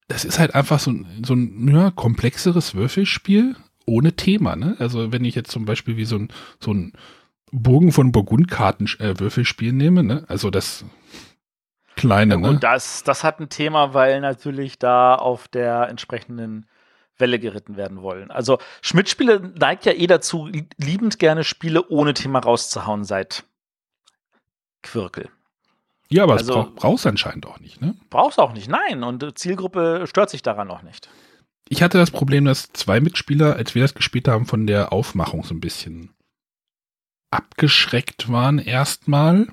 es 0.07 0.25
ist 0.25 0.39
halt 0.39 0.55
einfach 0.55 0.79
so, 0.79 0.93
so 1.25 1.33
ein 1.33 1.67
ja, 1.67 1.91
komplexeres 1.91 2.75
Würfelspiel 2.75 3.55
ohne 3.85 4.13
Thema. 4.13 4.55
Ne? 4.55 4.75
Also 4.79 5.11
wenn 5.11 5.25
ich 5.25 5.35
jetzt 5.35 5.51
zum 5.51 5.65
Beispiel 5.65 5.97
wie 5.97 6.05
so 6.05 6.17
ein, 6.17 6.29
so 6.59 6.73
ein 6.73 6.93
Bogen 7.51 7.91
von 7.91 8.11
Burgundkarten 8.11 8.87
äh, 8.99 9.19
Würfelspiel 9.19 9.73
nehme, 9.73 10.03
ne? 10.03 10.23
also 10.27 10.49
das 10.49 10.85
kleine. 11.95 12.35
Ja, 12.35 12.39
ne? 12.39 12.59
das, 12.59 13.03
das 13.03 13.23
hat 13.23 13.39
ein 13.39 13.49
Thema, 13.49 13.93
weil 13.93 14.21
natürlich 14.21 14.79
da 14.79 15.15
auf 15.15 15.47
der 15.47 15.87
entsprechenden 15.89 16.65
Welle 17.17 17.39
geritten 17.39 17.77
werden 17.77 18.01
wollen. 18.01 18.31
Also 18.31 18.57
Schmidt-Spiele 18.81 19.53
neigt 19.59 19.85
ja 19.85 19.93
eh 19.93 20.07
dazu, 20.07 20.49
liebend 20.77 21.19
gerne 21.19 21.43
Spiele 21.43 21.87
ohne 21.89 22.13
Thema 22.13 22.39
rauszuhauen 22.39 23.03
seit 23.03 23.43
Quirkel. 24.81 25.29
Ja, 26.13 26.23
aber 26.23 26.33
also, 26.33 26.61
es 26.61 26.75
brauchst 26.75 27.07
anscheinend 27.07 27.47
auch 27.47 27.59
nicht, 27.59 27.81
ne? 27.81 27.95
Brauchst 28.11 28.37
auch 28.37 28.53
nicht, 28.53 28.69
nein. 28.69 29.03
Und 29.03 29.37
Zielgruppe 29.37 30.05
stört 30.05 30.29
sich 30.29 30.43
daran 30.43 30.69
auch 30.69 30.83
nicht. 30.83 31.09
Ich 31.69 31.81
hatte 31.81 31.97
das 31.97 32.11
Problem, 32.11 32.45
dass 32.45 32.71
zwei 32.71 32.99
Mitspieler, 32.99 33.55
als 33.55 33.73
wir 33.73 33.81
das 33.81 33.95
gespielt 33.95 34.27
haben, 34.27 34.45
von 34.45 34.67
der 34.67 34.93
Aufmachung 34.93 35.43
so 35.43 35.55
ein 35.55 35.59
bisschen 35.59 36.11
abgeschreckt 37.31 38.31
waren 38.31 38.59
erstmal. 38.59 39.47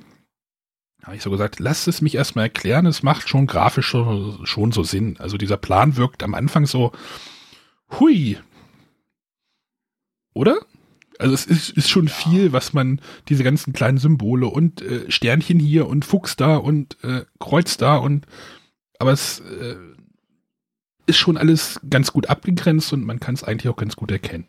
Habe 1.02 1.16
ich 1.16 1.22
so 1.22 1.30
gesagt, 1.30 1.60
lasst 1.60 1.88
es 1.88 2.02
mich 2.02 2.14
erstmal 2.14 2.44
erklären, 2.46 2.84
es 2.84 3.02
macht 3.02 3.26
schon 3.26 3.46
grafisch 3.46 3.86
schon, 3.86 4.44
schon 4.44 4.70
so 4.70 4.82
Sinn. 4.82 5.16
Also 5.18 5.38
dieser 5.38 5.56
Plan 5.56 5.96
wirkt 5.96 6.22
am 6.22 6.34
Anfang 6.34 6.66
so, 6.66 6.92
hui. 7.98 8.38
Oder? 10.34 10.58
Also 11.20 11.34
es 11.34 11.46
ist, 11.46 11.70
ist 11.70 11.90
schon 11.90 12.06
ja. 12.06 12.12
viel, 12.12 12.52
was 12.52 12.72
man, 12.72 13.00
diese 13.28 13.44
ganzen 13.44 13.72
kleinen 13.72 13.98
Symbole 13.98 14.46
und 14.46 14.80
äh, 14.80 15.10
Sternchen 15.10 15.58
hier 15.60 15.86
und 15.86 16.04
Fuchs 16.04 16.36
da 16.36 16.56
und 16.56 16.96
äh, 17.04 17.24
Kreuz 17.38 17.76
da 17.76 17.96
und 17.96 18.26
aber 18.98 19.12
es 19.12 19.40
äh, 19.40 19.76
ist 21.06 21.18
schon 21.18 21.36
alles 21.36 21.80
ganz 21.88 22.12
gut 22.12 22.28
abgegrenzt 22.28 22.92
und 22.92 23.04
man 23.04 23.20
kann 23.20 23.34
es 23.34 23.44
eigentlich 23.44 23.70
auch 23.72 23.76
ganz 23.76 23.96
gut 23.96 24.10
erkennen. 24.10 24.46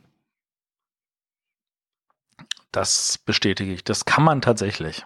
Das 2.71 3.17
bestätige 3.17 3.73
ich. 3.73 3.83
Das 3.83 4.05
kann 4.05 4.23
man 4.23 4.41
tatsächlich. 4.41 5.05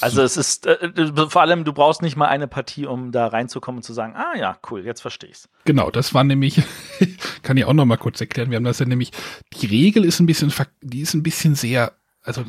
Also 0.00 0.22
es 0.22 0.36
ist 0.36 0.66
äh, 0.66 0.72
äh, 0.72 1.28
vor 1.28 1.42
allem, 1.42 1.64
du 1.64 1.72
brauchst 1.72 2.02
nicht 2.02 2.16
mal 2.16 2.26
eine 2.26 2.48
Partie, 2.48 2.86
um 2.86 3.12
da 3.12 3.26
reinzukommen 3.26 3.78
und 3.78 3.82
zu 3.82 3.92
sagen, 3.92 4.14
ah 4.16 4.36
ja, 4.36 4.58
cool, 4.70 4.84
jetzt 4.84 5.00
verstehe 5.00 5.30
ich's. 5.30 5.48
Genau, 5.64 5.90
das 5.90 6.14
war 6.14 6.24
nämlich, 6.24 6.62
kann 7.42 7.56
ich 7.56 7.64
auch 7.64 7.72
noch 7.72 7.84
mal 7.84 7.96
kurz 7.96 8.20
erklären. 8.20 8.50
Wir 8.50 8.56
haben 8.56 8.64
das 8.64 8.78
ja 8.78 8.86
nämlich, 8.86 9.12
die 9.54 9.66
Regel 9.66 10.04
ist 10.04 10.20
ein 10.20 10.26
bisschen, 10.26 10.52
die 10.80 11.00
ist 11.00 11.14
ein 11.14 11.22
bisschen 11.22 11.54
sehr, 11.54 11.92
also 12.22 12.44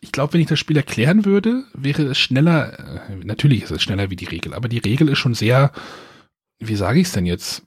ich 0.00 0.12
glaube, 0.12 0.34
wenn 0.34 0.40
ich 0.40 0.46
das 0.46 0.58
Spiel 0.58 0.76
erklären 0.76 1.24
würde, 1.24 1.64
wäre 1.74 2.02
es 2.04 2.18
schneller, 2.18 3.08
äh, 3.10 3.16
natürlich 3.24 3.64
ist 3.64 3.70
es 3.70 3.82
schneller 3.82 4.10
wie 4.10 4.16
die 4.16 4.26
Regel, 4.26 4.54
aber 4.54 4.68
die 4.68 4.78
Regel 4.78 5.08
ist 5.08 5.18
schon 5.18 5.34
sehr, 5.34 5.72
wie 6.58 6.76
sage 6.76 7.00
ich 7.00 7.08
es 7.08 7.12
denn 7.12 7.26
jetzt? 7.26 7.62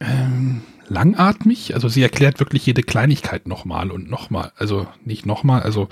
Ähm, 0.00 0.62
langatmig. 0.88 1.74
Also 1.74 1.88
sie 1.88 2.02
erklärt 2.02 2.40
wirklich 2.40 2.66
jede 2.66 2.82
Kleinigkeit 2.82 3.46
nochmal 3.46 3.90
und 3.90 4.08
nochmal. 4.10 4.52
Also 4.56 4.86
nicht 5.04 5.26
nochmal, 5.26 5.62
also 5.62 5.88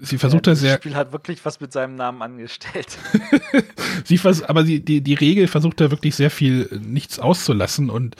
sie 0.00 0.18
versucht 0.18 0.46
ja, 0.46 0.52
da 0.52 0.56
sehr. 0.56 0.70
Das 0.72 0.80
Spiel 0.80 0.96
hat 0.96 1.12
wirklich 1.12 1.44
was 1.44 1.60
mit 1.60 1.72
seinem 1.72 1.94
Namen 1.94 2.22
angestellt. 2.22 2.98
sie 4.04 4.18
vers 4.18 4.42
aber 4.42 4.64
sie, 4.64 4.80
die, 4.80 5.00
die 5.00 5.14
Regel 5.14 5.46
versucht 5.46 5.80
da 5.80 5.90
wirklich 5.90 6.14
sehr 6.14 6.30
viel 6.30 6.68
äh, 6.70 6.76
nichts 6.76 7.18
auszulassen 7.18 7.90
und 7.90 8.16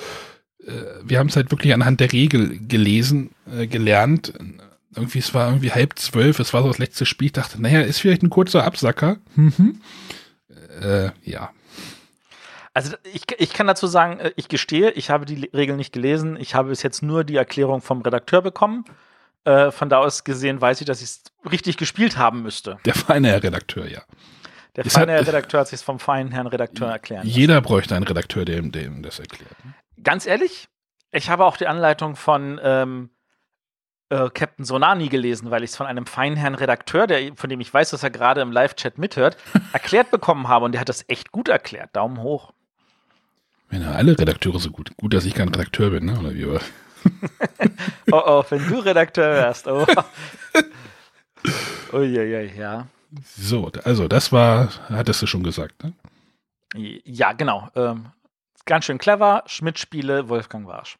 äh, 0.66 0.72
wir 1.02 1.18
haben 1.18 1.28
es 1.28 1.36
halt 1.36 1.50
wirklich 1.50 1.74
anhand 1.74 2.00
der 2.00 2.12
Regel 2.12 2.58
gelesen, 2.66 3.30
äh, 3.52 3.66
gelernt. 3.66 4.32
Irgendwie, 4.94 5.20
es 5.20 5.34
war 5.34 5.48
irgendwie 5.48 5.72
halb 5.72 5.98
zwölf, 5.98 6.38
es 6.40 6.52
war 6.52 6.62
so 6.62 6.68
das 6.68 6.78
letzte 6.78 7.06
Spiel. 7.06 7.26
Ich 7.26 7.32
dachte, 7.32 7.60
naja, 7.62 7.80
ist 7.80 8.00
vielleicht 8.00 8.22
ein 8.22 8.30
kurzer 8.30 8.64
Absacker. 8.64 9.18
Mhm. 9.36 9.80
Äh, 10.82 11.10
ja. 11.22 11.50
Also 12.72 12.96
ich, 13.12 13.22
ich 13.38 13.52
kann 13.52 13.66
dazu 13.66 13.86
sagen, 13.86 14.18
äh, 14.20 14.32
ich 14.36 14.48
gestehe, 14.48 14.90
ich 14.92 15.10
habe 15.10 15.26
die 15.26 15.50
Regel 15.54 15.76
nicht 15.76 15.92
gelesen. 15.92 16.36
Ich 16.40 16.54
habe 16.54 16.70
bis 16.70 16.82
jetzt 16.82 17.02
nur 17.02 17.24
die 17.24 17.36
Erklärung 17.36 17.82
vom 17.82 18.02
Redakteur 18.02 18.42
bekommen. 18.42 18.84
Äh, 19.44 19.70
von 19.70 19.88
da 19.88 19.98
aus 19.98 20.24
gesehen 20.24 20.60
weiß 20.60 20.80
ich, 20.80 20.86
dass 20.86 21.00
ich 21.00 21.08
es 21.08 21.22
richtig 21.50 21.76
gespielt 21.76 22.18
haben 22.18 22.42
müsste. 22.42 22.78
Der 22.84 22.94
feine 22.94 23.28
Herr 23.28 23.42
Redakteur, 23.42 23.86
ja. 23.86 24.02
Der 24.76 24.86
es 24.86 24.92
feine 24.92 25.12
Herr 25.12 25.26
Redakteur 25.26 25.60
hat 25.60 25.68
sich 25.68 25.80
vom 25.80 25.98
feinen 25.98 26.30
Herrn 26.30 26.46
Redakteur 26.46 26.90
erklären. 26.90 27.26
Jeder 27.26 27.54
lassen. 27.54 27.66
bräuchte 27.66 27.96
einen 27.96 28.06
Redakteur, 28.06 28.44
der 28.44 28.58
ihm, 28.58 29.02
das 29.02 29.18
erklärt. 29.18 29.56
Ganz 30.02 30.26
ehrlich, 30.26 30.68
ich 31.10 31.30
habe 31.30 31.44
auch 31.44 31.56
die 31.56 31.66
Anleitung 31.66 32.16
von 32.16 32.60
ähm, 32.62 33.10
äh, 34.10 34.28
Captain 34.28 34.64
Sonani 34.64 35.08
gelesen, 35.08 35.50
weil 35.50 35.64
ich 35.64 35.70
es 35.70 35.76
von 35.76 35.86
einem 35.86 36.06
feinen 36.06 36.36
Herrn 36.36 36.54
Redakteur, 36.54 37.06
der, 37.06 37.34
von 37.34 37.48
dem 37.50 37.60
ich 37.60 37.72
weiß, 37.72 37.90
dass 37.90 38.02
er 38.02 38.10
gerade 38.10 38.42
im 38.42 38.52
Live-Chat 38.52 38.98
mithört, 38.98 39.36
erklärt 39.72 40.10
bekommen 40.10 40.48
habe. 40.48 40.66
Und 40.66 40.72
der 40.72 40.80
hat 40.80 40.88
das 40.88 41.04
echt 41.08 41.32
gut 41.32 41.48
erklärt. 41.48 41.96
Daumen 41.96 42.22
hoch. 42.22 42.52
Wenn 43.70 43.84
alle 43.84 44.18
Redakteure 44.18 44.58
so 44.58 44.70
gut. 44.70 44.96
Gut, 44.96 45.14
dass 45.14 45.24
ich 45.24 45.34
kein 45.34 45.48
Redakteur 45.48 45.90
bin, 45.90 46.06
ne? 46.06 46.18
Oder 46.18 46.34
wie? 46.34 46.58
oh 48.12 48.22
oh, 48.24 48.44
wenn 48.50 48.66
du 48.68 48.78
Redakteur 48.78 49.34
wärst. 49.34 49.66
Oh. 49.68 49.86
Uiuiui, 51.92 52.52
ja. 52.56 52.86
So, 53.36 53.70
also 53.84 54.08
das 54.08 54.30
war, 54.32 54.68
hattest 54.88 55.22
du 55.22 55.26
schon 55.26 55.42
gesagt, 55.42 55.82
ne? 55.82 55.92
Ja, 57.04 57.32
genau. 57.32 57.68
Ähm, 57.74 58.06
ganz 58.64 58.84
schön 58.84 58.98
clever. 58.98 59.42
Schmidt-Spiele, 59.46 60.28
Wolfgang 60.28 60.66
Warsch. 60.66 60.98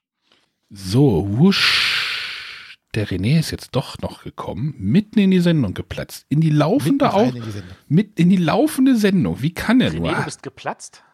So, 0.69 1.27
wusch. 1.39 2.77
Der 2.95 3.07
René 3.07 3.39
ist 3.39 3.53
jetzt 3.53 3.77
doch 3.77 3.99
noch 3.99 4.25
gekommen, 4.25 4.75
mitten 4.77 5.21
in 5.21 5.31
die 5.31 5.39
Sendung 5.39 5.75
geplatzt. 5.75 6.27
In 6.29 6.41
die 6.41 6.51
laufende 6.51 7.13
auch. 7.13 7.33
Mit 7.89 8.19
in 8.19 8.31
die 8.31 8.37
laufende 8.37 8.97
Sendung. 8.97 9.43
Wie 9.43 9.55
kann 9.55 9.81
er 9.81 9.93
René, 9.93 10.01
nur? 10.01 10.15
du 10.15 10.25
bist 10.25 10.43
geplatzt? 10.43 11.05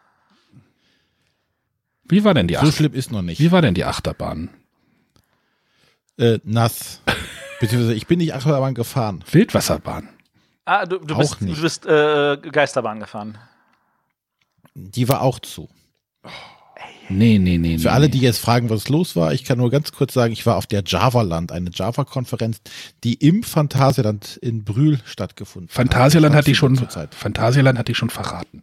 Wie 2.04 2.24
war 2.24 2.32
denn 2.32 2.48
die 2.48 2.56
Achterbahn? 2.56 2.72
So 2.72 2.76
schlimm 2.76 2.94
ist 2.94 3.12
noch 3.12 3.22
nicht. 3.22 3.40
Wie 3.40 3.52
war 3.52 3.60
denn 3.60 3.74
die 3.74 3.84
Achterbahn? 3.84 4.50
Äh, 6.18 6.38
nass. 6.44 7.00
Beziehungsweise 7.60 7.94
ich 7.94 8.06
bin 8.06 8.18
nicht 8.18 8.34
Achterbahn 8.34 8.74
gefahren. 8.74 9.24
Wildwasserbahn. 9.30 10.08
Ah, 10.64 10.84
du, 10.84 10.98
du 10.98 11.16
bist, 11.16 11.40
du 11.40 11.60
bist 11.60 11.86
äh, 11.86 12.36
Geisterbahn 12.36 13.00
gefahren. 13.00 13.38
Die 14.74 15.08
war 15.08 15.22
auch 15.22 15.38
zu. 15.38 15.68
Nee, 17.08 17.38
nee, 17.38 17.56
nee. 17.56 17.78
Für 17.78 17.84
nee, 17.84 17.94
alle, 17.94 18.08
die 18.08 18.18
jetzt 18.18 18.38
fragen, 18.38 18.68
was 18.68 18.88
los 18.88 19.14
war, 19.14 19.32
ich 19.32 19.44
kann 19.44 19.58
nur 19.58 19.70
ganz 19.70 19.92
kurz 19.92 20.12
sagen, 20.12 20.32
ich 20.32 20.44
war 20.44 20.56
auf 20.56 20.66
der 20.66 20.82
Java-Land, 20.84 21.52
eine 21.52 21.70
Java-Konferenz, 21.72 22.60
die 23.04 23.14
im 23.14 23.44
Phantasialand 23.44 24.36
in 24.38 24.64
Brühl 24.64 25.00
stattgefunden 25.04 25.68
hat. 25.68 25.74
Phantasialand 25.74 26.34
hat 26.34 26.46
die 26.46 26.56
schon, 26.56 26.76
Phantasialand 26.76 27.78
hat 27.78 27.88
die 27.88 27.94
schon 27.94 28.10
verraten. 28.10 28.62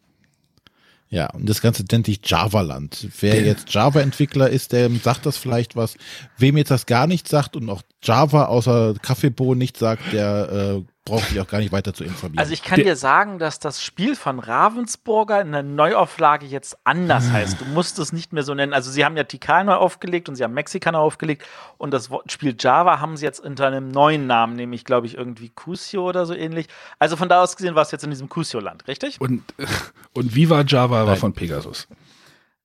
Ja, 1.14 1.30
und 1.30 1.48
das 1.48 1.62
Ganze 1.62 1.86
nennt 1.92 2.08
sich 2.08 2.22
Java-Land. 2.24 3.08
Wer 3.20 3.44
jetzt 3.44 3.72
Java-Entwickler 3.72 4.50
ist, 4.50 4.72
der 4.72 4.90
sagt 4.90 5.28
das 5.28 5.38
vielleicht 5.38 5.76
was. 5.76 5.96
Wem 6.40 6.58
jetzt 6.58 6.72
das 6.72 6.88
gar 6.88 7.06
nicht 7.06 7.28
sagt 7.28 7.56
und 7.56 7.70
auch 7.70 7.84
Java 8.02 8.46
außer 8.46 8.96
Kaffeebohnen 9.00 9.60
nicht 9.60 9.78
sagt, 9.78 10.12
der 10.12 10.82
äh, 10.82 10.93
braucht 11.06 11.30
sich 11.30 11.40
auch 11.42 11.48
gar 11.48 11.60
nicht 11.60 11.72
weiter 11.72 11.94
zu 11.94 12.04
informieren. 12.04 12.40
Also 12.40 12.54
ich 12.54 12.64
kann 12.64 12.80
dir 12.80 12.96
sagen, 12.96 13.38
dass 13.38 13.60
das 13.60 13.84
Spiel 13.84 14.16
von 14.16 14.40
Ravensburger 14.40 15.42
in 15.42 15.52
der 15.52 15.64
Neuauflage 15.64 16.46
jetzt 16.46 16.78
anders 16.86 17.26
ah. 17.30 17.34
heißt. 17.34 17.60
Du 17.60 17.66
musst 17.66 18.00
es 18.00 18.14
nicht 18.14 18.32
mehr 18.32 18.44
so 18.44 18.54
nennen. 18.54 18.74
Also 18.74 18.90
sie 18.90 19.04
haben 19.04 19.18
ja 19.18 19.26
Tikal 19.26 19.66
neu 19.66 19.74
aufgelegt 19.74 20.30
und 20.30 20.36
sie 20.36 20.44
haben 20.44 20.54
Mexika 20.54 20.92
neu 20.92 21.00
aufgelegt 21.00 21.46
und 21.78 21.92
das 21.92 22.10
Spiel 22.28 22.56
Java 22.58 23.02
haben 23.02 23.18
sie 23.18 23.26
jetzt 23.26 23.40
unter 23.42 23.68
einem 23.68 23.90
neuen 23.90 24.28
Namen, 24.28 24.56
nämlich 24.56 24.86
glaube 24.86 25.08
ich 25.08 25.18
irgendwie 25.18 25.50
Cusio 25.50 26.08
oder 26.08 26.26
so 26.26 26.34
ähnlich. 26.34 26.68
Also 27.00 27.18
von 27.18 27.28
da 27.28 27.44
aus 27.44 27.58
gesehen 27.58 27.76
war 27.76 27.82
es 27.82 27.92
jetzt 27.92 28.04
in 28.04 28.10
diesem 28.10 28.30
Cusio-Land, 28.30 28.88
richtig? 28.88 29.20
Und, 29.20 29.44
und 30.14 30.36
Viva 30.36 30.62
Java 30.62 31.00
Nein. 31.00 31.08
war 31.08 31.16
von 31.18 31.34
Pegasus. 31.34 31.88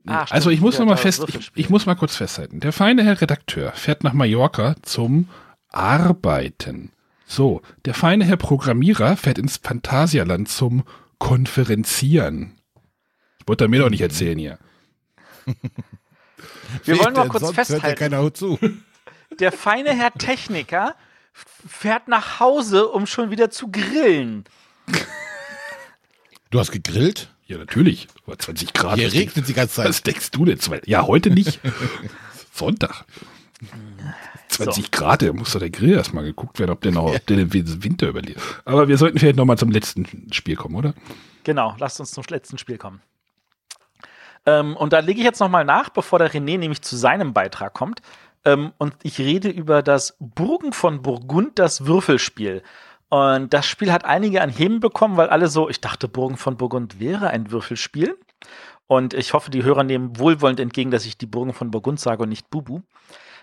Ah, 0.06 0.24
also 0.30 0.50
ich 0.50 0.60
muss 0.60 0.78
noch 0.78 0.86
mal 0.86 0.96
fest, 0.96 1.24
ich, 1.28 1.50
ich 1.54 1.70
muss 1.70 1.86
mal 1.86 1.96
kurz 1.96 2.16
festhalten. 2.16 2.60
Der 2.60 2.72
feine 2.72 3.02
Herr 3.02 3.20
Redakteur 3.20 3.72
fährt 3.72 4.04
nach 4.04 4.12
Mallorca 4.12 4.76
zum 4.82 5.28
Arbeiten. 5.70 6.92
So, 7.30 7.60
der 7.84 7.92
feine 7.92 8.24
Herr 8.24 8.38
Programmierer 8.38 9.18
fährt 9.18 9.36
ins 9.36 9.58
Phantasialand 9.58 10.48
zum 10.48 10.82
Konferenzieren. 11.18 12.58
Wollt 13.46 13.60
ihr 13.60 13.68
mir 13.68 13.80
doch 13.80 13.90
nicht 13.90 14.00
erzählen 14.00 14.38
hier. 14.38 14.58
Wir 16.84 16.98
wollen 16.98 17.14
mal 17.14 17.28
kurz 17.28 17.50
festhalten. 17.52 17.98
keiner 17.98 18.32
zu. 18.32 18.58
Der 19.40 19.52
feine 19.52 19.94
Herr 19.94 20.12
Techniker 20.12 20.94
fährt 21.32 22.08
nach 22.08 22.40
Hause, 22.40 22.88
um 22.88 23.06
schon 23.06 23.30
wieder 23.30 23.50
zu 23.50 23.70
grillen. 23.70 24.44
Du 26.50 26.58
hast 26.58 26.70
gegrillt? 26.70 27.34
Ja, 27.46 27.58
natürlich. 27.58 28.08
War 28.24 28.38
20 28.38 28.72
Grad. 28.72 28.98
Hier 28.98 29.12
regnet 29.12 29.48
die 29.48 29.54
ganze 29.54 29.76
Zeit. 29.76 29.88
Was 29.88 30.02
denkst 30.02 30.30
du 30.30 30.46
denn? 30.46 30.58
Ja, 30.86 31.06
heute 31.06 31.30
nicht. 31.30 31.60
Sonntag. 32.54 33.04
20 34.48 34.90
Grad, 34.90 35.22
da 35.22 35.32
muss 35.32 35.52
doch 35.52 35.60
der 35.60 35.70
Grill 35.70 35.94
erstmal 35.94 36.24
geguckt 36.24 36.58
werden, 36.58 36.70
ob 36.70 36.80
der 36.80 36.92
noch 36.92 37.04
ob 37.04 37.26
der 37.26 37.36
den 37.36 37.52
Winter 37.52 38.08
überlebt. 38.08 38.40
Aber 38.64 38.88
wir 38.88 38.98
sollten 38.98 39.18
vielleicht 39.18 39.36
nochmal 39.36 39.58
zum 39.58 39.70
letzten 39.70 40.06
Spiel 40.32 40.56
kommen, 40.56 40.74
oder? 40.74 40.94
Genau, 41.44 41.74
lasst 41.78 42.00
uns 42.00 42.10
zum 42.10 42.24
letzten 42.28 42.58
Spiel 42.58 42.78
kommen. 42.78 43.00
Ähm, 44.46 44.76
und 44.76 44.92
da 44.92 45.00
lege 45.00 45.20
ich 45.20 45.24
jetzt 45.24 45.40
nochmal 45.40 45.64
nach, 45.64 45.90
bevor 45.90 46.18
der 46.18 46.30
René 46.30 46.58
nämlich 46.58 46.82
zu 46.82 46.96
seinem 46.96 47.32
Beitrag 47.32 47.74
kommt. 47.74 48.00
Ähm, 48.44 48.72
und 48.78 48.94
ich 49.02 49.18
rede 49.18 49.48
über 49.48 49.82
das 49.82 50.16
Burgen 50.20 50.72
von 50.72 51.02
Burgund, 51.02 51.58
das 51.58 51.86
Würfelspiel. 51.86 52.62
Und 53.10 53.54
das 53.54 53.66
Spiel 53.66 53.92
hat 53.92 54.04
einige 54.04 54.42
an 54.42 54.50
Heben 54.50 54.80
bekommen, 54.80 55.16
weil 55.16 55.28
alle 55.28 55.48
so, 55.48 55.68
ich 55.68 55.80
dachte, 55.80 56.08
Burgen 56.08 56.36
von 56.36 56.56
Burgund 56.56 57.00
wäre 57.00 57.30
ein 57.30 57.50
Würfelspiel. 57.50 58.16
Und 58.86 59.12
ich 59.12 59.34
hoffe, 59.34 59.50
die 59.50 59.64
Hörer 59.64 59.84
nehmen 59.84 60.18
wohlwollend 60.18 60.60
entgegen, 60.60 60.90
dass 60.90 61.04
ich 61.04 61.18
die 61.18 61.26
Burgen 61.26 61.52
von 61.52 61.70
Burgund 61.70 62.00
sage 62.00 62.22
und 62.22 62.30
nicht 62.30 62.48
Bubu. 62.50 62.80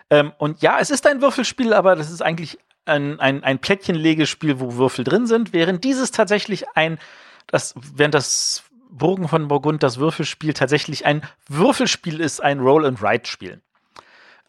Ähm, 0.10 0.34
und 0.38 0.62
ja, 0.62 0.80
es 0.80 0.90
ist 0.90 1.08
ein 1.08 1.22
Würfelspiel, 1.22 1.74
aber 1.74 1.96
das 1.96 2.12
ist 2.12 2.22
eigentlich 2.22 2.60
ein, 2.86 3.20
ein, 3.20 3.44
ein 3.44 3.60
Plättchenlegespiel, 3.60 4.60
wo 4.60 4.76
Würfel 4.76 5.04
drin 5.04 5.26
sind, 5.26 5.54
während 5.54 5.84
dieses 5.84 6.12
tatsächlich 6.12 6.66
ein, 6.76 7.00
das, 7.48 7.74
während 7.96 8.14
das 8.14 8.64
Burgen 8.90 9.28
von 9.28 9.48
Burgund, 9.48 9.84
das 9.84 9.98
Würfelspiel, 9.98 10.54
tatsächlich 10.54 11.06
ein 11.06 11.22
Würfelspiel 11.48 12.20
ist, 12.20 12.42
ein 12.42 12.60
Roll-and-Write-Spiel. 12.60 13.62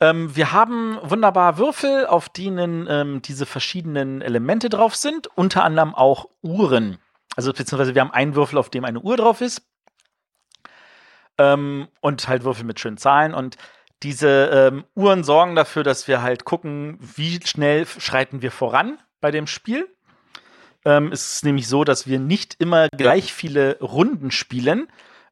Ähm, 0.01 0.37
wir 0.37 0.53
haben 0.53 0.99
wunderbar 1.03 1.57
Würfel, 1.59 2.07
auf 2.07 2.29
denen 2.29 2.87
ähm, 2.89 3.23
diese 3.23 3.47
verschiedenen 3.47 4.21
Elemente 4.21 4.69
drauf 4.69 4.95
sind, 4.95 5.27
unter 5.35 5.65
anderem 5.65 5.95
auch 5.95 6.29
Uhren. 6.43 6.99
Also 7.35 7.53
beziehungsweise 7.53 7.95
wir 7.95 8.03
haben 8.03 8.11
einen 8.11 8.35
Würfel, 8.35 8.59
auf 8.59 8.71
dem 8.71 8.85
eine 8.85 9.01
Uhr 9.01 9.17
drauf 9.17 9.41
ist. 9.41 9.63
Ähm, 11.39 11.89
und 12.01 12.29
halt 12.29 12.45
Würfel 12.45 12.65
mit 12.65 12.79
schönen 12.79 12.99
Zahlen. 12.99 13.35
Und 13.35 13.57
diese 14.03 14.71
ähm, 14.73 14.85
Uhren 14.95 15.25
sorgen 15.25 15.55
dafür, 15.55 15.83
dass 15.83 16.07
wir 16.09 16.23
halt 16.23 16.45
gucken, 16.45 16.99
wie 17.01 17.41
schnell 17.45 17.87
schreiten 17.87 18.43
wir 18.43 18.51
voran 18.51 18.99
bei 19.21 19.31
dem 19.31 19.47
Spiel. 19.47 19.89
Ähm, 20.85 21.11
es 21.13 21.35
ist 21.35 21.45
nämlich 21.45 21.67
so, 21.69 21.85
dass 21.85 22.07
wir 22.07 22.21
nicht 22.21 22.57
immer 22.59 22.89
gleich 22.89 23.33
viele 23.33 23.79
Runden 23.81 24.31
spielen. 24.31 24.89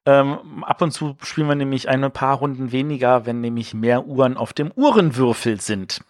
Ähm, 0.07 0.65
ab 0.65 0.83
und 0.83 0.91
zu 0.91 1.17
spielen 1.23 1.49
wir 1.49 1.55
nämlich 1.55 1.89
ein 1.89 2.11
paar 2.11 2.37
Runden 2.37 2.73
weniger, 2.73 3.27
wenn 3.27 3.41
nämlich 3.41 3.73
mehr 3.73 4.07
Uhren 4.07 4.37
auf 4.37 4.53
dem 4.53 4.73
Uhrenwürfel 4.75 5.61
sind. 5.61 6.01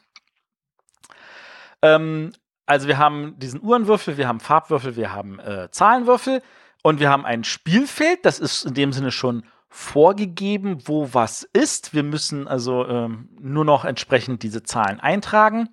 Ähm, 1.82 2.32
also 2.66 2.88
wir 2.88 2.98
haben 2.98 3.38
diesen 3.38 3.62
Uhrenwürfel, 3.62 4.16
wir 4.16 4.26
haben 4.26 4.40
Farbwürfel, 4.40 4.96
wir 4.96 5.12
haben 5.12 5.38
äh, 5.38 5.68
Zahlenwürfel 5.70 6.42
und 6.82 6.98
wir 6.98 7.10
haben 7.10 7.26
ein 7.26 7.44
Spielfeld. 7.44 8.24
Das 8.24 8.38
ist 8.38 8.64
in 8.64 8.74
dem 8.74 8.92
Sinne 8.92 9.12
schon 9.12 9.44
vorgegeben, 9.76 10.78
wo 10.84 11.08
was 11.14 11.42
ist. 11.52 11.94
Wir 11.94 12.04
müssen 12.04 12.46
also 12.46 12.86
ähm, 12.86 13.28
nur 13.40 13.64
noch 13.64 13.84
entsprechend 13.84 14.44
diese 14.44 14.62
Zahlen 14.62 15.00
eintragen. 15.00 15.68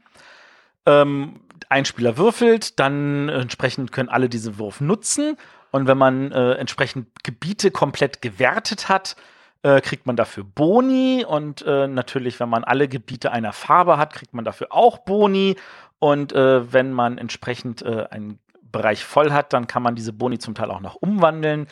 Ähm, 0.87 1.41
ein 1.69 1.85
Spieler 1.85 2.17
würfelt, 2.17 2.79
dann 2.79 3.29
entsprechend 3.29 3.91
können 3.91 4.09
alle 4.09 4.27
diese 4.27 4.57
Wurf 4.57 4.81
nutzen. 4.81 5.37
Und 5.69 5.85
wenn 5.85 5.99
man 5.99 6.31
äh, 6.31 6.53
entsprechend 6.53 7.09
Gebiete 7.23 7.69
komplett 7.69 8.23
gewertet 8.23 8.89
hat, 8.89 9.15
äh, 9.61 9.81
kriegt 9.81 10.07
man 10.07 10.15
dafür 10.15 10.45
Boni. 10.45 11.23
Und 11.23 11.61
äh, 11.61 11.87
natürlich, 11.87 12.39
wenn 12.39 12.49
man 12.49 12.63
alle 12.63 12.87
Gebiete 12.87 13.31
einer 13.31 13.53
Farbe 13.53 13.99
hat, 13.99 14.13
kriegt 14.13 14.33
man 14.33 14.45
dafür 14.45 14.69
auch 14.71 14.97
Boni. 14.97 15.57
Und 15.99 16.33
äh, 16.33 16.73
wenn 16.73 16.91
man 16.91 17.19
entsprechend 17.19 17.83
äh, 17.83 18.07
einen 18.09 18.39
Bereich 18.63 19.05
voll 19.05 19.31
hat, 19.31 19.53
dann 19.53 19.67
kann 19.67 19.83
man 19.83 19.93
diese 19.93 20.11
Boni 20.11 20.39
zum 20.39 20.55
Teil 20.55 20.71
auch 20.71 20.81
noch 20.81 20.95
umwandeln. 20.95 21.67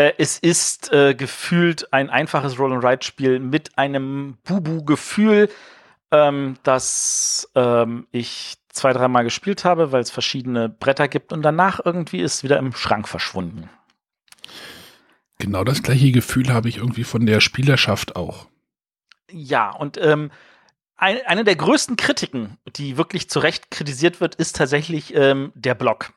Äh, 0.00 0.14
es 0.16 0.38
ist 0.38 0.92
äh, 0.94 1.14
gefühlt 1.14 1.92
ein 1.92 2.08
einfaches 2.08 2.58
Roll-and-Ride-Spiel 2.58 3.38
mit 3.38 3.76
einem 3.76 4.38
Bubu-Gefühl, 4.44 5.50
ähm, 6.10 6.54
das 6.62 7.50
ähm, 7.54 8.06
ich 8.10 8.56
zwei, 8.70 8.94
dreimal 8.94 9.24
gespielt 9.24 9.66
habe, 9.66 9.92
weil 9.92 10.00
es 10.00 10.10
verschiedene 10.10 10.70
Bretter 10.70 11.06
gibt 11.06 11.34
und 11.34 11.42
danach 11.42 11.80
irgendwie 11.84 12.20
ist 12.20 12.42
wieder 12.42 12.58
im 12.58 12.72
Schrank 12.72 13.08
verschwunden. 13.08 13.68
Genau 15.38 15.64
das 15.64 15.82
gleiche 15.82 16.12
Gefühl 16.12 16.50
habe 16.50 16.70
ich 16.70 16.78
irgendwie 16.78 17.04
von 17.04 17.26
der 17.26 17.40
Spielerschaft 17.40 18.16
auch. 18.16 18.46
Ja, 19.30 19.70
und 19.70 19.98
ähm, 20.00 20.30
ein, 20.96 21.18
eine 21.26 21.44
der 21.44 21.56
größten 21.56 21.96
Kritiken, 21.96 22.56
die 22.76 22.96
wirklich 22.96 23.28
zu 23.28 23.38
Recht 23.38 23.70
kritisiert 23.70 24.20
wird, 24.22 24.34
ist 24.34 24.56
tatsächlich 24.56 25.14
ähm, 25.14 25.52
der 25.54 25.74
Block. 25.74 26.14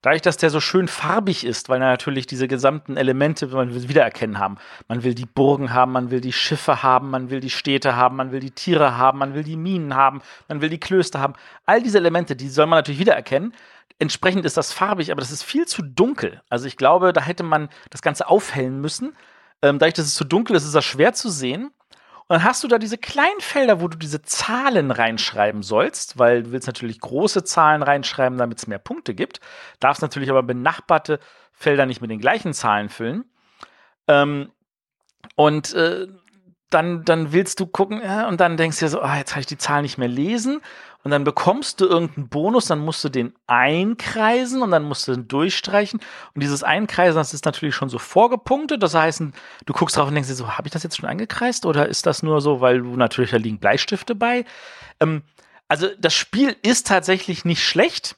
Dadurch, 0.00 0.22
dass 0.22 0.36
der 0.36 0.50
so 0.50 0.60
schön 0.60 0.86
farbig 0.86 1.44
ist, 1.44 1.68
weil 1.68 1.80
natürlich 1.80 2.26
diese 2.26 2.46
gesamten 2.46 2.96
Elemente 2.96 3.48
man 3.48 3.74
will 3.74 3.88
wiedererkennen 3.88 4.38
haben. 4.38 4.58
Man 4.86 5.02
will 5.02 5.14
die 5.14 5.26
Burgen 5.26 5.74
haben, 5.74 5.90
man 5.90 6.12
will 6.12 6.20
die 6.20 6.32
Schiffe 6.32 6.84
haben, 6.84 7.10
man 7.10 7.30
will 7.30 7.40
die 7.40 7.50
Städte 7.50 7.96
haben, 7.96 8.16
man 8.16 8.30
will 8.30 8.38
die 8.38 8.52
Tiere 8.52 8.96
haben, 8.96 9.18
man 9.18 9.34
will 9.34 9.42
die 9.42 9.56
Minen 9.56 9.94
haben, 9.96 10.22
man 10.46 10.60
will 10.60 10.68
die 10.68 10.78
Klöster 10.78 11.18
haben. 11.18 11.34
All 11.66 11.82
diese 11.82 11.98
Elemente, 11.98 12.36
die 12.36 12.48
soll 12.48 12.66
man 12.66 12.78
natürlich 12.78 13.00
wiedererkennen. 13.00 13.52
Entsprechend 13.98 14.44
ist 14.44 14.56
das 14.56 14.72
farbig, 14.72 15.10
aber 15.10 15.20
das 15.20 15.32
ist 15.32 15.42
viel 15.42 15.66
zu 15.66 15.82
dunkel. 15.82 16.42
Also 16.48 16.66
ich 16.66 16.76
glaube, 16.76 17.12
da 17.12 17.20
hätte 17.20 17.42
man 17.42 17.68
das 17.90 18.00
Ganze 18.00 18.28
aufhellen 18.28 18.80
müssen. 18.80 19.16
Ähm, 19.62 19.80
dadurch, 19.80 19.94
dass 19.94 20.06
es 20.06 20.14
zu 20.14 20.24
dunkel 20.24 20.54
ist, 20.54 20.64
ist 20.64 20.76
das 20.76 20.84
schwer 20.84 21.12
zu 21.12 21.28
sehen. 21.28 21.72
Und 22.28 22.34
dann 22.36 22.44
hast 22.44 22.62
du 22.62 22.68
da 22.68 22.78
diese 22.78 22.98
kleinen 22.98 23.40
Felder, 23.40 23.80
wo 23.80 23.88
du 23.88 23.96
diese 23.96 24.20
Zahlen 24.20 24.90
reinschreiben 24.90 25.62
sollst, 25.62 26.18
weil 26.18 26.42
du 26.42 26.52
willst 26.52 26.66
natürlich 26.66 27.00
große 27.00 27.42
Zahlen 27.42 27.82
reinschreiben, 27.82 28.36
damit 28.36 28.58
es 28.58 28.66
mehr 28.66 28.78
Punkte 28.78 29.14
gibt. 29.14 29.40
Darfst 29.80 30.02
natürlich 30.02 30.28
aber 30.28 30.42
benachbarte 30.42 31.20
Felder 31.52 31.86
nicht 31.86 32.02
mit 32.02 32.10
den 32.10 32.20
gleichen 32.20 32.52
Zahlen 32.52 32.90
füllen. 32.90 33.24
Ähm, 34.08 34.52
und 35.36 35.72
äh, 35.72 36.08
dann, 36.68 37.02
dann 37.04 37.32
willst 37.32 37.60
du 37.60 37.66
gucken 37.66 38.02
äh, 38.02 38.26
und 38.28 38.40
dann 38.40 38.58
denkst 38.58 38.78
du 38.78 38.84
dir 38.84 38.90
so, 38.90 39.00
ah, 39.00 39.16
jetzt 39.16 39.32
kann 39.32 39.40
ich 39.40 39.46
die 39.46 39.56
Zahl 39.56 39.80
nicht 39.80 39.96
mehr 39.96 40.08
lesen. 40.08 40.60
Und 41.04 41.12
dann 41.12 41.24
bekommst 41.24 41.80
du 41.80 41.86
irgendeinen 41.86 42.28
Bonus, 42.28 42.66
dann 42.66 42.80
musst 42.80 43.04
du 43.04 43.08
den 43.08 43.32
einkreisen 43.46 44.62
und 44.62 44.72
dann 44.72 44.82
musst 44.82 45.06
du 45.06 45.12
den 45.12 45.28
durchstreichen. 45.28 46.00
Und 46.34 46.42
dieses 46.42 46.62
Einkreisen, 46.62 47.16
das 47.16 47.32
ist 47.32 47.44
natürlich 47.44 47.74
schon 47.74 47.88
so 47.88 47.98
vorgepunktet. 47.98 48.82
Das 48.82 48.94
heißt, 48.94 49.22
du 49.64 49.72
guckst 49.72 49.96
drauf 49.96 50.08
und 50.08 50.14
denkst 50.14 50.28
dir 50.28 50.34
so, 50.34 50.58
habe 50.58 50.66
ich 50.66 50.72
das 50.72 50.82
jetzt 50.82 50.96
schon 50.96 51.08
eingekreist 51.08 51.66
oder 51.66 51.88
ist 51.88 52.06
das 52.06 52.22
nur 52.22 52.40
so, 52.40 52.60
weil 52.60 52.80
du 52.80 52.96
natürlich, 52.96 53.30
da 53.30 53.36
liegen 53.36 53.58
Bleistifte 53.58 54.14
bei? 54.14 54.44
Ähm, 55.00 55.22
also 55.68 55.88
das 55.98 56.14
Spiel 56.14 56.56
ist 56.62 56.86
tatsächlich 56.86 57.44
nicht 57.44 57.62
schlecht, 57.62 58.16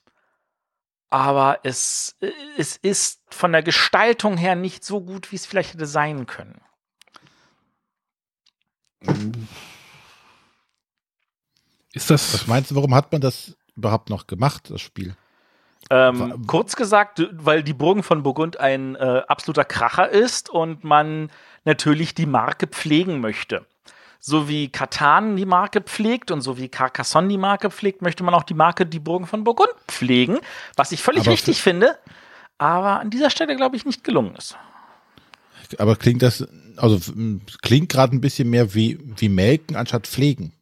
aber 1.11 1.61
es, 1.65 2.17
äh, 2.21 2.31
es 2.57 2.77
ist 2.77 3.23
von 3.29 3.53
der 3.53 3.63
Gestaltung 3.63 4.37
her 4.37 4.55
nicht 4.55 4.85
so 4.85 5.01
gut, 5.01 5.33
wie 5.33 5.37
es 5.37 5.47
vielleicht 5.47 5.75
hätte 5.75 5.87
sein 5.87 6.27
können. 6.27 6.61
Ist 11.93 12.11
das. 12.11 12.35
Was 12.35 12.47
meinst 12.47 12.71
du, 12.71 12.77
warum 12.77 12.95
hat 12.95 13.11
man 13.13 13.21
das 13.21 13.57
überhaupt 13.77 14.11
noch 14.11 14.27
gemacht, 14.27 14.71
das 14.71 14.81
Spiel? 14.81 15.17
Ähm, 15.89 16.47
kurz 16.47 16.77
gesagt, 16.77 17.27
weil 17.33 17.63
die 17.63 17.73
Burgen 17.73 18.03
von 18.03 18.23
Burgund 18.23 18.61
ein 18.61 18.95
äh, 18.97 19.23
absoluter 19.27 19.65
Kracher 19.65 20.09
ist 20.09 20.49
und 20.51 20.85
man 20.85 21.31
natürlich 21.65 22.15
die 22.15 22.27
Marke 22.27 22.67
pflegen 22.67 23.21
möchte. 23.21 23.67
So 24.21 24.49
wie 24.49 24.69
Katan 24.69 25.37
die 25.37 25.47
Marke 25.47 25.81
pflegt 25.81 26.31
und 26.31 26.43
so 26.43 26.59
wie 26.59 26.69
Carcassonne 26.69 27.29
die 27.29 27.39
Marke 27.39 27.71
pflegt, 27.71 28.03
möchte 28.03 28.23
man 28.23 28.35
auch 28.35 28.43
die 28.43 28.55
Marke 28.55 28.85
die 28.85 28.99
Burgen 28.99 29.27
von 29.27 29.45
Burgund 29.45 29.71
pflegen, 29.89 30.39
was 30.77 30.93
ich 30.93 31.03
völlig 31.03 31.23
Aber 31.23 31.33
richtig 31.33 31.63
finde, 31.63 31.99
aber 32.59 33.01
an 33.01 33.09
dieser 33.09 33.31
Stelle, 33.31 33.57
glaube 33.57 33.77
ich, 33.77 33.87
nicht 33.87 34.05
gelungen 34.05 34.37
ist. 34.37 34.57
Aber 35.79 35.97
klingt 35.97 36.21
das, 36.21 36.47
also 36.77 37.13
m, 37.13 37.41
klingt 37.63 37.89
gerade 37.89 38.15
ein 38.15 38.21
bisschen 38.21 38.51
mehr 38.51 38.75
wie, 38.75 38.99
wie 39.17 39.31
melken 39.31 39.77
anstatt 39.77 40.07
pflegen. 40.07 40.53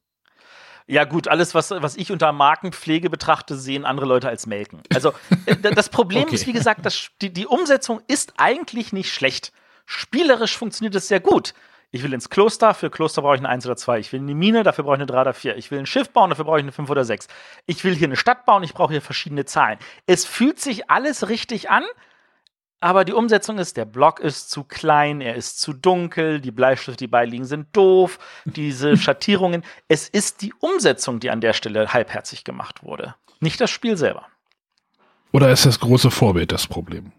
Ja, 0.90 1.04
gut, 1.04 1.28
alles, 1.28 1.54
was, 1.54 1.70
was 1.70 1.96
ich 1.96 2.10
unter 2.10 2.32
Markenpflege 2.32 3.10
betrachte, 3.10 3.56
sehen 3.56 3.84
andere 3.84 4.06
Leute 4.06 4.28
als 4.28 4.46
Melken. 4.46 4.80
Also, 4.94 5.12
äh, 5.44 5.54
das 5.56 5.90
Problem 5.90 6.24
Okay. 6.24 6.34
ist, 6.34 6.46
wie 6.46 6.54
gesagt, 6.54 6.84
dass 6.86 7.10
die, 7.20 7.30
die 7.30 7.46
Umsetzung 7.46 8.00
ist 8.08 8.32
eigentlich 8.38 8.92
nicht 8.94 9.12
schlecht. 9.12 9.52
Spielerisch 9.84 10.56
funktioniert 10.56 10.94
es 10.94 11.08
sehr 11.08 11.20
gut. 11.20 11.52
Ich 11.90 12.02
will 12.02 12.12
ins 12.12 12.28
Kloster, 12.30 12.74
für 12.74 12.90
Kloster 12.90 13.22
brauche 13.22 13.34
ich 13.34 13.40
eine 13.40 13.48
1 13.50 13.64
oder 13.66 13.76
2. 13.76 13.98
Ich 13.98 14.12
will 14.12 14.20
in 14.20 14.26
die 14.26 14.34
Mine, 14.34 14.62
dafür 14.62 14.84
brauche 14.84 14.94
ich 14.96 15.00
eine 15.00 15.06
3 15.06 15.20
oder 15.22 15.34
4. 15.34 15.56
Ich 15.56 15.70
will 15.70 15.78
ein 15.78 15.86
Schiff 15.86 16.10
bauen, 16.10 16.30
dafür 16.30 16.44
brauche 16.46 16.58
ich 16.58 16.64
eine 16.64 16.72
5 16.72 16.88
oder 16.90 17.04
6. 17.04 17.28
Ich 17.66 17.84
will 17.84 17.94
hier 17.94 18.08
eine 18.08 18.16
Stadt 18.16 18.44
bauen, 18.46 18.62
ich 18.62 18.74
brauche 18.74 18.92
hier 18.92 19.00
verschiedene 19.02 19.44
Zahlen. 19.44 19.78
Es 20.06 20.24
fühlt 20.26 20.58
sich 20.60 20.90
alles 20.90 21.28
richtig 21.30 21.70
an, 21.70 21.84
aber 22.80 23.04
die 23.04 23.12
Umsetzung 23.12 23.58
ist, 23.58 23.76
der 23.76 23.84
Block 23.84 24.20
ist 24.20 24.50
zu 24.50 24.62
klein, 24.62 25.20
er 25.20 25.34
ist 25.34 25.60
zu 25.60 25.72
dunkel, 25.72 26.40
die 26.40 26.52
Bleistifte, 26.52 26.96
die 26.96 27.08
beiliegen, 27.08 27.44
sind 27.44 27.76
doof, 27.76 28.18
diese 28.44 28.96
Schattierungen. 28.96 29.64
Es 29.88 30.08
ist 30.08 30.42
die 30.42 30.54
Umsetzung, 30.60 31.18
die 31.18 31.30
an 31.30 31.40
der 31.40 31.54
Stelle 31.54 31.92
halbherzig 31.92 32.44
gemacht 32.44 32.84
wurde. 32.84 33.16
Nicht 33.40 33.60
das 33.60 33.70
Spiel 33.70 33.96
selber. 33.96 34.26
Oder 35.32 35.50
ist 35.50 35.66
das 35.66 35.80
große 35.80 36.10
Vorbild 36.10 36.52
das 36.52 36.66
Problem? 36.66 37.12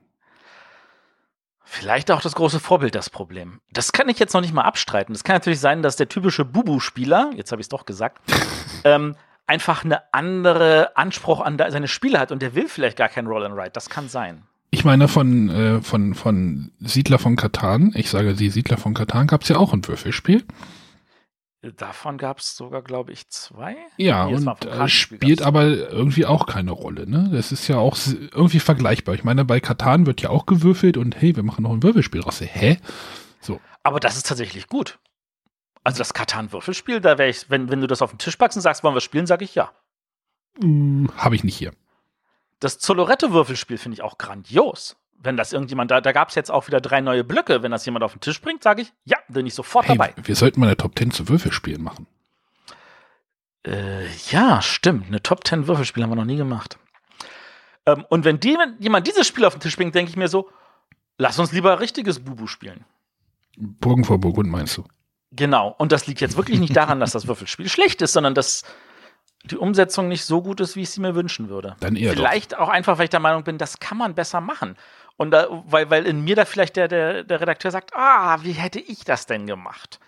Vielleicht 1.64 2.10
auch 2.10 2.22
das 2.22 2.34
große 2.34 2.60
Vorbild 2.60 2.96
das 2.96 3.12
Problem. 3.12 3.62
Das 3.72 3.92
kann 3.92 4.10
ich 4.10 4.18
jetzt 4.18 4.34
noch 4.34 4.42
nicht 4.42 4.54
mal 4.54 4.64
abstreiten. 4.64 5.14
Das 5.14 5.24
kann 5.24 5.36
natürlich 5.36 5.60
sein, 5.60 5.84
dass 5.84 5.98
der 5.98 6.10
typische 6.10 6.44
Bubu-Spieler, 6.44 7.30
jetzt 7.36 7.52
habe 7.52 7.62
ich 7.62 7.66
es 7.66 7.70
doch 7.70 7.86
gesagt, 7.86 8.20
ähm, 8.86 9.16
einfach 9.46 9.84
eine 9.84 10.12
andere 10.12 10.98
Anspruch 10.98 11.42
an 11.42 11.60
seine 11.60 11.88
Spiele 11.88 12.20
hat 12.20 12.32
und 12.32 12.42
der 12.42 12.56
will 12.56 12.68
vielleicht 12.68 12.98
gar 12.98 13.10
kein 13.10 13.28
Roll 13.28 13.46
and 13.46 13.56
Ride. 13.56 13.72
Das 13.72 13.88
kann 13.90 14.10
sein. 14.10 14.49
Ich 14.80 14.86
meine, 14.86 15.10
von, 15.10 15.50
äh, 15.50 15.82
von, 15.82 16.16
von 16.16 16.72
Siedler 16.80 17.20
von 17.20 17.36
Katan, 17.36 17.92
ich 17.96 18.10
sage 18.10 18.34
die 18.34 18.50
Siedler 18.50 18.78
von 18.78 18.94
Katan, 18.94 19.28
gab 19.28 19.42
es 19.42 19.50
ja 19.50 19.58
auch 19.58 19.74
ein 19.74 19.86
Würfelspiel. 19.86 20.46
Davon 21.76 22.18
gab 22.18 22.40
es 22.40 22.56
sogar, 22.56 22.82
glaube 22.82 23.12
ich, 23.12 23.28
zwei. 23.28 23.76
Ja, 23.98 24.28
Nee, 24.28 24.36
und 24.36 24.66
äh, 24.66 24.88
spielt 24.88 25.42
aber 25.42 25.66
irgendwie 25.66 26.26
auch 26.26 26.46
keine 26.46 26.72
Rolle. 26.72 27.10
Ne? 27.10 27.30
Das 27.34 27.52
ist 27.52 27.68
ja 27.68 27.78
auch 27.78 27.98
irgendwie 28.32 28.62
vergleichbar. 28.62 29.16
Ich 29.16 29.26
meine, 29.26 29.44
bei 29.44 29.60
Katan 29.60 30.06
wird 30.06 30.22
ja 30.22 30.30
auch 30.30 30.46
gewürfelt 30.46 30.96
und 30.96 31.14
hey, 31.20 31.36
wir 31.36 31.44
machen 31.44 31.64
noch 31.64 31.74
ein 31.74 31.84
Würfelspiel 31.84 32.22
raus. 32.22 32.40
Hä? 32.40 32.78
Aber 33.84 34.00
das 34.00 34.16
ist 34.16 34.28
tatsächlich 34.28 34.68
gut. 34.68 34.98
Also 35.84 35.98
das 35.98 36.14
Katan-Würfelspiel, 36.14 37.02
da 37.02 37.18
wäre 37.18 37.30
ich, 37.30 37.50
wenn, 37.50 37.70
wenn 37.70 37.82
du 37.82 37.88
das 37.88 38.02
auf 38.02 38.12
den 38.12 38.20
Tisch 38.20 38.38
packst 38.38 38.56
und 38.56 38.62
sagst, 38.62 38.82
wollen 38.86 38.96
wir 38.96 39.02
spielen, 39.02 39.28
sage 39.28 39.44
ich 39.44 39.56
ja. 39.56 39.74
Äh, 40.64 41.08
Habe 41.18 41.36
ich 41.36 41.44
nicht 41.44 41.58
hier. 41.58 41.74
Das 42.60 42.80
Zolorette-Würfelspiel 42.80 43.78
finde 43.78 43.96
ich 43.96 44.02
auch 44.02 44.18
grandios. 44.18 44.98
Wenn 45.22 45.36
das 45.38 45.52
irgendjemand, 45.54 45.92
da, 45.92 46.00
da 46.02 46.12
gab 46.14 46.30
es 46.30 46.36
jetzt 46.36 46.50
auch 46.52 46.68
wieder 46.68 46.80
drei 46.82 47.02
neue 47.02 47.24
Blöcke. 47.24 47.62
Wenn 47.64 47.72
das 47.72 47.86
jemand 47.86 48.04
auf 48.04 48.14
den 48.14 48.22
Tisch 48.22 48.42
bringt, 48.42 48.64
sage 48.64 48.82
ich, 48.84 48.94
ja, 49.06 49.18
bin 49.28 49.46
ich 49.46 49.54
sofort 49.54 49.88
Hey, 49.88 49.98
dabei. 49.98 50.14
wir 50.22 50.36
sollten 50.36 50.60
mal 50.60 50.68
eine 50.68 50.78
Top 50.78 50.98
10 50.98 51.12
zu 51.12 51.28
Würfelspielen 51.28 51.82
machen. 51.84 52.08
Äh, 53.66 54.08
ja, 54.30 54.62
stimmt. 54.62 55.08
Eine 55.08 55.22
Top 55.22 55.46
10 55.46 55.68
Würfelspiel 55.68 56.04
haben 56.04 56.10
wir 56.12 56.16
noch 56.16 56.26
nie 56.26 56.38
gemacht. 56.38 56.78
Ähm, 57.86 58.06
und 58.10 58.24
wenn 58.24 58.40
die, 58.40 58.56
wenn 58.58 58.76
jemand 58.80 59.08
dieses 59.08 59.28
Spiel 59.28 59.46
auf 59.46 59.54
den 59.54 59.60
Tisch 59.62 59.76
bringt, 59.76 59.94
denke 59.96 60.10
ich 60.10 60.18
mir 60.18 60.30
so, 60.30 60.50
lass 61.18 61.38
uns 61.40 61.52
lieber 61.52 61.80
richtiges 61.80 62.20
Bubu 62.24 62.48
spielen. 62.48 62.86
Burgen 63.58 64.06
vor 64.06 64.20
Burgund 64.20 64.50
meinst 64.50 64.78
du? 64.78 64.86
Genau. 65.32 65.76
Und 65.78 65.92
das 65.92 66.08
liegt 66.08 66.22
jetzt 66.22 66.38
wirklich 66.38 66.60
nicht 66.60 66.76
daran, 66.76 67.00
dass 67.02 67.12
das 67.12 67.28
Würfelspiel 67.28 67.68
schlecht 67.70 68.02
ist, 68.02 68.14
sondern 68.14 68.36
dass 68.36 68.64
die 69.44 69.58
Umsetzung 69.58 70.08
nicht 70.08 70.26
so 70.26 70.42
gut 70.42 70.60
ist, 70.60 70.76
wie 70.76 70.82
ich 70.82 70.90
sie 70.90 71.02
mir 71.02 71.16
wünschen 71.16 71.50
würde. 71.50 71.76
Dann 71.80 71.96
eher 71.96 72.12
doch. 72.12 72.18
Vielleicht 72.18 72.58
auch 72.58 72.70
einfach, 72.70 72.98
weil 72.98 73.06
ich 73.06 73.10
der 73.10 73.20
Meinung 73.20 73.44
bin, 73.44 73.58
das 73.58 73.80
kann 73.80 73.98
man 73.98 74.14
besser 74.16 74.42
machen. 74.42 74.76
Und 75.18 75.32
da, 75.32 75.48
weil, 75.66 75.90
weil 75.90 76.06
in 76.06 76.24
mir 76.24 76.36
da 76.36 76.46
vielleicht 76.46 76.76
der, 76.76 76.88
der, 76.88 77.24
der 77.24 77.42
Redakteur 77.42 77.72
sagt, 77.72 77.92
ah, 77.94 78.40
wie 78.44 78.54
hätte 78.54 78.80
ich 78.80 79.04
das 79.04 79.26
denn 79.26 79.48
gemacht? 79.48 80.00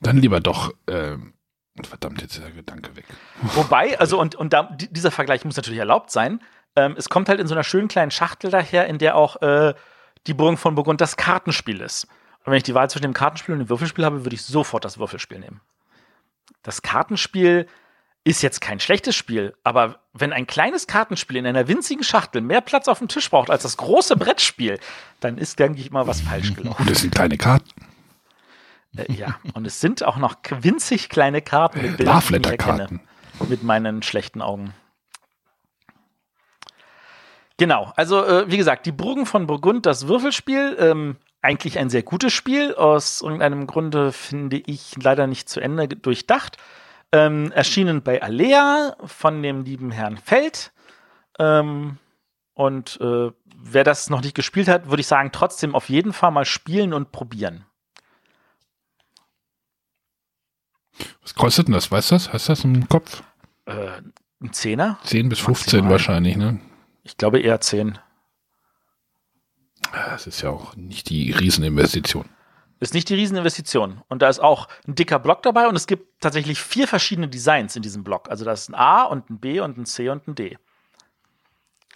Dann 0.00 0.16
lieber 0.18 0.40
doch, 0.40 0.72
ähm, 0.88 1.34
verdammt, 1.82 2.22
jetzt 2.22 2.36
ist 2.36 2.44
der 2.44 2.50
Gedanke 2.52 2.96
weg. 2.96 3.04
Wobei, 3.42 3.98
also 3.98 4.18
und, 4.20 4.34
und 4.34 4.52
da, 4.52 4.64
di- 4.64 4.92
dieser 4.92 5.10
Vergleich 5.10 5.44
muss 5.44 5.56
natürlich 5.56 5.78
erlaubt 5.78 6.10
sein. 6.10 6.40
Ähm, 6.76 6.94
es 6.96 7.08
kommt 7.08 7.28
halt 7.28 7.40
in 7.40 7.46
so 7.46 7.54
einer 7.54 7.64
schönen 7.64 7.88
kleinen 7.88 8.10
Schachtel 8.10 8.50
daher, 8.50 8.86
in 8.86 8.98
der 8.98 9.16
auch 9.16 9.40
äh, 9.42 9.74
die 10.26 10.34
Burgen 10.34 10.56
von 10.56 10.74
Burgund 10.74 11.00
das 11.00 11.16
Kartenspiel 11.16 11.80
ist. 11.80 12.04
Und 12.44 12.46
wenn 12.52 12.54
ich 12.54 12.62
die 12.62 12.74
Wahl 12.74 12.88
zwischen 12.88 13.02
dem 13.02 13.14
Kartenspiel 13.14 13.52
und 13.52 13.58
dem 13.58 13.68
Würfelspiel 13.68 14.04
habe, 14.04 14.24
würde 14.24 14.34
ich 14.34 14.42
sofort 14.42 14.84
das 14.84 14.98
Würfelspiel 14.98 15.38
nehmen. 15.38 15.60
Das 16.62 16.82
Kartenspiel 16.82 17.66
ist 18.24 18.42
jetzt 18.42 18.60
kein 18.60 18.80
schlechtes 18.80 19.16
Spiel, 19.16 19.54
aber 19.64 20.00
wenn 20.12 20.32
ein 20.32 20.46
kleines 20.46 20.86
Kartenspiel 20.86 21.36
in 21.36 21.46
einer 21.46 21.68
winzigen 21.68 22.04
Schachtel 22.04 22.42
mehr 22.42 22.60
Platz 22.60 22.86
auf 22.88 22.98
dem 22.98 23.08
Tisch 23.08 23.30
braucht 23.30 23.50
als 23.50 23.62
das 23.62 23.76
große 23.76 24.16
Brettspiel, 24.16 24.78
dann 25.20 25.38
ist, 25.38 25.58
denke 25.58 25.80
ich 25.80 25.90
mal, 25.90 26.06
was 26.06 26.20
falsch 26.20 26.54
gelaufen. 26.56 26.82
Und 26.82 26.90
es 26.90 27.00
sind 27.00 27.14
kleine 27.14 27.38
Karten. 27.38 27.70
Äh, 28.96 29.12
ja, 29.12 29.38
und 29.54 29.66
es 29.66 29.80
sind 29.80 30.04
auch 30.04 30.16
noch 30.16 30.36
winzig 30.60 31.08
kleine 31.08 31.40
Karten 31.40 31.80
mit 31.80 31.96
Bildern, 31.96 32.22
die 32.28 32.36
ich 32.36 32.46
erkenne 32.46 33.00
mit 33.48 33.62
meinen 33.62 34.02
schlechten 34.02 34.42
Augen. 34.42 34.74
Genau, 37.56 37.92
also 37.96 38.24
äh, 38.24 38.50
wie 38.50 38.56
gesagt, 38.56 38.86
die 38.86 38.92
Burgen 38.92 39.26
von 39.26 39.46
Burgund, 39.46 39.86
das 39.86 40.08
Würfelspiel, 40.08 40.76
ähm, 40.78 41.16
eigentlich 41.42 41.78
ein 41.78 41.90
sehr 41.90 42.02
gutes 42.02 42.32
Spiel. 42.32 42.74
Aus 42.74 43.22
irgendeinem 43.22 43.66
Grunde 43.66 44.12
finde 44.12 44.58
ich 44.58 44.94
leider 45.02 45.26
nicht 45.26 45.48
zu 45.48 45.60
Ende 45.60 45.88
durchdacht. 45.88 46.56
Ähm, 47.12 47.50
erschienen 47.52 48.02
bei 48.02 48.22
Alea 48.22 48.96
von 49.04 49.42
dem 49.42 49.64
lieben 49.64 49.90
Herrn 49.90 50.16
Feld. 50.16 50.72
Ähm, 51.38 51.98
und 52.54 53.00
äh, 53.00 53.30
wer 53.56 53.84
das 53.84 54.10
noch 54.10 54.20
nicht 54.20 54.34
gespielt 54.34 54.68
hat, 54.68 54.88
würde 54.88 55.00
ich 55.00 55.06
sagen, 55.06 55.30
trotzdem 55.32 55.74
auf 55.74 55.88
jeden 55.88 56.12
Fall 56.12 56.30
mal 56.30 56.44
spielen 56.44 56.92
und 56.92 57.10
probieren. 57.10 57.64
Was 61.22 61.34
kostet 61.34 61.68
denn 61.68 61.74
das? 61.74 61.90
Weißt 61.90 62.10
du 62.10 62.14
das? 62.14 62.32
Hast 62.32 62.48
du 62.48 62.52
das 62.52 62.64
im 62.64 62.88
Kopf? 62.88 63.22
Äh, 63.66 64.02
ein 64.40 64.52
Zehner? 64.52 64.98
10 65.04 65.28
bis 65.28 65.38
15 65.40 65.80
Maximal. 65.80 65.90
wahrscheinlich, 65.90 66.36
ne? 66.36 66.60
Ich 67.02 67.16
glaube 67.16 67.40
eher 67.40 67.60
zehn. 67.60 67.98
Das 69.92 70.26
ist 70.26 70.42
ja 70.42 70.50
auch 70.50 70.76
nicht 70.76 71.08
die 71.10 71.32
Rieseninvestition. 71.32 72.28
Ist 72.80 72.94
nicht 72.94 73.10
die 73.10 73.14
Rieseninvestition. 73.14 74.00
Und 74.08 74.22
da 74.22 74.28
ist 74.28 74.40
auch 74.40 74.66
ein 74.88 74.94
dicker 74.94 75.18
Block 75.18 75.42
dabei 75.42 75.68
und 75.68 75.76
es 75.76 75.86
gibt 75.86 76.20
tatsächlich 76.20 76.60
vier 76.60 76.88
verschiedene 76.88 77.28
Designs 77.28 77.76
in 77.76 77.82
diesem 77.82 78.02
Block. 78.04 78.30
Also 78.30 78.46
da 78.46 78.52
ist 78.52 78.70
ein 78.70 78.74
A 78.74 79.04
und 79.04 79.28
ein 79.28 79.38
B 79.38 79.60
und 79.60 79.76
ein 79.76 79.84
C 79.84 80.08
und 80.08 80.26
ein 80.26 80.34
D. 80.34 80.56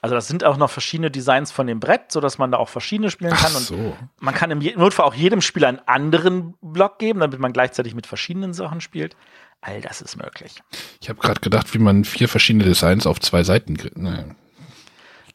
Also 0.02 0.14
das 0.14 0.28
sind 0.28 0.44
auch 0.44 0.58
noch 0.58 0.68
verschiedene 0.68 1.10
Designs 1.10 1.50
von 1.50 1.66
dem 1.66 1.80
Brett, 1.80 2.12
sodass 2.12 2.36
man 2.36 2.50
da 2.52 2.58
auch 2.58 2.68
verschiedene 2.68 3.10
spielen 3.10 3.32
Ach 3.34 3.42
kann. 3.42 3.56
Und 3.56 3.62
so. 3.62 3.96
man 4.20 4.34
kann 4.34 4.50
im 4.50 4.58
Notfall 4.78 5.06
auch 5.06 5.14
jedem 5.14 5.40
Spieler 5.40 5.68
einen 5.68 5.78
anderen 5.86 6.54
Block 6.60 6.98
geben, 6.98 7.20
damit 7.20 7.40
man 7.40 7.54
gleichzeitig 7.54 7.94
mit 7.94 8.06
verschiedenen 8.06 8.52
Sachen 8.52 8.82
spielt. 8.82 9.16
All 9.62 9.80
das 9.80 10.02
ist 10.02 10.16
möglich. 10.18 10.62
Ich 11.00 11.08
habe 11.08 11.18
gerade 11.20 11.40
gedacht, 11.40 11.72
wie 11.72 11.78
man 11.78 12.04
vier 12.04 12.28
verschiedene 12.28 12.64
Designs 12.64 13.06
auf 13.06 13.18
zwei 13.20 13.42
Seiten 13.44 13.78
kriegt. 13.78 13.96
Ne, 13.96 14.36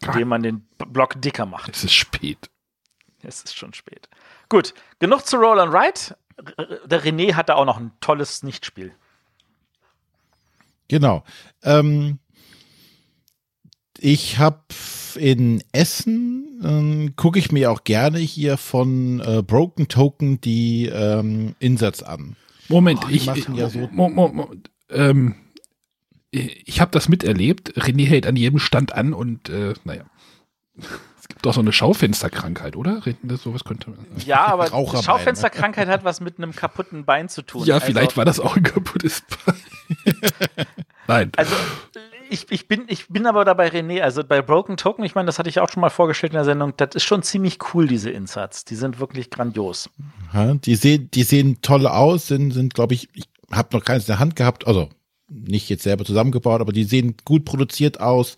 Indem 0.05 0.27
man 0.27 0.43
den 0.43 0.67
Block 0.77 1.19
dicker 1.19 1.47
macht. 1.47 1.75
es 1.75 1.83
ist 1.83 1.93
spät. 1.93 2.51
Es 3.23 3.41
ist 3.41 3.57
schon 3.57 3.73
spät. 3.73 4.07
Gut, 4.49 4.73
genug 4.99 5.25
zu 5.25 5.37
Roll 5.37 5.59
and 5.59 5.73
Ride. 5.73 6.15
R- 6.57 6.87
Der 6.87 7.03
René 7.03 7.33
hat 7.35 7.49
da 7.49 7.55
auch 7.55 7.65
noch 7.65 7.77
ein 7.77 7.91
tolles 8.01 8.43
Nichtspiel. 8.43 8.93
Genau. 10.87 11.23
Ähm, 11.63 12.17
ich 13.99 14.39
habe 14.39 14.63
in 15.15 15.63
Essen, 15.71 16.61
ähm, 16.63 17.13
gucke 17.15 17.37
ich 17.39 17.51
mir 17.51 17.71
auch 17.71 17.83
gerne 17.83 18.19
hier 18.19 18.57
von 18.57 19.19
äh, 19.19 19.43
Broken 19.43 19.87
Token 19.87 20.39
die 20.41 20.85
ähm, 20.87 21.55
Insatz 21.59 22.01
an. 22.01 22.35
Moment, 22.69 23.01
Oh, 23.05 23.09
ich, 23.09 23.25
machen 23.25 23.55
ja 23.55 23.69
so- 23.69 23.87
Mo, 23.91 24.09
Mo, 24.09 24.29
Mo, 24.29 24.51
ähm, 24.89 25.35
ich 26.31 26.79
habe 26.79 26.91
das 26.91 27.09
miterlebt. 27.09 27.73
René 27.77 28.05
hält 28.07 28.25
an 28.27 28.35
jedem 28.35 28.59
Stand 28.59 28.93
an 28.93 29.13
und 29.13 29.49
äh, 29.49 29.73
naja. 29.83 30.05
Es 31.29 31.35
gibt 31.35 31.45
doch 31.45 31.53
so 31.53 31.61
eine 31.61 31.71
Schaufensterkrankheit, 31.71 32.75
oder? 32.75 32.99
René, 33.03 33.15
das- 33.23 33.43
Sowas 33.43 33.63
könnte 33.63 33.91
man. 33.91 33.99
Ja, 34.25 34.47
aber 34.53 34.65
die 34.65 34.71
Raucherbein, 34.71 35.03
Schaufensterkrankheit 35.03 35.87
hat 35.87 36.03
was 36.03 36.19
mit 36.21 36.37
einem 36.37 36.55
kaputten 36.55 37.05
Bein 37.05 37.29
zu 37.29 37.41
tun. 37.43 37.65
Ja, 37.65 37.75
Also- 37.75 37.85
vielleicht 37.87 38.17
war 38.17 38.25
das 38.25 38.39
auch 38.39 38.55
ein 38.57 38.63
kaputtes 38.63 39.23
Bein. 39.45 39.55
Nein. 41.07 41.31
Also 41.37 41.55
ich, 42.31 42.51
ich, 42.51 42.67
bin, 42.67 42.83
ich 42.87 43.07
bin 43.07 43.25
aber 43.25 43.43
dabei 43.45 43.69
René, 43.69 44.01
also 44.01 44.23
bei 44.23 44.41
Broken 44.43 44.77
Token, 44.77 45.03
ich 45.03 45.15
meine, 45.15 45.25
das 45.27 45.39
hatte 45.39 45.49
ich 45.49 45.59
auch 45.59 45.69
schon 45.69 45.81
mal 45.81 45.89
vorgestellt 45.89 46.33
in 46.33 46.37
der 46.37 46.45
Sendung, 46.45 46.73
das 46.77 46.89
ist 46.93 47.03
schon 47.03 47.23
ziemlich 47.23 47.57
cool, 47.73 47.87
diese 47.87 48.11
Insats. 48.11 48.65
Die 48.65 48.75
sind 48.75 48.99
wirklich 48.99 49.29
grandios. 49.31 49.89
Ja, 50.33 50.53
die, 50.53 50.75
sehen, 50.75 51.09
die 51.11 51.23
sehen 51.23 51.57
toll 51.61 51.87
aus, 51.87 52.27
sind, 52.27 52.51
sind 52.51 52.73
glaube 52.75 52.93
ich, 52.93 53.09
ich 53.13 53.25
habe 53.51 53.75
noch 53.75 53.83
keins 53.83 54.03
in 54.03 54.07
der 54.07 54.19
Hand 54.19 54.35
gehabt, 54.35 54.67
also 54.67 54.89
nicht 55.27 55.69
jetzt 55.69 55.83
selber 55.83 56.05
zusammengebaut, 56.05 56.61
aber 56.61 56.71
die 56.73 56.83
sehen 56.83 57.15
gut 57.25 57.45
produziert 57.45 57.99
aus. 57.99 58.35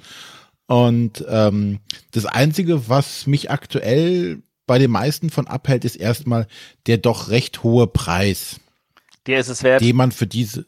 Und 0.71 1.25
ähm, 1.27 1.79
das 2.11 2.25
Einzige, 2.25 2.87
was 2.87 3.27
mich 3.27 3.51
aktuell 3.51 4.41
bei 4.67 4.79
den 4.79 4.89
meisten 4.91 5.29
von 5.29 5.47
abhält, 5.47 5.83
ist 5.83 5.97
erstmal 5.97 6.47
der 6.87 6.97
doch 6.97 7.27
recht 7.29 7.63
hohe 7.63 7.87
Preis, 7.87 8.59
Der 9.27 9.39
ist 9.39 9.49
es 9.49 9.63
wert. 9.63 9.81
den 9.81 9.95
man 9.97 10.11
für 10.13 10.27
diese. 10.27 10.65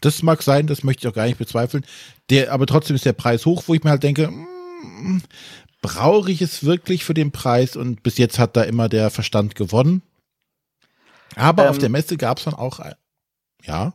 Das 0.00 0.22
mag 0.22 0.42
sein, 0.42 0.66
das 0.68 0.84
möchte 0.84 1.00
ich 1.06 1.10
auch 1.10 1.16
gar 1.16 1.26
nicht 1.26 1.38
bezweifeln. 1.38 1.84
Der, 2.30 2.52
aber 2.52 2.66
trotzdem 2.66 2.94
ist 2.94 3.04
der 3.04 3.12
Preis 3.12 3.44
hoch, 3.46 3.64
wo 3.66 3.74
ich 3.74 3.82
mir 3.82 3.90
halt 3.90 4.04
denke, 4.04 4.28
mm, 4.30 5.22
brauche 5.82 6.30
ich 6.30 6.40
es 6.40 6.62
wirklich 6.62 7.04
für 7.04 7.14
den 7.14 7.32
Preis? 7.32 7.74
Und 7.74 8.02
bis 8.04 8.16
jetzt 8.16 8.38
hat 8.38 8.56
da 8.56 8.62
immer 8.62 8.88
der 8.88 9.10
Verstand 9.10 9.56
gewonnen. 9.56 10.02
Aber 11.34 11.64
Ähm, 11.64 11.70
auf 11.70 11.78
der 11.78 11.88
Messe 11.88 12.16
gab 12.16 12.38
es 12.38 12.44
dann 12.44 12.54
auch, 12.54 12.78
ein- 12.78 12.94
ja, 13.64 13.92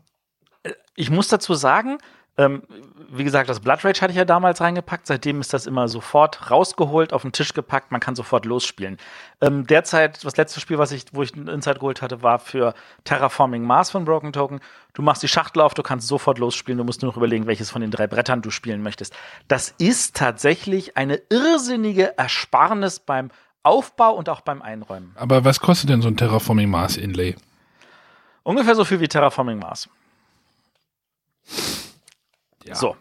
Ich 0.98 1.10
muss 1.10 1.28
dazu 1.30 1.54
sagen, 1.56 1.98
ähm, 2.38 2.64
wie 3.10 3.24
gesagt, 3.24 3.50
das 3.50 3.62
Blood 3.62 3.86
Rage 3.86 4.02
hatte 4.02 4.12
ich 4.12 4.18
ja 4.18 4.26
damals 4.26 4.60
reingepackt. 4.60 5.08
Seitdem 5.08 5.40
ist 5.40 5.54
das 5.54 5.68
immer 5.68 5.88
sofort 5.88 6.52
rausgeholt, 6.52 7.14
auf 7.14 7.22
den 7.22 7.32
Tisch 7.32 7.54
gepackt. 7.54 7.92
Man 7.92 8.02
kann 8.02 8.16
sofort 8.16 8.46
losspielen. 8.46 8.98
Ähm, 9.40 9.66
derzeit, 9.66 10.24
das 10.24 10.36
letzte 10.36 10.60
Spiel, 10.60 10.78
was 10.78 10.92
ich, 10.92 11.06
wo 11.14 11.24
ich 11.24 11.34
einen 11.34 11.48
Insight 11.48 11.80
geholt 11.80 12.02
hatte, 12.02 12.24
war 12.24 12.40
für 12.40 12.74
Terraforming 13.06 13.64
Mars 13.64 13.92
von 13.92 14.04
Broken 14.04 14.34
Token. 14.34 14.60
Du 14.94 15.02
machst 15.02 15.24
die 15.24 15.30
Schachtel 15.30 15.62
auf, 15.62 15.74
du 15.74 15.84
kannst 15.84 16.08
sofort 16.08 16.38
losspielen. 16.38 16.78
Du 16.78 16.84
musst 16.84 17.02
nur 17.02 17.12
noch 17.12 17.18
überlegen, 17.18 17.48
welches 17.48 17.72
von 17.72 17.82
den 17.82 17.92
drei 17.92 18.08
Brettern 18.08 18.42
du 18.42 18.50
spielen 18.50 18.84
möchtest. 18.84 19.16
Das 19.48 19.74
ist 19.78 20.16
tatsächlich 20.16 20.98
eine 20.98 21.22
irrsinnige 21.30 22.18
Ersparnis 22.18 23.00
beim 23.00 23.30
Aufbau 23.64 24.14
und 24.14 24.28
auch 24.28 24.42
beim 24.42 24.62
Einräumen. 24.62 25.14
Aber 25.16 25.46
was 25.46 25.62
kostet 25.62 25.90
denn 25.90 26.02
so 26.02 26.10
ein 26.10 26.18
Terraforming 26.18 26.70
Mars 26.70 26.98
Inlay? 26.98 27.36
Ungefähr 28.44 28.76
so 28.76 28.84
viel 28.84 29.00
wie 29.00 29.08
Terraforming 29.08 29.58
Mars. 29.58 29.90
Ja. 32.66 32.76
So. 32.76 32.96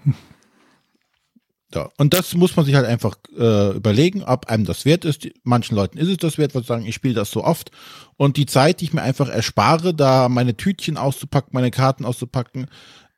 Ja, 1.74 1.90
und 1.98 2.14
das 2.14 2.34
muss 2.34 2.54
man 2.54 2.64
sich 2.64 2.76
halt 2.76 2.86
einfach 2.86 3.16
äh, 3.36 3.70
überlegen, 3.76 4.22
ob 4.22 4.46
einem 4.46 4.64
das 4.64 4.84
wert 4.84 5.04
ist. 5.04 5.28
Manchen 5.42 5.74
Leuten 5.74 5.98
ist 5.98 6.08
es 6.08 6.18
das 6.18 6.38
wert, 6.38 6.54
weil 6.54 6.62
sie 6.62 6.68
sagen, 6.68 6.86
ich 6.86 6.94
spiele 6.94 7.14
das 7.14 7.30
so 7.30 7.42
oft. 7.42 7.72
Und 8.16 8.36
die 8.36 8.46
Zeit, 8.46 8.80
die 8.80 8.84
ich 8.84 8.92
mir 8.92 9.02
einfach 9.02 9.28
erspare, 9.28 9.92
da 9.92 10.28
meine 10.28 10.56
Tütchen 10.56 10.96
auszupacken, 10.96 11.50
meine 11.52 11.72
Karten 11.72 12.04
auszupacken, 12.04 12.68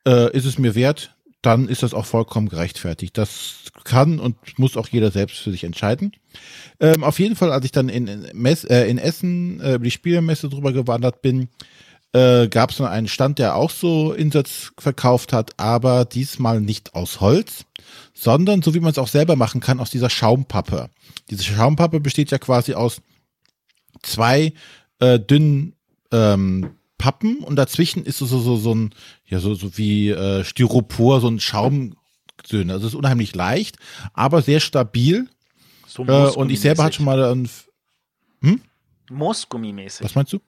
äh, 0.07 0.35
ist 0.35 0.47
es 0.47 0.59
mir 0.59 0.75
wert, 0.75 1.15
dann 1.43 1.69
ist 1.69 1.83
das 1.83 1.93
auch 1.93 2.07
vollkommen 2.07 2.49
gerechtfertigt. 2.49 3.19
Das 3.19 3.57
kann 3.85 4.19
und 4.19 4.37
muss 4.59 4.77
auch 4.77 4.89
jeder 4.89 5.11
selbst 5.11 5.39
für 5.39 5.51
sich 5.51 5.65
entscheiden. 5.65 6.13
Ähm, 6.81 7.05
auf 7.05 7.19
jeden 7.19 7.37
Fall, 7.37 7.53
als 7.53 7.65
ich 7.67 7.73
dann 7.73 7.89
in, 7.89 8.07
in, 8.07 8.27
Mess, 8.33 8.65
äh, 8.65 8.87
in 8.87 8.97
Essen 8.97 9.61
äh, 9.61 9.75
über 9.75 9.85
die 9.85 9.91
Spielemesse 9.91 10.49
drüber 10.49 10.73
gewandert 10.73 11.21
bin, 11.21 11.49
äh, 12.17 12.49
gab 12.49 12.71
es 12.71 12.79
noch 12.79 12.89
einen 12.89 13.09
Stand, 13.09 13.39
der 13.39 13.57
auch 13.57 13.71
so 13.71 14.13
Insatz 14.15 14.73
verkauft 14.79 15.35
hat, 15.35 15.53
aber 15.59 16.07
diesmal 16.07 16.63
nicht 16.63 16.95
aus 16.95 17.21
Holz, 17.21 17.67
sondern 18.15 18.63
so 18.63 18.73
wie 18.73 18.81
man 18.81 18.91
es 18.91 18.99
auch 18.99 19.09
selber 19.09 19.37
machen 19.37 19.61
kann, 19.61 19.81
aus 19.81 19.91
dieser 19.91 20.09
Schaumpappe. 20.09 20.89
Diese 21.29 21.45
Schaumpappe 21.45 22.01
besteht 22.01 22.31
ja 22.31 22.39
quasi 22.39 22.73
aus 22.73 23.03
zwei 24.03 24.55
äh, 24.99 25.21
dünnen 25.21 25.75
ähm, 26.11 26.71
Pappen 26.97 27.41
und 27.45 27.57
dazwischen 27.57 28.05
ist 28.05 28.17
so, 28.17 28.25
so, 28.25 28.41
so, 28.41 28.57
so 28.57 28.75
ein, 28.75 28.95
ja, 29.27 29.39
so, 29.39 29.55
so 29.55 29.77
wie 29.77 30.09
äh, 30.09 30.43
Styropor, 30.43 31.21
so 31.21 31.29
ein 31.29 31.39
Schaumsöhne. 31.39 32.73
Also 32.73 32.87
es 32.87 32.95
ist 32.95 32.95
unheimlich 32.95 33.35
leicht, 33.35 33.77
aber 34.15 34.41
sehr 34.41 34.61
stabil. 34.61 35.29
So 35.87 36.07
äh, 36.07 36.31
und 36.31 36.51
ich 36.51 36.61
selber 36.61 36.85
hatte 36.85 36.97
schon 36.97 37.05
mal 37.05 37.23
ein. 37.25 37.51
Hm? 38.41 38.63
Moosgummi-mäßig. 39.11 40.03
Was 40.03 40.15
meinst 40.15 40.33
du? 40.33 40.41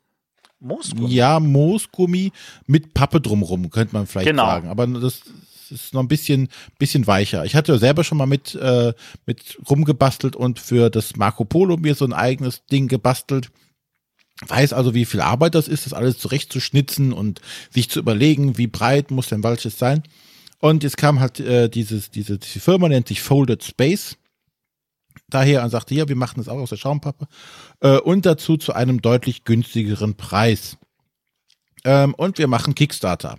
Moosgummi. 0.60 1.12
Ja, 1.12 1.40
Moosgummi 1.40 2.32
mit 2.66 2.94
Pappe 2.94 3.20
drumrum, 3.20 3.70
könnte 3.70 3.94
man 3.94 4.06
vielleicht 4.06 4.28
genau. 4.28 4.46
sagen. 4.46 4.68
Aber 4.68 4.86
das 4.86 5.22
ist 5.70 5.94
noch 5.94 6.00
ein 6.00 6.08
bisschen, 6.08 6.48
bisschen 6.78 7.06
weicher. 7.06 7.44
Ich 7.44 7.54
hatte 7.54 7.78
selber 7.78 8.04
schon 8.04 8.18
mal 8.18 8.26
mit, 8.26 8.54
äh, 8.54 8.92
mit 9.26 9.58
rumgebastelt 9.68 10.36
und 10.36 10.58
für 10.58 10.90
das 10.90 11.16
Marco 11.16 11.44
Polo 11.44 11.76
mir 11.76 11.94
so 11.94 12.04
ein 12.04 12.12
eigenes 12.12 12.64
Ding 12.66 12.88
gebastelt. 12.88 13.50
Weiß 14.46 14.72
also, 14.72 14.94
wie 14.94 15.04
viel 15.04 15.20
Arbeit 15.20 15.54
das 15.54 15.68
ist, 15.68 15.86
das 15.86 15.92
alles 15.92 16.18
zurechtzuschnitzen 16.18 17.12
und 17.12 17.40
sich 17.70 17.90
zu 17.90 17.98
überlegen, 17.98 18.56
wie 18.56 18.68
breit 18.68 19.10
muss 19.10 19.28
denn 19.28 19.42
welches 19.42 19.78
sein. 19.78 20.02
Und 20.60 20.82
jetzt 20.82 20.96
kam 20.96 21.20
halt 21.20 21.40
äh, 21.40 21.68
dieses, 21.68 22.10
diese, 22.10 22.38
diese 22.38 22.60
Firma, 22.60 22.88
nennt 22.88 23.08
sich 23.08 23.20
Folded 23.20 23.64
Space 23.64 24.16
daher 25.30 25.62
und 25.62 25.70
sagte, 25.70 25.94
ja, 25.94 26.08
wir 26.08 26.16
machen 26.16 26.38
das 26.38 26.48
auch 26.48 26.58
aus 26.58 26.70
der 26.70 26.76
Schaumpappe 26.76 27.26
äh, 27.80 27.98
und 27.98 28.26
dazu 28.26 28.56
zu 28.56 28.72
einem 28.72 29.02
deutlich 29.02 29.44
günstigeren 29.44 30.16
Preis. 30.16 30.76
Ähm, 31.84 32.14
und 32.14 32.38
wir 32.38 32.48
machen 32.48 32.74
Kickstarter. 32.74 33.38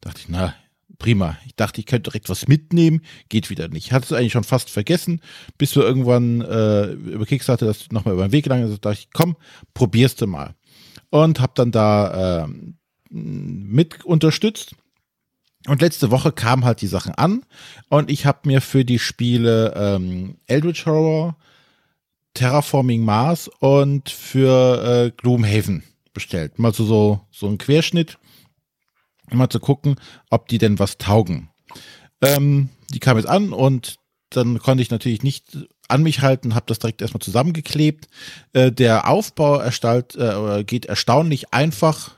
Dachte 0.00 0.20
ich, 0.20 0.28
na, 0.28 0.54
prima. 0.98 1.36
Ich 1.46 1.54
dachte, 1.54 1.80
ich 1.80 1.86
könnte 1.86 2.10
direkt 2.10 2.28
was 2.28 2.48
mitnehmen. 2.48 3.02
Geht 3.28 3.50
wieder 3.50 3.68
nicht. 3.68 3.92
Hatte 3.92 4.06
es 4.06 4.12
eigentlich 4.12 4.32
schon 4.32 4.44
fast 4.44 4.70
vergessen, 4.70 5.20
bis 5.58 5.74
wir 5.76 5.82
irgendwann 5.82 6.40
äh, 6.40 6.92
über 6.92 7.26
Kickstarter 7.26 7.66
das 7.66 7.90
nochmal 7.90 8.14
über 8.14 8.26
den 8.26 8.32
Weg 8.32 8.44
gelangt 8.44 8.66
sind. 8.66 8.84
dachte 8.84 8.98
ich, 9.00 9.08
komm, 9.12 9.36
probierst 9.74 10.20
du 10.20 10.26
mal. 10.26 10.54
Und 11.10 11.40
habe 11.40 11.52
dann 11.56 11.70
da 11.70 12.44
äh, 12.44 12.48
mit 13.10 14.04
unterstützt. 14.04 14.74
Und 15.66 15.80
letzte 15.80 16.10
Woche 16.10 16.30
kamen 16.30 16.64
halt 16.64 16.82
die 16.82 16.86
Sachen 16.86 17.14
an 17.14 17.44
und 17.88 18.10
ich 18.10 18.26
habe 18.26 18.40
mir 18.44 18.60
für 18.60 18.84
die 18.84 18.98
Spiele 18.98 19.72
ähm, 19.74 20.36
Eldritch 20.46 20.84
Horror, 20.84 21.36
Terraforming 22.34 23.02
Mars 23.02 23.48
und 23.60 24.10
für 24.10 25.06
äh, 25.06 25.10
Gloomhaven 25.16 25.82
bestellt. 26.12 26.58
Mal 26.58 26.74
so, 26.74 26.84
so, 26.84 27.20
so 27.30 27.46
ein 27.48 27.58
Querschnitt 27.58 28.18
mal 29.32 29.48
zu 29.48 29.60
gucken, 29.60 29.96
ob 30.30 30.48
die 30.48 30.58
denn 30.58 30.78
was 30.78 30.98
taugen. 30.98 31.48
Ähm, 32.20 32.68
die 32.90 33.00
kam 33.00 33.16
jetzt 33.16 33.28
an 33.28 33.52
und 33.52 33.96
dann 34.30 34.58
konnte 34.58 34.82
ich 34.82 34.90
natürlich 34.90 35.22
nicht 35.22 35.58
an 35.88 36.02
mich 36.02 36.20
halten, 36.20 36.54
habe 36.54 36.66
das 36.66 36.78
direkt 36.78 37.02
erstmal 37.02 37.20
zusammengeklebt. 37.20 38.08
Äh, 38.52 38.72
der 38.72 39.08
Aufbau 39.08 39.58
erstalt, 39.58 40.16
äh, 40.16 40.64
geht 40.64 40.86
erstaunlich 40.86 41.52
einfach. 41.54 42.16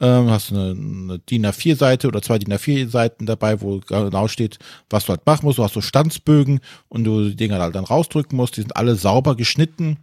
Ähm, 0.00 0.30
hast 0.30 0.50
eine, 0.50 0.70
eine 0.70 1.18
DIN 1.18 1.46
A4-Seite 1.46 2.08
oder 2.08 2.22
zwei 2.22 2.38
DIN 2.38 2.54
A4-Seiten 2.54 3.26
dabei, 3.26 3.60
wo 3.60 3.80
genau 3.80 4.28
steht, 4.28 4.58
was 4.88 5.04
du 5.04 5.10
halt 5.10 5.26
machen 5.26 5.44
musst. 5.44 5.58
Du 5.58 5.64
hast 5.64 5.74
so 5.74 5.80
Stanzbögen 5.80 6.60
und 6.88 7.04
du 7.04 7.28
die 7.28 7.36
Dinger 7.36 7.60
halt 7.60 7.74
dann 7.74 7.84
rausdrücken 7.84 8.36
musst. 8.36 8.56
Die 8.56 8.62
sind 8.62 8.76
alle 8.76 8.96
sauber 8.96 9.36
geschnitten 9.36 9.98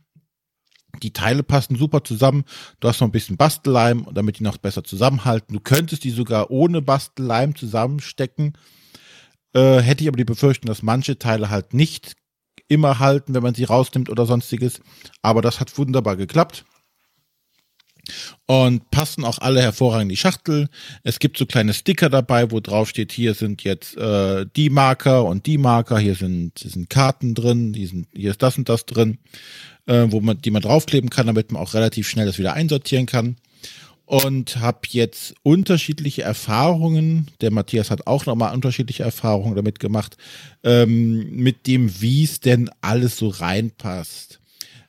die 1.03 1.13
Teile 1.13 1.43
passen 1.43 1.75
super 1.75 2.03
zusammen. 2.03 2.43
Du 2.79 2.87
hast 2.87 3.01
noch 3.01 3.07
ein 3.07 3.11
bisschen 3.11 3.37
Bastelleim, 3.37 4.07
damit 4.13 4.39
die 4.39 4.43
noch 4.43 4.57
besser 4.57 4.83
zusammenhalten. 4.83 5.53
Du 5.53 5.59
könntest 5.59 6.03
die 6.03 6.11
sogar 6.11 6.51
ohne 6.51 6.81
Bastelleim 6.81 7.55
zusammenstecken. 7.55 8.53
Äh, 9.53 9.79
hätte 9.79 10.03
ich 10.03 10.07
aber 10.07 10.17
die 10.17 10.25
Befürchtung, 10.25 10.67
dass 10.67 10.83
manche 10.83 11.19
Teile 11.19 11.49
halt 11.49 11.73
nicht 11.73 12.15
immer 12.67 12.99
halten, 12.99 13.33
wenn 13.33 13.43
man 13.43 13.55
sie 13.55 13.63
rausnimmt 13.63 14.09
oder 14.09 14.25
sonstiges. 14.25 14.81
Aber 15.21 15.41
das 15.41 15.59
hat 15.59 15.77
wunderbar 15.77 16.15
geklappt. 16.17 16.65
Und 18.45 18.89
passen 18.91 19.25
auch 19.25 19.39
alle 19.39 19.61
hervorragend 19.61 20.03
in 20.03 20.09
die 20.09 20.17
Schachtel. 20.17 20.69
Es 21.03 21.19
gibt 21.19 21.37
so 21.37 21.45
kleine 21.45 21.73
Sticker 21.73 22.09
dabei, 22.09 22.51
wo 22.51 22.59
drauf 22.59 22.89
steht, 22.89 23.11
hier 23.11 23.33
sind 23.33 23.63
jetzt 23.63 23.97
äh, 23.97 24.45
die 24.55 24.69
Marker 24.69 25.25
und 25.25 25.45
die 25.45 25.57
Marker, 25.57 25.99
hier 25.99 26.15
sind, 26.15 26.59
hier 26.59 26.71
sind 26.71 26.89
Karten 26.89 27.35
drin, 27.35 27.73
hier, 27.75 27.87
sind, 27.87 28.07
hier 28.15 28.31
ist 28.31 28.41
das 28.41 28.57
und 28.57 28.69
das 28.69 28.85
drin 28.85 29.19
äh, 29.87 30.05
wo 30.09 30.21
man, 30.21 30.39
die 30.39 30.51
man 30.51 30.61
draufkleben 30.61 31.09
kann, 31.09 31.27
damit 31.27 31.51
man 31.51 31.61
auch 31.61 31.73
relativ 31.73 32.07
schnell 32.07 32.27
das 32.27 32.37
wieder 32.37 32.53
einsortieren 32.53 33.07
kann. 33.07 33.37
Und 34.05 34.57
habe 34.57 34.79
jetzt 34.89 35.33
unterschiedliche 35.43 36.21
Erfahrungen. 36.21 37.27
Der 37.41 37.51
Matthias 37.51 37.91
hat 37.91 38.07
auch 38.07 38.25
nochmal 38.25 38.53
unterschiedliche 38.53 39.03
Erfahrungen 39.03 39.55
damit 39.55 39.79
gemacht, 39.79 40.15
ähm, 40.63 41.35
mit 41.35 41.67
dem, 41.67 41.99
wie 42.01 42.23
es 42.23 42.39
denn 42.39 42.69
alles 42.79 43.17
so 43.17 43.27
reinpasst. 43.27 44.39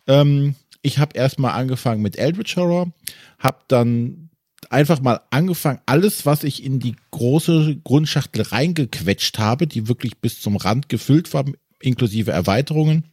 Ähm, 0.06 0.54
ich 0.82 0.98
habe 0.98 1.16
erstmal 1.16 1.52
angefangen 1.52 2.02
mit 2.02 2.16
Eldritch 2.16 2.56
Horror, 2.56 2.92
habe 3.38 3.58
dann 3.68 4.30
einfach 4.70 5.00
mal 5.00 5.20
angefangen, 5.30 5.80
alles, 5.86 6.26
was 6.26 6.44
ich 6.44 6.64
in 6.64 6.78
die 6.78 6.96
große 7.10 7.76
Grundschachtel 7.84 8.42
reingequetscht 8.42 9.38
habe, 9.38 9.66
die 9.66 9.88
wirklich 9.88 10.18
bis 10.18 10.40
zum 10.40 10.56
Rand 10.56 10.88
gefüllt 10.88 11.32
war, 11.32 11.44
inklusive 11.80 12.32
Erweiterungen, 12.32 13.04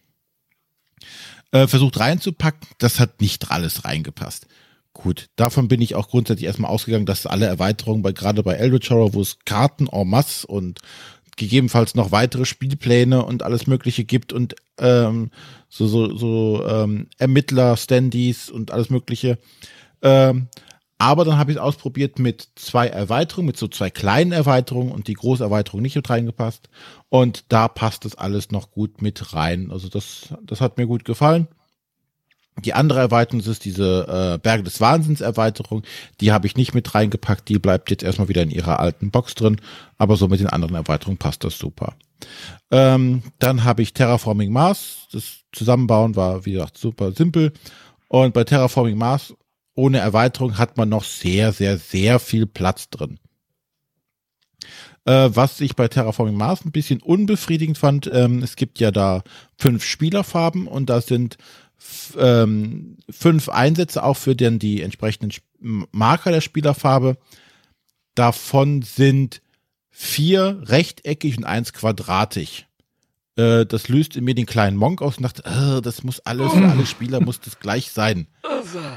äh, 1.52 1.68
versucht 1.68 2.00
reinzupacken. 2.00 2.68
Das 2.78 3.00
hat 3.00 3.22
nicht 3.22 3.52
alles 3.52 3.86
reingepasst. 3.86 4.48
Gut, 4.94 5.28
davon 5.36 5.68
bin 5.68 5.82
ich 5.82 5.96
auch 5.96 6.08
grundsätzlich 6.08 6.46
erstmal 6.46 6.72
ausgegangen, 6.72 7.06
dass 7.06 7.26
alle 7.26 7.46
Erweiterungen, 7.48 8.02
bei, 8.02 8.14
gerade 8.14 8.44
bei 8.44 8.54
Eldritch 8.54 8.90
Horror, 8.90 9.14
wo 9.14 9.22
es 9.22 9.40
Karten 9.46 9.88
en 9.88 10.08
masse 10.08 10.48
und 10.48 10.80
gegebenenfalls 11.36 11.96
noch 11.96 12.12
weitere 12.12 12.46
Spielpläne 12.46 13.26
und 13.26 13.44
alles 13.44 13.68
Mögliche 13.68 14.06
gibt 14.06 14.32
und 14.32 14.56
ähm, 14.78 15.32
so, 15.76 15.88
so, 15.88 16.16
so 16.16 16.66
ähm, 16.66 17.08
Ermittler, 17.18 17.76
Standys 17.76 18.50
und 18.50 18.72
alles 18.72 18.90
Mögliche. 18.90 19.38
Ähm, 20.02 20.48
aber 20.98 21.26
dann 21.26 21.38
habe 21.38 21.52
ich 21.52 21.58
es 21.58 21.62
ausprobiert 21.62 22.18
mit 22.18 22.48
zwei 22.56 22.88
Erweiterungen, 22.88 23.48
mit 23.48 23.58
so 23.58 23.68
zwei 23.68 23.90
kleinen 23.90 24.32
Erweiterungen 24.32 24.94
und 24.94 25.10
die 25.10 25.16
große 25.16 25.44
Erweiterung 25.44 25.82
nicht 25.82 25.98
mit 25.98 26.10
reingepasst. 26.10 26.70
Und 27.10 27.44
da 27.50 27.68
passt 27.68 28.06
das 28.06 28.16
alles 28.16 28.52
noch 28.52 28.72
gut 28.72 29.02
mit 29.02 29.34
rein. 29.34 29.70
Also 29.70 29.90
das, 29.90 30.34
das 30.44 30.62
hat 30.62 30.78
mir 30.78 30.88
gut 30.88 31.04
gefallen. 31.04 31.50
Die 32.64 32.74
andere 32.74 33.00
Erweiterung 33.00 33.42
ist 33.42 33.66
diese 33.66 34.36
äh, 34.36 34.38
Berge 34.38 34.64
des 34.64 34.80
Wahnsinns 34.80 35.20
Erweiterung. 35.20 35.84
Die 36.22 36.32
habe 36.32 36.48
ich 36.48 36.56
nicht 36.56 36.74
mit 36.74 36.96
reingepackt. 36.96 37.50
Die 37.50 37.60
bleibt 37.60 37.90
jetzt 37.92 38.04
erstmal 38.04 38.30
wieder 38.30 38.44
in 38.44 38.52
ihrer 38.52 38.80
alten 38.80 39.12
Box 39.12 39.36
drin. 39.36 39.60
Aber 39.98 40.16
so 40.16 40.28
mit 40.30 40.40
den 40.40 40.48
anderen 40.48 40.76
Erweiterungen 40.76 41.18
passt 41.18 41.44
das 41.44 41.58
super. 41.58 41.96
Ähm, 42.72 43.24
dann 43.40 43.66
habe 43.66 43.82
ich 43.82 43.94
Terraforming 43.94 44.54
Mars. 44.54 45.08
Das 45.12 45.40
Zusammenbauen 45.52 46.16
war, 46.16 46.46
wie 46.46 46.54
gesagt, 46.54 46.78
super 46.78 47.12
simpel. 47.12 47.52
Und 48.08 48.34
bei 48.34 48.46
Terraforming 48.46 48.98
Mars 48.98 49.34
ohne 49.76 50.00
Erweiterung 50.00 50.58
hat 50.58 50.78
man 50.78 50.88
noch 50.88 51.04
sehr, 51.04 51.52
sehr, 51.52 51.78
sehr 51.78 52.20
viel 52.20 52.46
Platz 52.46 52.90
drin. 52.90 53.20
Äh, 55.04 55.30
was 55.34 55.62
ich 55.62 55.76
bei 55.76 55.88
Terraforming 55.88 56.36
Mars 56.36 56.66
ein 56.66 56.72
bisschen 56.72 57.02
unbefriedigend 57.02 57.78
fand, 57.78 58.10
ähm, 58.12 58.42
es 58.42 58.56
gibt 58.56 58.80
ja 58.80 58.92
da 58.92 59.24
fünf 59.58 59.84
Spielerfarben 59.84 60.66
und 60.66 60.90
da 60.90 61.02
sind 61.02 61.38
ähm, 62.18 62.98
fünf 63.10 63.50
Einsätze 63.50 64.04
auch 64.04 64.18
für 64.18 64.36
den, 64.36 64.60
die 64.60 64.82
entsprechenden 64.82 65.32
Marker 65.60 66.32
der 66.32 66.42
Spielerfarbe. 66.42 67.18
Davon 68.16 68.82
sind 68.82 69.42
vier 69.90 70.62
rechteckig 70.64 71.38
und 71.38 71.46
eins 71.46 71.74
quadratisch. 71.74 72.66
Äh, 73.36 73.66
das 73.66 73.88
löst 73.88 74.16
in 74.16 74.24
mir 74.24 74.36
den 74.36 74.46
kleinen 74.46 74.78
Monk 74.78 75.02
aus 75.02 75.18
und 75.18 75.24
dachte, 75.24 75.44
äh, 75.46 75.82
das 75.82 76.04
muss 76.04 76.20
alles 76.22 76.52
für 76.52 76.66
alle 76.66 76.86
Spieler 76.86 77.22
muss 77.22 77.40
das 77.40 77.60
gleich 77.60 77.92
sein. 77.92 78.28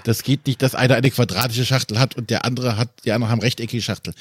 Das 0.05 0.23
geht 0.23 0.47
nicht, 0.47 0.63
dass 0.63 0.75
einer 0.75 0.95
eine 0.95 1.11
quadratische 1.11 1.67
Schachtel 1.67 1.99
hat 1.99 2.17
und 2.17 2.31
der 2.31 2.45
andere 2.45 2.77
hat, 2.77 3.05
die 3.05 3.13
anderen 3.13 3.31
haben 3.31 3.41
rechteckige 3.41 3.83
Schachtel. 3.83 4.15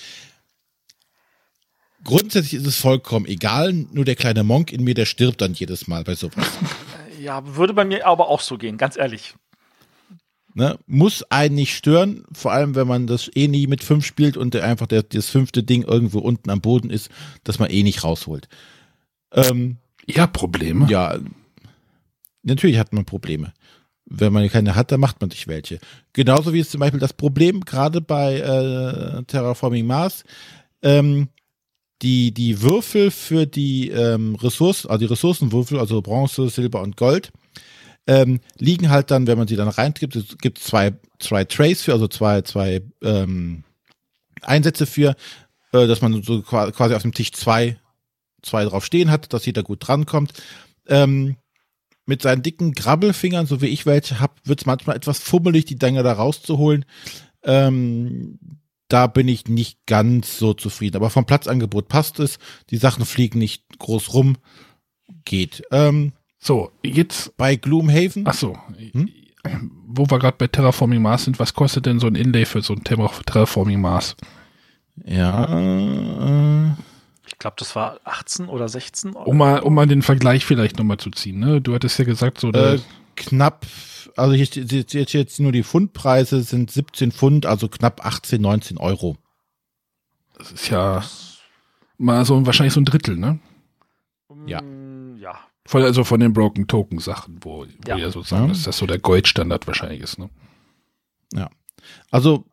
Grundsätzlich 2.03 2.53
ist 2.53 2.68
es 2.68 2.78
vollkommen 2.78 3.26
egal, 3.26 3.74
nur 3.74 4.05
der 4.05 4.16
kleine 4.16 4.43
Monk 4.43 4.72
in 4.72 4.84
mir, 4.84 4.93
der 4.93 5.05
stirbt 5.05 5.41
dann 5.41 5.53
jedes 5.53 5.88
Mal 5.88 6.03
bei 6.03 6.16
sowas. 6.16 6.47
Ja, 7.20 7.55
würde 7.55 7.74
bei 7.74 7.86
mir 7.86 8.05
aber 8.05 8.28
auch 8.28 8.41
so 8.41 8.57
gehen, 8.57 8.78
ganz 8.78 8.97
ehrlich. 8.97 9.36
Ne, 10.53 10.80
muss 10.88 11.24
einen 11.30 11.53
nicht 11.53 11.76
stören, 11.76 12.24
vor 12.32 12.51
allem 12.51 12.74
wenn 12.74 12.88
man 12.88 13.05
das 13.05 13.30
eh 13.36 13.47
nie 13.47 13.68
mit 13.68 13.84
fünf 13.84 14.05
spielt 14.05 14.38
und 14.38 14.55
der 14.55 14.63
einfach 14.63 14.88
der, 14.88 15.03
das 15.03 15.30
fünfte 15.30 15.61
Ding 15.61 15.84
irgendwo 15.84 16.18
unten 16.18 16.49
am 16.49 16.61
Boden 16.61 16.89
ist, 16.89 17.11
das 17.43 17.59
man 17.59 17.70
eh 17.70 17.84
nicht 17.84 18.03
rausholt. 18.03 18.49
Ähm, 19.32 19.78
Ja, 20.07 20.26
Probleme. 20.26 20.88
Ja, 20.89 21.20
natürlich 22.41 22.80
hat 22.80 22.91
man 22.91 23.05
Probleme. 23.05 23.53
Wenn 24.05 24.34
man 24.34 24.49
keine 24.49 24.74
hat, 24.74 24.91
dann 24.91 24.99
macht 24.99 25.22
man 25.22 25.30
sich 25.30 25.47
welche. 25.47 25.80
Genauso 26.13 26.53
wie 26.53 26.59
es 26.61 26.72
zum 26.72 26.80
Beispiel 26.80 26.99
das 26.99 27.13
Problem 27.13 27.61
gerade 27.61 28.01
bei 28.01 28.39
äh, 28.39 29.24
Terraforming 29.26 29.86
Mars, 29.86 30.24
ähm, 30.82 31.28
die, 32.01 32.31
die 32.33 32.61
Würfel 32.61 33.11
für 33.11 33.45
die 33.45 33.89
ähm, 33.89 34.35
Ressourcen, 34.35 34.89
also 34.89 34.99
die 34.99 35.11
Ressourcenwürfel, 35.11 35.79
also 35.79 36.01
Bronze, 36.01 36.49
Silber 36.49 36.81
und 36.81 36.97
Gold, 36.97 37.31
ähm, 38.05 38.39
liegen 38.57 38.89
halt 38.89 39.11
dann, 39.11 39.27
wenn 39.27 39.37
man 39.37 39.47
sie 39.47 39.55
dann 39.55 39.67
reingibt, 39.67 40.15
es 40.15 40.37
gibt 40.37 40.59
zwei, 40.59 40.93
zwei 41.19 41.43
Trays 41.43 41.81
für, 41.81 41.93
also 41.93 42.07
zwei, 42.07 42.41
zwei 42.41 42.81
ähm, 43.01 43.63
Einsätze 44.41 44.85
für, 44.85 45.15
äh, 45.73 45.87
dass 45.87 46.01
man 46.01 46.23
so 46.23 46.41
quasi 46.41 46.95
auf 46.95 47.01
dem 47.01 47.13
Tisch 47.13 47.33
zwei, 47.33 47.77
zwei 48.41 48.63
drauf 48.63 48.85
stehen 48.85 49.11
hat, 49.11 49.33
dass 49.33 49.45
jeder 49.45 49.63
gut 49.63 49.85
drankommt. 49.85 50.33
Ähm, 50.87 51.35
mit 52.05 52.21
seinen 52.21 52.41
dicken 52.41 52.71
Grabbelfingern, 52.71 53.47
so 53.47 53.61
wie 53.61 53.67
ich 53.67 53.85
welche 53.85 54.21
habe, 54.21 54.35
wird 54.45 54.61
es 54.61 54.65
manchmal 54.65 54.95
etwas 54.95 55.19
fummelig, 55.19 55.65
die 55.65 55.77
Dinger 55.77 56.03
da 56.03 56.13
rauszuholen. 56.13 56.85
Ähm, 57.43 58.39
da 58.88 59.07
bin 59.07 59.27
ich 59.27 59.47
nicht 59.47 59.85
ganz 59.85 60.38
so 60.38 60.53
zufrieden. 60.53 60.97
Aber 60.97 61.09
vom 61.09 61.25
Platzangebot 61.25 61.88
passt 61.88 62.19
es. 62.19 62.39
Die 62.69 62.77
Sachen 62.77 63.05
fliegen 63.05 63.39
nicht 63.39 63.63
groß 63.79 64.13
rum. 64.13 64.38
Geht. 65.25 65.63
Ähm, 65.71 66.13
so, 66.39 66.71
jetzt. 66.83 67.35
Bei 67.38 67.55
Gloomhaven. 67.55 68.23
Ach 68.27 68.33
so. 68.33 68.57
Hm? 68.93 69.09
Wo 69.85 70.09
wir 70.09 70.19
gerade 70.19 70.38
bei 70.38 70.47
Terraforming 70.47 71.01
Mars 71.01 71.25
sind, 71.25 71.39
was 71.39 71.53
kostet 71.53 71.85
denn 71.85 71.99
so 71.99 72.07
ein 72.07 72.15
Inlay 72.15 72.45
für 72.45 72.61
so 72.61 72.73
ein 72.73 72.83
Terraforming 72.83 73.79
Mars? 73.79 74.15
Ja. 75.05 75.45
Äh, 75.45 76.71
ich 77.27 77.38
glaube, 77.38 77.55
das 77.59 77.75
war 77.75 77.99
18 78.03 78.47
oder 78.47 78.67
16 78.67 79.15
Euro. 79.15 79.29
Um 79.29 79.38
mal, 79.38 79.59
um 79.59 79.73
mal 79.73 79.88
den 79.88 80.01
Vergleich 80.01 80.45
vielleicht 80.45 80.77
nochmal 80.77 80.97
zu 80.97 81.11
ziehen. 81.11 81.39
Ne? 81.39 81.61
Du 81.61 81.73
hattest 81.73 81.99
ja 81.99 82.05
gesagt, 82.05 82.39
so. 82.39 82.51
Äh, 82.51 82.79
knapp, 83.18 83.65
also 84.15 84.34
hier 84.34 84.45
steht 84.45 84.93
jetzt, 84.93 85.13
jetzt 85.13 85.39
nur 85.39 85.51
die 85.51 85.63
Pfundpreise 85.63 86.41
sind 86.41 86.72
17 86.72 87.11
Pfund, 87.11 87.45
also 87.45 87.68
knapp 87.68 88.05
18, 88.05 88.41
19 88.41 88.78
Euro. 88.78 89.18
Das 90.38 90.51
ist 90.51 90.70
ja 90.70 91.03
mal 91.97 92.24
so 92.26 92.45
wahrscheinlich 92.45 92.74
so 92.74 92.80
ein 92.80 92.86
Drittel, 92.86 93.18
ne? 93.18 93.39
Ja. 94.45 94.61
Ja. 95.18 95.39
Von, 95.65 95.84
also 95.84 96.03
von 96.03 96.20
den 96.20 96.32
Broken 96.32 96.68
Token 96.68 96.99
Sachen, 96.99 97.39
wo, 97.41 97.65
wo 97.65 97.65
ja. 97.88 97.97
ja 97.97 98.09
sozusagen, 98.11 98.43
ja. 98.43 98.49
dass 98.49 98.63
das 98.63 98.78
so 98.78 98.86
der 98.86 98.99
Goldstandard 98.99 99.68
wahrscheinlich 99.68 100.01
ist, 100.01 100.20
ne? 100.20 100.30
Ja. 101.34 101.49
Also 102.11 102.45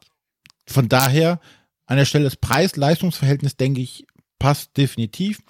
von 0.67 0.89
daher, 0.89 1.41
an 1.87 1.99
der 1.99 2.07
Stelle 2.07 2.25
das 2.25 2.37
Preis-Leistungs-Verhältnis, 2.37 3.57
denke 3.57 3.83
ich, 3.83 4.07
passt 4.39 4.77
definitiv. 4.77 5.41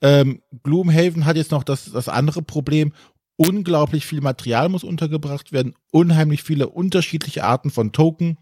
Ähm, 0.00 0.42
Gloomhaven 0.62 1.24
hat 1.24 1.36
jetzt 1.36 1.50
noch 1.50 1.64
das, 1.64 1.90
das 1.90 2.08
andere 2.08 2.42
Problem. 2.42 2.92
Unglaublich 3.40 4.04
viel 4.04 4.20
Material 4.20 4.68
muss 4.68 4.82
untergebracht 4.82 5.52
werden. 5.52 5.74
Unheimlich 5.92 6.42
viele 6.42 6.68
unterschiedliche 6.68 7.44
Arten 7.44 7.70
von 7.70 7.92
Token 7.92 8.36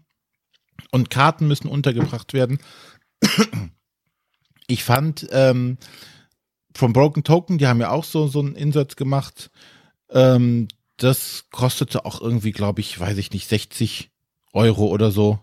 und 0.91 1.11
Karten 1.11 1.47
müssen 1.47 1.67
untergebracht 1.67 2.33
werden. 2.33 2.57
Ich 4.65 4.83
fand 4.83 5.27
ähm, 5.31 5.77
vom 6.75 6.93
Broken 6.93 7.23
Token, 7.23 7.59
die 7.59 7.67
haben 7.67 7.79
ja 7.79 7.91
auch 7.91 8.03
so, 8.03 8.27
so 8.27 8.39
einen 8.39 8.55
Insatz 8.55 8.95
gemacht. 8.95 9.51
Ähm, 10.09 10.67
das 10.97 11.45
kostete 11.51 12.03
auch 12.03 12.19
irgendwie, 12.19 12.51
glaube 12.51 12.81
ich, 12.81 12.99
weiß 12.99 13.19
ich 13.19 13.31
nicht, 13.31 13.47
60 13.47 14.09
Euro 14.51 14.87
oder 14.87 15.11
so. 15.11 15.39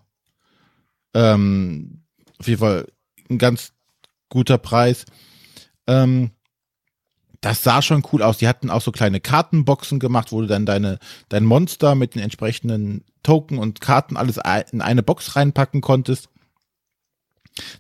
Ähm, 1.14 2.02
auf 2.38 2.48
jeden 2.48 2.59
Fall 2.59 2.88
ein 3.30 3.38
ganz 3.38 3.72
guter 4.28 4.59
Preis. 4.59 5.05
Ähm, 5.86 6.32
das 7.45 7.62
sah 7.62 7.82
schon 7.82 8.03
cool 8.11 8.22
aus. 8.22 8.38
Die 8.38 8.49
hatten 8.49 8.70
auch 8.70 8.80
so 8.80 8.90
kleine 8.90 9.20
Kartenboxen 9.20 9.99
gemacht, 9.99 10.32
wo 10.32 10.40
du 10.40 10.47
dann 10.47 10.64
deine, 10.64 10.99
dein 11.28 11.45
Monster 11.45 11.95
mit 11.95 12.14
den 12.14 12.22
entsprechenden 12.22 13.05
Token 13.22 13.59
und 13.59 13.82
Karten 13.82 14.16
alles 14.16 14.38
in 14.72 14.80
eine 14.80 15.03
Box 15.03 15.36
reinpacken 15.36 15.82
konntest. 15.82 16.30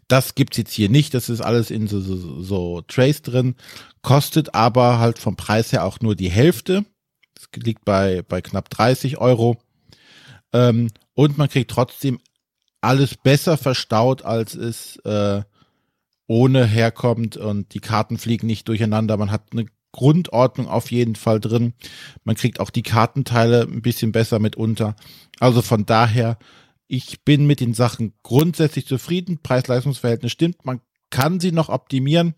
Das 0.06 0.34
gibt's 0.34 0.58
jetzt 0.58 0.74
hier 0.74 0.90
nicht. 0.90 1.14
Das 1.14 1.30
ist 1.30 1.40
alles 1.40 1.70
in 1.70 1.88
so, 1.88 2.00
so, 2.00 2.42
so 2.42 2.82
Trays 2.82 3.22
drin. 3.22 3.54
Kostet 4.02 4.54
aber 4.54 4.98
halt 4.98 5.18
vom 5.18 5.34
Preis 5.34 5.72
her 5.72 5.84
auch 5.84 5.98
nur 6.00 6.14
die 6.14 6.30
Hälfte. 6.30 6.84
Das 7.34 7.48
liegt 7.56 7.86
bei, 7.86 8.22
bei 8.28 8.42
knapp 8.42 8.68
30 8.68 9.16
Euro. 9.16 9.56
Ähm, 10.52 10.90
und 11.14 11.38
man 11.38 11.48
kriegt 11.48 11.70
trotzdem 11.70 12.20
alles 12.82 13.14
besser 13.14 13.56
verstaut, 13.56 14.26
als 14.26 14.54
es 14.54 14.96
äh, 15.06 15.42
ohne 16.26 16.66
herkommt 16.66 17.36
und 17.36 17.74
die 17.74 17.80
Karten 17.80 18.18
fliegen 18.18 18.46
nicht 18.46 18.68
durcheinander. 18.68 19.16
Man 19.16 19.30
hat 19.30 19.48
eine 19.52 19.66
Grundordnung 19.92 20.68
auf 20.68 20.90
jeden 20.90 21.14
Fall 21.14 21.38
drin. 21.38 21.74
Man 22.24 22.34
kriegt 22.34 22.60
auch 22.60 22.70
die 22.70 22.82
Kartenteile 22.82 23.62
ein 23.62 23.82
bisschen 23.82 24.12
besser 24.12 24.38
mit 24.40 24.56
unter. 24.56 24.96
Also 25.38 25.62
von 25.62 25.86
daher, 25.86 26.38
ich 26.88 27.22
bin 27.24 27.46
mit 27.46 27.60
den 27.60 27.74
Sachen 27.74 28.12
grundsätzlich 28.22 28.86
zufrieden. 28.86 29.38
Preis-Leistungs-Verhältnis 29.42 30.32
stimmt. 30.32 30.64
Man 30.64 30.80
kann 31.10 31.38
sie 31.38 31.52
noch 31.52 31.68
optimieren. 31.68 32.34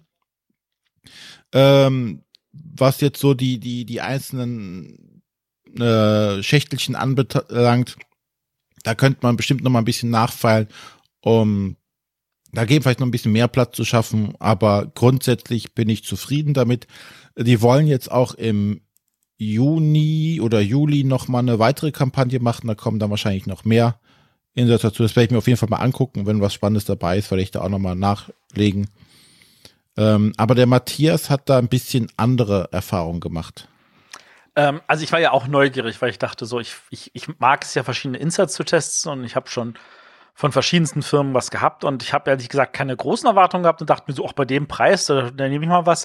Ähm, 1.53 2.25
was 2.53 3.01
jetzt 3.01 3.21
so 3.21 3.35
die, 3.35 3.59
die, 3.59 3.87
die 3.87 4.01
einzelnen 4.01 5.23
äh, 5.79 6.43
Schächtelchen 6.43 6.95
anbelangt, 6.95 7.97
da 8.83 8.95
könnte 8.95 9.21
man 9.23 9.37
bestimmt 9.37 9.63
noch 9.63 9.71
mal 9.71 9.81
ein 9.81 9.85
bisschen 9.87 10.11
nachfeilen, 10.11 10.69
um 11.21 11.77
da 12.57 12.65
geben 12.65 12.83
vielleicht 12.83 13.01
noch 13.01 13.07
ein 13.07 13.11
bisschen 13.11 13.33
mehr 13.33 13.49
Platz 13.49 13.77
zu 13.77 13.85
schaffen, 13.85 14.33
aber 14.39 14.91
grundsätzlich 14.95 15.75
bin 15.75 15.91
ich 15.91 16.05
zufrieden 16.05 16.55
damit. 16.55 16.87
Die 17.37 17.61
wollen 17.61 17.87
jetzt 17.87 18.11
auch 18.11 18.33
im 18.33 18.81
Juni 19.37 20.41
oder 20.43 20.61
Juli 20.61 21.05
noch 21.05 21.29
mal 21.29 21.41
eine 21.41 21.59
weitere 21.59 21.93
Kampagne 21.93 22.41
machen. 22.41 22.67
Da 22.67 22.75
kommen 22.75 22.99
dann 22.99 23.11
wahrscheinlich 23.11 23.47
noch 23.47 23.67
mehr 23.67 24.01
Insätze 24.55 24.89
dazu. 24.89 25.03
Das 25.03 25.15
werde 25.17 25.27
ich 25.27 25.31
mir 25.33 25.37
auf 25.39 25.47
jeden 25.47 25.59
Fall 25.59 25.69
mal 25.69 25.77
angucken. 25.77 26.25
Wenn 26.25 26.41
was 26.41 26.55
Spannendes 26.55 26.87
dabei 26.87 27.19
ist, 27.19 27.31
werde 27.31 27.43
ich 27.43 27.51
da 27.51 27.61
auch 27.61 27.69
noch 27.69 27.79
mal 27.79 27.95
nachlegen. 27.95 28.89
Ähm, 29.99 30.33
aber 30.39 30.55
der 30.55 30.67
Matthias 30.67 31.29
hat 31.29 31.51
da 31.51 31.59
ein 31.59 31.69
bisschen 31.69 32.11
andere 32.17 32.71
Erfahrungen 32.73 33.21
gemacht. 33.21 33.69
Ähm, 34.55 34.81
also 34.87 35.05
ich 35.05 35.13
war 35.13 35.21
ja 35.21 35.33
auch 35.33 35.47
neugierig, 35.47 36.01
weil 36.01 36.09
ich 36.09 36.19
dachte 36.19 36.47
so, 36.47 36.59
ich, 36.59 36.75
ich, 36.89 37.11
ich 37.13 37.39
mag 37.39 37.65
es 37.65 37.75
ja 37.75 37.83
verschiedene 37.83 38.17
Inserts 38.17 38.55
zu 38.55 38.65
testen 38.65 39.13
und 39.13 39.25
ich 39.25 39.37
habe 39.37 39.51
schon 39.51 39.75
von 40.37 40.53
verschiedensten 40.53 41.01
Firmen 41.01 41.33
was 41.33 41.51
gehabt 41.51 41.83
und 41.83 42.03
ich 42.03 42.13
habe 42.13 42.31
ehrlich 42.31 42.51
gesagt 42.51 42.75
keine 42.75 42.95
großen 42.95 43.27
Erwartungen 43.27 43.63
gehabt 43.63 43.81
und 43.81 43.89
dachte 43.89 44.05
mir 44.07 44.15
so, 44.15 44.23
auch 44.23 44.35
bei 44.35 44.45
dem 44.45 44.69
Preis, 44.69 45.07
da, 45.07 45.31
da 45.31 45.49
nehme 45.49 45.65
ich 45.65 45.69
mal 45.69 45.87
was. 45.87 46.05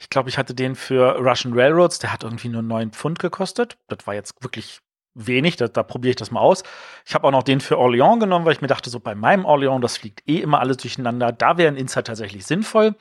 Ich 0.00 0.10
glaube, 0.10 0.28
ich 0.28 0.36
hatte 0.36 0.52
den 0.52 0.74
für 0.74 1.16
Russian 1.16 1.54
Railroads, 1.54 2.00
der 2.00 2.12
hat 2.12 2.24
irgendwie 2.24 2.48
nur 2.48 2.62
9 2.62 2.90
Pfund 2.90 3.20
gekostet. 3.20 3.78
Das 3.86 4.04
war 4.04 4.14
jetzt 4.14 4.34
wirklich 4.42 4.80
wenig, 5.14 5.56
da, 5.56 5.68
da 5.68 5.84
probiere 5.84 6.10
ich 6.10 6.16
das 6.16 6.32
mal 6.32 6.40
aus. 6.40 6.64
Ich 7.06 7.14
habe 7.14 7.26
auch 7.26 7.30
noch 7.30 7.44
den 7.44 7.60
für 7.60 7.76
Orléans 7.76 8.18
genommen, 8.18 8.44
weil 8.44 8.52
ich 8.52 8.60
mir 8.60 8.66
dachte, 8.66 8.90
so 8.90 8.98
bei 8.98 9.14
meinem 9.14 9.46
Orléans, 9.46 9.80
das 9.80 9.96
fliegt 9.96 10.28
eh 10.28 10.38
immer 10.38 10.58
alles 10.58 10.78
durcheinander. 10.78 11.30
Da 11.30 11.56
wäre 11.56 11.68
ein 11.68 11.76
Insight 11.76 12.08
tatsächlich 12.08 12.46
sinnvoll. 12.46 12.96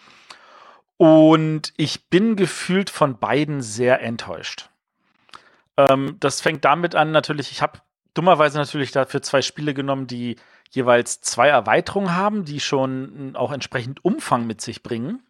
Und 0.97 1.73
ich 1.77 2.07
bin 2.09 2.35
gefühlt 2.35 2.91
von 2.91 3.17
beiden 3.17 3.63
sehr 3.63 4.01
enttäuscht. 4.03 4.69
Ähm, 5.75 6.17
das 6.19 6.41
fängt 6.41 6.65
damit 6.65 6.93
an, 6.93 7.11
natürlich, 7.11 7.51
ich 7.51 7.63
habe 7.63 7.79
dummerweise 8.13 8.57
natürlich 8.57 8.91
dafür 8.91 9.21
zwei 9.21 9.41
Spiele 9.41 9.73
genommen, 9.73 10.07
die 10.07 10.37
jeweils 10.71 11.21
zwei 11.21 11.49
Erweiterungen 11.49 12.15
haben, 12.15 12.45
die 12.45 12.59
schon 12.59 13.35
auch 13.35 13.51
entsprechend 13.51 14.03
Umfang 14.03 14.47
mit 14.47 14.61
sich 14.61 14.83
bringen. 14.83 15.23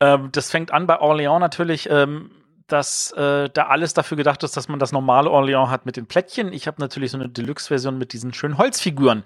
Ähm, 0.00 0.30
das 0.32 0.50
fängt 0.50 0.72
an 0.72 0.86
bei 0.86 1.00
Orléans 1.00 1.38
natürlich, 1.38 1.88
ähm, 1.90 2.30
dass 2.66 3.12
äh, 3.12 3.50
da 3.50 3.66
alles 3.66 3.94
dafür 3.94 4.16
gedacht 4.16 4.42
ist, 4.42 4.56
dass 4.56 4.68
man 4.68 4.78
das 4.78 4.92
normale 4.92 5.30
Orléans 5.30 5.70
hat 5.70 5.86
mit 5.86 5.96
den 5.96 6.06
Plättchen. 6.06 6.52
Ich 6.52 6.66
habe 6.66 6.80
natürlich 6.80 7.10
so 7.10 7.18
eine 7.18 7.28
Deluxe-Version 7.28 7.98
mit 7.98 8.12
diesen 8.12 8.32
schönen 8.32 8.58
Holzfiguren. 8.58 9.24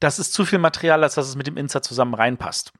Das 0.00 0.18
ist 0.18 0.32
zu 0.32 0.44
viel 0.44 0.58
Material, 0.58 1.02
als 1.02 1.14
dass 1.14 1.28
es 1.28 1.36
mit 1.36 1.46
dem 1.46 1.56
Insert 1.56 1.84
zusammen 1.84 2.14
reinpasst. 2.14 2.72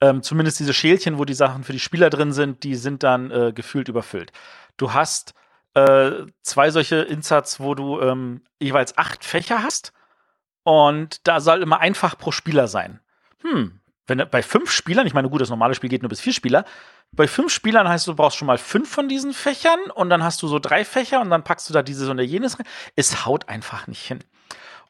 Ähm, 0.00 0.22
zumindest 0.22 0.58
diese 0.58 0.72
Schälchen, 0.72 1.18
wo 1.18 1.24
die 1.24 1.34
Sachen 1.34 1.62
für 1.62 1.72
die 1.72 1.78
Spieler 1.78 2.08
drin 2.08 2.32
sind, 2.32 2.64
die 2.64 2.74
sind 2.74 3.02
dann 3.02 3.30
äh, 3.30 3.52
gefühlt 3.54 3.88
überfüllt. 3.88 4.32
Du 4.78 4.94
hast 4.94 5.34
äh, 5.74 6.10
zwei 6.42 6.70
solche 6.70 6.96
Inserts, 6.96 7.60
wo 7.60 7.74
du 7.74 8.00
ähm, 8.00 8.42
jeweils 8.58 8.96
acht 8.96 9.24
Fächer 9.24 9.62
hast 9.62 9.92
und 10.62 11.26
da 11.26 11.40
soll 11.40 11.62
immer 11.62 11.80
einfach 11.80 12.18
pro 12.18 12.32
Spieler 12.32 12.68
sein. 12.68 13.00
Hm, 13.42 13.80
wenn 14.06 14.22
bei 14.30 14.42
fünf 14.42 14.70
Spielern, 14.70 15.06
ich 15.06 15.14
meine, 15.14 15.30
gut, 15.30 15.40
das 15.40 15.50
normale 15.50 15.74
Spiel 15.74 15.88
geht 15.90 16.02
nur 16.02 16.08
bis 16.08 16.20
vier 16.20 16.32
Spieler, 16.32 16.64
bei 17.12 17.26
fünf 17.26 17.52
Spielern 17.52 17.88
heißt 17.88 18.06
du, 18.06 18.14
brauchst 18.14 18.36
schon 18.36 18.46
mal 18.46 18.58
fünf 18.58 18.88
von 18.90 19.08
diesen 19.08 19.32
Fächern 19.32 19.80
und 19.94 20.10
dann 20.10 20.22
hast 20.22 20.42
du 20.42 20.48
so 20.48 20.58
drei 20.58 20.84
Fächer 20.84 21.20
und 21.20 21.30
dann 21.30 21.42
packst 21.42 21.68
du 21.68 21.74
da 21.74 21.82
dieses 21.82 22.08
und 22.08 22.18
jenes 22.20 22.58
rein. 22.58 22.66
Es 22.94 23.24
haut 23.26 23.48
einfach 23.48 23.86
nicht 23.86 24.06
hin. 24.06 24.20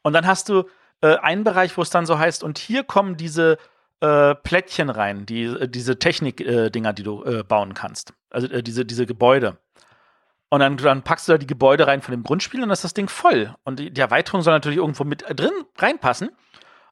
Und 0.03 0.13
dann 0.13 0.27
hast 0.27 0.49
du 0.49 0.65
äh, 1.01 1.17
einen 1.17 1.43
Bereich, 1.43 1.77
wo 1.77 1.81
es 1.81 1.89
dann 1.89 2.05
so 2.05 2.19
heißt, 2.19 2.43
und 2.43 2.57
hier 2.57 2.83
kommen 2.83 3.17
diese 3.17 3.57
äh, 4.01 4.35
Plättchen 4.35 4.89
rein, 4.89 5.25
die, 5.25 5.43
äh, 5.43 5.67
diese 5.67 5.97
Technik-Dinger, 5.97 6.89
äh, 6.89 6.93
die 6.93 7.03
du 7.03 7.23
äh, 7.23 7.43
bauen 7.43 7.73
kannst. 7.73 8.13
Also 8.29 8.47
äh, 8.47 8.63
diese, 8.63 8.85
diese 8.85 9.05
Gebäude. 9.05 9.57
Und 10.53 10.59
dann, 10.59 10.75
dann, 10.75 11.01
packst 11.01 11.29
du 11.29 11.31
da 11.31 11.37
die 11.37 11.47
Gebäude 11.47 11.87
rein 11.87 12.01
von 12.01 12.11
dem 12.11 12.23
Grundspiel 12.23 12.59
und 12.59 12.67
dann 12.67 12.73
ist 12.73 12.83
das 12.83 12.93
Ding 12.93 13.07
voll. 13.07 13.55
Und 13.63 13.79
die, 13.79 13.89
die 13.89 14.01
Erweiterung 14.01 14.41
soll 14.41 14.53
natürlich 14.53 14.79
irgendwo 14.79 15.05
mit 15.05 15.23
drin 15.27 15.53
reinpassen. 15.77 16.29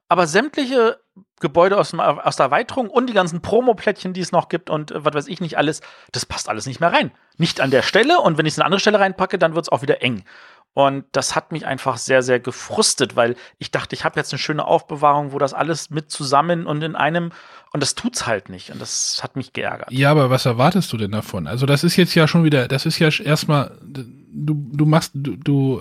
aber 0.08 0.26
sämtliche 0.26 0.98
Gebäude 1.40 1.78
aus, 1.78 1.94
aus 1.94 2.36
der 2.36 2.46
Erweiterung 2.46 2.88
und 2.88 3.06
die 3.06 3.12
ganzen 3.12 3.42
Promo-Plättchen, 3.42 4.12
die 4.12 4.20
es 4.20 4.32
noch 4.32 4.48
gibt 4.48 4.70
und 4.70 4.90
äh, 4.90 5.04
was 5.04 5.14
weiß 5.14 5.28
ich 5.28 5.40
nicht 5.40 5.56
alles, 5.58 5.82
das 6.12 6.26
passt 6.26 6.48
alles 6.48 6.66
nicht 6.66 6.80
mehr 6.80 6.92
rein. 6.92 7.12
Nicht 7.36 7.60
an 7.60 7.70
der 7.70 7.82
Stelle 7.82 8.18
und 8.20 8.38
wenn 8.38 8.46
ich 8.46 8.54
es 8.54 8.56
in 8.56 8.62
eine 8.62 8.66
andere 8.66 8.80
Stelle 8.80 8.98
reinpacke, 8.98 9.38
dann 9.38 9.54
wird 9.54 9.66
es 9.66 9.68
auch 9.68 9.82
wieder 9.82 10.02
eng. 10.02 10.24
Und 10.72 11.04
das 11.12 11.34
hat 11.34 11.50
mich 11.50 11.66
einfach 11.66 11.98
sehr, 11.98 12.22
sehr 12.22 12.38
gefrustet, 12.38 13.16
weil 13.16 13.36
ich 13.58 13.70
dachte, 13.70 13.94
ich 13.94 14.04
habe 14.04 14.18
jetzt 14.20 14.32
eine 14.32 14.38
schöne 14.38 14.64
Aufbewahrung, 14.64 15.32
wo 15.32 15.38
das 15.38 15.52
alles 15.52 15.90
mit 15.90 16.10
zusammen 16.10 16.66
und 16.66 16.82
in 16.82 16.94
einem 16.94 17.32
und 17.72 17.82
das 17.82 17.94
tut's 17.94 18.26
halt 18.26 18.48
nicht. 18.48 18.70
Und 18.70 18.80
das 18.80 19.20
hat 19.22 19.36
mich 19.36 19.52
geärgert. 19.52 19.92
Ja, 19.92 20.10
aber 20.10 20.30
was 20.30 20.46
erwartest 20.46 20.92
du 20.92 20.96
denn 20.96 21.12
davon? 21.12 21.46
Also, 21.46 21.66
das 21.66 21.84
ist 21.84 21.96
jetzt 21.96 22.14
ja 22.14 22.26
schon 22.26 22.44
wieder, 22.44 22.66
das 22.66 22.84
ist 22.86 22.98
ja 22.98 23.08
erstmal, 23.08 23.78
du, 23.82 24.54
du 24.72 24.86
machst, 24.86 25.12
du, 25.14 25.36
du 25.36 25.80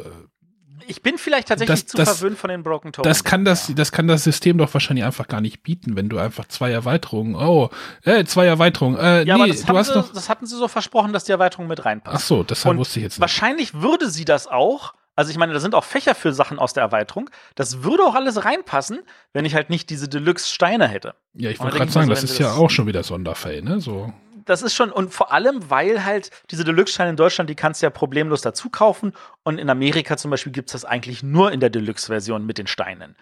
ich 0.90 1.04
bin 1.04 1.18
vielleicht 1.18 1.50
tatsächlich 1.50 1.82
das, 1.82 1.92
zu 1.92 1.98
das, 1.98 2.18
verwöhnt 2.18 2.38
von 2.38 2.50
den 2.50 2.64
Broken 2.64 2.92
Tokens. 2.92 3.08
Das 3.08 3.24
kann 3.24 3.46
das, 3.46 3.72
das 3.76 3.92
kann 3.92 4.08
das 4.08 4.24
System 4.24 4.58
doch 4.58 4.74
wahrscheinlich 4.74 5.06
einfach 5.06 5.28
gar 5.28 5.40
nicht 5.40 5.62
bieten, 5.62 5.96
wenn 5.96 6.10
du 6.10 6.18
einfach 6.18 6.46
zwei 6.48 6.72
Erweiterungen, 6.72 7.36
oh, 7.36 7.70
äh, 8.04 8.26
zwei 8.26 8.48
Erweiterungen, 8.48 8.98
äh, 8.98 9.24
ja, 9.24 9.36
nee, 9.36 9.44
aber 9.44 9.48
das, 9.48 9.64
du 9.64 9.78
hast 9.78 9.88
sie, 9.88 9.94
doch. 9.94 10.12
das 10.12 10.30
hatten 10.30 10.48
sie 10.48 10.58
so 10.58 10.68
versprochen, 10.68 11.14
dass 11.14 11.26
die 11.26 11.32
Erweiterung 11.32 11.68
mit 11.68 11.86
reinpasst. 11.86 12.16
Ach 12.18 12.26
so, 12.26 12.44
das 12.44 12.66
wusste 12.66 13.00
ich 13.00 13.04
jetzt 13.04 13.14
nicht. 13.14 13.22
Wahrscheinlich 13.22 13.76
würde 13.76 14.10
sie 14.10 14.26
das 14.26 14.48
auch. 14.48 14.94
Also 15.16 15.32
ich 15.32 15.38
meine, 15.38 15.54
da 15.54 15.60
sind 15.60 15.76
auch 15.76 15.84
Fächer 15.84 16.16
für 16.16 16.34
Sachen 16.34 16.60
aus 16.60 16.74
der 16.74 16.82
Erweiterung. 16.82 17.30
Das 17.56 17.84
würde 17.84 18.04
auch 18.04 18.16
alles 18.16 18.46
reinpassen, 18.46 19.00
wenn 19.34 19.44
ich 19.44 19.54
halt 19.54 19.70
nicht 19.70 19.90
diese 19.90 20.08
Deluxe-Steine 20.08 20.88
hätte. 20.88 21.14
Ja, 21.34 21.50
ich 21.50 21.60
wollte 21.60 21.76
gerade 21.76 21.90
ich 21.90 21.94
sagen, 21.94 22.08
mir 22.08 22.14
das 22.14 22.22
so, 22.22 22.28
ist 22.28 22.40
ja 22.40 22.54
auch 22.54 22.70
schon 22.70 22.88
wieder 22.88 23.04
Sonderfall, 23.04 23.62
ne? 23.62 23.82
So. 23.82 24.14
Das 24.50 24.64
ist 24.64 24.74
schon, 24.74 24.92
und 24.92 25.14
vor 25.14 25.32
allem, 25.32 25.70
weil 25.70 26.04
halt 26.04 26.32
diese 26.50 26.64
Deluxe-Steine 26.64 27.12
in 27.12 27.16
Deutschland, 27.16 27.52
die 27.52 27.56
kannst 27.56 27.82
du 27.82 27.86
ja 27.86 27.92
problemlos 27.92 28.42
dazu 28.42 28.72
kaufen. 28.72 29.14
Und 29.44 29.60
in 29.60 29.70
Amerika 29.70 30.18
zum 30.18 30.32
Beispiel 30.32 30.52
gibt 30.52 30.70
es 30.70 30.74
das 30.74 30.86
eigentlich 30.86 31.22
nur 31.22 31.52
in 31.52 31.60
der 31.60 31.70
Deluxe-Version 31.70 32.46
mit 32.48 32.58
den 32.58 32.66
Steinen. 32.66 33.16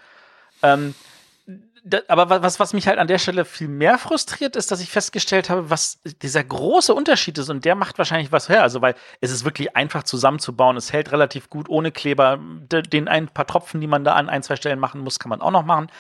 Ähm, 0.64 0.96
da, 1.84 2.00
aber 2.08 2.42
was, 2.42 2.62
was 2.62 2.72
mich 2.72 2.88
halt 2.88 2.98
an 2.98 3.08
der 3.08 3.18
Stelle 3.18 3.44
viel 3.44 3.68
mehr 3.68 3.98
frustriert, 3.98 4.56
ist, 4.56 4.72
dass 4.72 4.80
ich 4.80 4.90
festgestellt 4.90 5.50
habe, 5.50 5.70
was 5.70 6.00
dieser 6.22 6.46
große 6.46 6.94
Unterschied 6.94 7.38
ist. 7.38 7.50
Und 7.50 7.66
der 7.66 7.76
macht 7.76 7.98
wahrscheinlich 7.98 8.32
was 8.32 8.48
her. 8.48 8.62
Also, 8.64 8.82
weil 8.82 8.96
es 9.20 9.30
ist 9.30 9.44
wirklich 9.44 9.76
einfach 9.76 10.04
zusammenzubauen. 10.04 10.78
Es 10.78 10.94
hält 10.94 11.12
relativ 11.12 11.50
gut 11.50 11.68
ohne 11.68 11.92
Kleber. 11.92 12.40
Den 12.40 13.10
ein 13.10 13.28
paar 13.28 13.48
Tropfen, 13.48 13.82
die 13.82 13.88
man 13.88 14.06
da 14.06 14.14
an 14.14 14.30
ein, 14.30 14.44
zwei 14.44 14.56
Stellen 14.56 14.80
machen 14.80 15.02
muss, 15.02 15.20
kann 15.20 15.30
man 15.30 15.42
auch 15.42 15.52
noch 15.52 15.66
machen. 15.66 15.92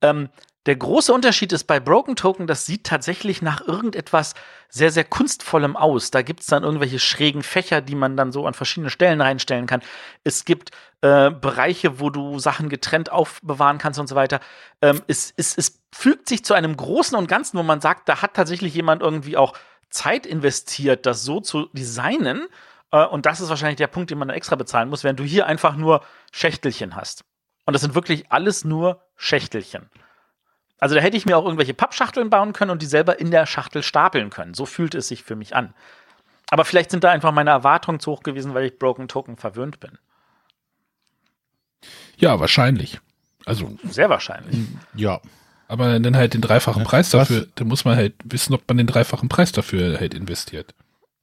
Ähm, 0.00 0.30
der 0.66 0.76
große 0.76 1.12
Unterschied 1.12 1.52
ist 1.52 1.64
bei 1.64 1.78
Broken 1.78 2.16
Token, 2.16 2.46
das 2.46 2.64
sieht 2.64 2.84
tatsächlich 2.84 3.42
nach 3.42 3.60
irgendetwas 3.60 4.34
sehr, 4.70 4.90
sehr 4.90 5.04
kunstvollem 5.04 5.76
aus. 5.76 6.10
Da 6.10 6.22
gibt 6.22 6.40
es 6.40 6.46
dann 6.46 6.62
irgendwelche 6.62 6.98
schrägen 6.98 7.42
Fächer, 7.42 7.82
die 7.82 7.94
man 7.94 8.16
dann 8.16 8.32
so 8.32 8.46
an 8.46 8.54
verschiedene 8.54 8.88
Stellen 8.88 9.20
reinstellen 9.20 9.66
kann. 9.66 9.82
Es 10.24 10.46
gibt 10.46 10.70
äh, 11.02 11.30
Bereiche, 11.30 12.00
wo 12.00 12.08
du 12.08 12.38
Sachen 12.38 12.70
getrennt 12.70 13.12
aufbewahren 13.12 13.76
kannst 13.76 14.00
und 14.00 14.08
so 14.08 14.14
weiter. 14.14 14.40
Ähm, 14.80 15.02
es, 15.06 15.34
es, 15.36 15.56
es 15.56 15.82
fügt 15.92 16.28
sich 16.28 16.44
zu 16.44 16.54
einem 16.54 16.76
Großen 16.76 17.16
und 17.16 17.28
Ganzen, 17.28 17.58
wo 17.58 17.62
man 17.62 17.82
sagt, 17.82 18.08
da 18.08 18.22
hat 18.22 18.34
tatsächlich 18.34 18.74
jemand 18.74 19.02
irgendwie 19.02 19.36
auch 19.36 19.52
Zeit 19.90 20.24
investiert, 20.24 21.04
das 21.04 21.24
so 21.24 21.40
zu 21.40 21.68
designen. 21.74 22.48
Äh, 22.90 23.04
und 23.04 23.26
das 23.26 23.42
ist 23.42 23.50
wahrscheinlich 23.50 23.76
der 23.76 23.86
Punkt, 23.88 24.10
den 24.10 24.18
man 24.18 24.30
extra 24.30 24.56
bezahlen 24.56 24.88
muss, 24.88 25.04
während 25.04 25.20
du 25.20 25.24
hier 25.24 25.46
einfach 25.46 25.76
nur 25.76 26.02
Schächtelchen 26.32 26.96
hast. 26.96 27.24
Und 27.66 27.74
das 27.74 27.82
sind 27.82 27.94
wirklich 27.94 28.32
alles 28.32 28.64
nur 28.64 29.02
Schächtelchen. 29.16 29.90
Also 30.84 30.96
da 30.96 31.00
hätte 31.00 31.16
ich 31.16 31.24
mir 31.24 31.38
auch 31.38 31.44
irgendwelche 31.46 31.72
Pappschachteln 31.72 32.28
bauen 32.28 32.52
können 32.52 32.70
und 32.70 32.82
die 32.82 32.86
selber 32.86 33.18
in 33.18 33.30
der 33.30 33.46
Schachtel 33.46 33.82
stapeln 33.82 34.28
können. 34.28 34.52
So 34.52 34.66
fühlte 34.66 34.98
es 34.98 35.08
sich 35.08 35.22
für 35.22 35.34
mich 35.34 35.56
an. 35.56 35.72
Aber 36.50 36.66
vielleicht 36.66 36.90
sind 36.90 37.04
da 37.04 37.10
einfach 37.10 37.32
meine 37.32 37.48
Erwartungen 37.48 38.00
zu 38.00 38.10
hoch 38.10 38.22
gewesen, 38.22 38.52
weil 38.52 38.66
ich 38.66 38.78
Broken 38.78 39.08
Token 39.08 39.38
verwöhnt 39.38 39.80
bin. 39.80 39.92
Ja, 42.18 42.38
wahrscheinlich. 42.38 43.00
Also. 43.46 43.78
Sehr 43.84 44.10
wahrscheinlich. 44.10 44.58
Ja. 44.94 45.22
Aber 45.68 45.98
dann 45.98 46.16
halt 46.16 46.34
den 46.34 46.42
dreifachen 46.42 46.84
Preis 46.84 47.14
was? 47.14 47.28
dafür, 47.28 47.46
da 47.54 47.64
muss 47.64 47.86
man 47.86 47.96
halt 47.96 48.12
wissen, 48.22 48.52
ob 48.52 48.68
man 48.68 48.76
den 48.76 48.86
dreifachen 48.86 49.30
Preis 49.30 49.52
dafür 49.52 49.98
halt 49.98 50.12
investiert. 50.12 50.74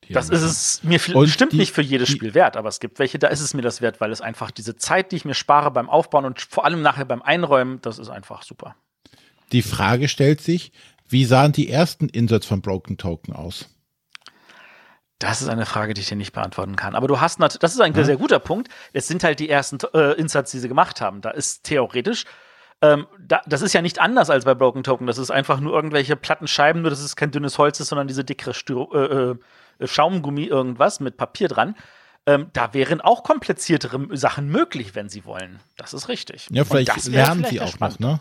Das 0.10 0.30
ist 0.30 0.42
es 0.42 0.84
mir 0.84 1.00
viel, 1.00 1.14
bestimmt 1.14 1.52
die- 1.54 1.58
nicht 1.58 1.72
für 1.72 1.84
jedes 1.84 2.08
die- 2.10 2.16
Spiel 2.16 2.34
wert, 2.34 2.58
aber 2.58 2.68
es 2.68 2.80
gibt 2.80 2.98
welche, 2.98 3.20
da 3.20 3.28
ist 3.28 3.42
es 3.42 3.54
mir 3.54 3.62
das 3.62 3.80
wert, 3.82 4.02
weil 4.02 4.12
es 4.12 4.22
einfach 4.22 4.50
diese 4.50 4.76
Zeit, 4.76 5.12
die 5.12 5.18
ich 5.18 5.24
mir 5.26 5.36
spare 5.36 5.70
beim 5.70 5.88
Aufbauen 5.88 6.26
und 6.26 6.42
vor 6.42 6.66
allem 6.66 6.82
nachher 6.82 7.06
beim 7.06 7.22
Einräumen, 7.22 7.80
das 7.84 8.00
ist 8.00 8.10
einfach 8.10 8.42
super. 8.42 8.76
Die 9.52 9.62
Frage 9.62 10.08
stellt 10.08 10.42
sich, 10.42 10.72
wie 11.08 11.26
sahen 11.26 11.52
die 11.52 11.70
ersten 11.70 12.08
Inserts 12.08 12.46
von 12.46 12.62
Broken 12.62 12.98
Token 12.98 13.34
aus? 13.34 13.68
Das 15.20 15.42
ist 15.42 15.50
eine 15.50 15.68
Frage, 15.68 15.94
die 15.94 16.02
ich 16.02 16.08
dir 16.08 16.16
nicht 16.16 16.34
beantworten 16.34 16.76
kann. 16.76 16.96
Aber 16.96 17.08
du 17.08 17.22
hast 17.22 17.40
natürlich, 17.40 17.60
das 17.60 17.74
ist 17.74 17.82
ein 17.82 17.94
sehr 17.94 18.18
guter 18.18 18.40
Punkt. 18.40 18.70
Es 18.92 19.08
sind 19.08 19.24
halt 19.24 19.40
die 19.40 19.50
ersten 19.50 19.78
äh, 19.94 20.14
Inserts, 20.14 20.52
die 20.52 20.60
sie 20.60 20.68
gemacht 20.68 21.00
haben. 21.00 21.22
Da 21.22 21.30
ist 21.30 21.64
theoretisch, 21.64 22.26
ähm, 22.82 23.06
da, 23.20 23.42
das 23.46 23.62
ist 23.62 23.74
ja 23.74 23.84
nicht 23.84 24.00
anders 24.00 24.32
als 24.32 24.46
bei 24.46 24.56
Broken 24.56 24.84
Token. 24.84 25.06
Das 25.06 25.20
ist 25.20 25.30
einfach 25.30 25.60
nur 25.60 25.74
irgendwelche 25.74 26.16
platten 26.16 26.48
Scheiben, 26.48 26.82
nur 26.82 26.90
dass 26.90 27.02
es 27.02 27.16
kein 27.16 27.30
dünnes 27.30 27.60
Holz 27.60 27.80
ist, 27.80 27.90
sondern 27.90 28.08
diese 28.08 28.24
dickere 28.24 28.56
Styro 28.56 28.92
äh, 28.96 29.32
äh, 29.84 29.88
Schaumgummi 29.88 30.46
irgendwas 30.46 31.00
mit 31.00 31.18
Papier 31.18 31.48
dran. 31.48 31.76
Ähm, 32.26 32.48
da 32.54 32.74
wären 32.74 33.02
auch 33.02 33.24
kompliziertere 33.24 34.08
Sachen 34.18 34.48
möglich, 34.48 34.96
wenn 34.96 35.10
sie 35.10 35.26
wollen. 35.26 35.60
Das 35.78 35.94
ist 35.94 36.08
richtig. 36.08 36.48
Ja, 36.52 36.66
vielleicht 36.66 37.08
lernen 37.08 37.46
sie 37.46 37.62
auch 37.62 37.80
noch, 37.80 38.00
ne? 38.00 38.20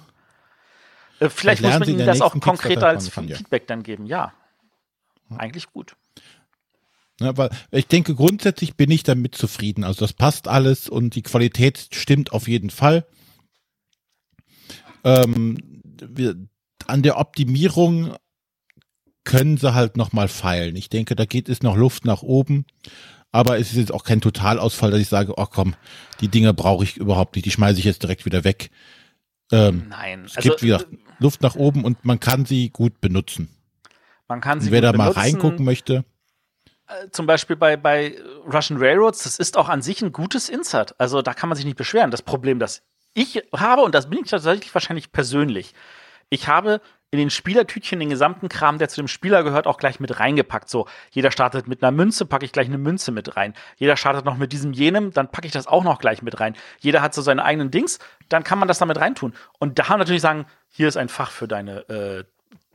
Äh, 1.20 1.28
vielleicht 1.28 1.62
muss 1.62 1.78
man 1.78 1.88
ihnen 1.88 2.06
das 2.06 2.20
auch 2.20 2.38
konkreter 2.40 2.88
als. 2.88 3.08
Feedback 3.08 3.66
dann 3.66 3.82
geben. 3.82 4.06
Ja. 4.06 4.32
Eigentlich 5.36 5.66
gut. 5.72 5.94
Ja, 7.20 7.36
weil 7.36 7.50
ich 7.70 7.86
denke, 7.86 8.14
grundsätzlich 8.14 8.76
bin 8.76 8.90
ich 8.90 9.02
damit 9.02 9.34
zufrieden. 9.34 9.84
Also 9.84 10.00
das 10.00 10.14
passt 10.14 10.48
alles 10.48 10.88
und 10.88 11.14
die 11.14 11.22
Qualität 11.22 11.88
stimmt 11.92 12.32
auf 12.32 12.48
jeden 12.48 12.70
Fall. 12.70 13.06
Ähm, 15.04 15.82
wir, 16.00 16.36
an 16.86 17.02
der 17.02 17.18
Optimierung 17.18 18.14
können 19.24 19.58
sie 19.58 19.74
halt 19.74 19.98
noch 19.98 20.12
mal 20.12 20.28
feilen. 20.28 20.74
Ich 20.76 20.88
denke, 20.88 21.14
da 21.14 21.26
geht 21.26 21.50
es 21.50 21.62
noch 21.62 21.76
Luft 21.76 22.06
nach 22.06 22.22
oben. 22.22 22.64
Aber 23.32 23.58
es 23.58 23.70
ist 23.70 23.76
jetzt 23.76 23.92
auch 23.92 24.02
kein 24.02 24.20
Totalausfall, 24.20 24.90
dass 24.90 25.00
ich 25.00 25.08
sage, 25.08 25.34
oh 25.36 25.46
komm, 25.46 25.74
die 26.20 26.28
Dinge 26.28 26.52
brauche 26.52 26.82
ich 26.82 26.96
überhaupt 26.96 27.36
nicht, 27.36 27.44
die 27.44 27.52
schmeiße 27.52 27.78
ich 27.78 27.84
jetzt 27.84 28.02
direkt 28.02 28.24
wieder 28.24 28.42
weg. 28.42 28.70
Ähm, 29.52 29.86
Nein. 29.88 30.24
es 30.24 30.34
gibt 30.36 30.62
wieder 30.62 30.84
Luft 31.20 31.42
nach 31.42 31.54
oben 31.54 31.84
und 31.84 32.04
man 32.04 32.18
kann 32.18 32.44
sie 32.44 32.70
gut 32.70 33.00
benutzen. 33.00 33.48
man 34.26 34.40
kann 34.40 34.60
sie 34.60 34.70
wer 34.70 34.80
da 34.80 34.92
mal 34.92 35.10
benutzen. 35.10 35.20
reingucken 35.20 35.64
möchte, 35.64 36.04
zum 37.12 37.26
Beispiel 37.26 37.56
bei, 37.56 37.76
bei 37.76 38.16
Russian 38.52 38.78
Railroads, 38.78 39.22
das 39.22 39.38
ist 39.38 39.56
auch 39.56 39.68
an 39.68 39.82
sich 39.82 40.02
ein 40.02 40.12
gutes 40.12 40.48
Insert. 40.48 40.98
Also 40.98 41.22
da 41.22 41.34
kann 41.34 41.48
man 41.48 41.56
sich 41.56 41.64
nicht 41.64 41.76
beschweren. 41.76 42.10
Das 42.10 42.22
Problem, 42.22 42.58
das 42.58 42.82
ich 43.14 43.42
habe, 43.54 43.82
und 43.82 43.94
das 43.94 44.08
bin 44.08 44.20
ich 44.20 44.30
tatsächlich 44.30 44.72
wahrscheinlich 44.74 45.12
persönlich, 45.12 45.74
ich 46.28 46.48
habe 46.48 46.80
in 47.12 47.18
den 47.18 47.30
Spielertütchen 47.30 47.98
den 47.98 48.08
gesamten 48.08 48.48
Kram, 48.48 48.78
der 48.78 48.88
zu 48.88 49.00
dem 49.00 49.08
Spieler 49.08 49.42
gehört, 49.42 49.66
auch 49.66 49.78
gleich 49.78 49.98
mit 49.98 50.20
reingepackt. 50.20 50.68
So, 50.68 50.86
jeder 51.10 51.32
startet 51.32 51.66
mit 51.66 51.82
einer 51.82 51.90
Münze, 51.90 52.24
packe 52.24 52.44
ich 52.44 52.52
gleich 52.52 52.68
eine 52.68 52.78
Münze 52.78 53.10
mit 53.10 53.36
rein. 53.36 53.54
Jeder 53.76 53.96
startet 53.96 54.24
noch 54.24 54.36
mit 54.36 54.52
diesem 54.52 54.72
jenem, 54.72 55.12
dann 55.12 55.30
packe 55.30 55.46
ich 55.46 55.52
das 55.52 55.66
auch 55.66 55.82
noch 55.82 55.98
gleich 55.98 56.22
mit 56.22 56.38
rein. 56.38 56.54
Jeder 56.78 57.02
hat 57.02 57.12
so 57.12 57.22
seine 57.22 57.44
eigenen 57.44 57.72
Dings, 57.72 57.98
dann 58.28 58.44
kann 58.44 58.60
man 58.60 58.68
das 58.68 58.78
damit 58.78 58.98
reintun. 58.98 59.34
Und 59.58 59.80
da 59.80 59.96
natürlich 59.96 60.22
sagen, 60.22 60.46
hier 60.68 60.86
ist 60.86 60.96
ein 60.96 61.08
Fach 61.08 61.32
für 61.32 61.48
deine 61.48 61.88
äh, 61.88 62.24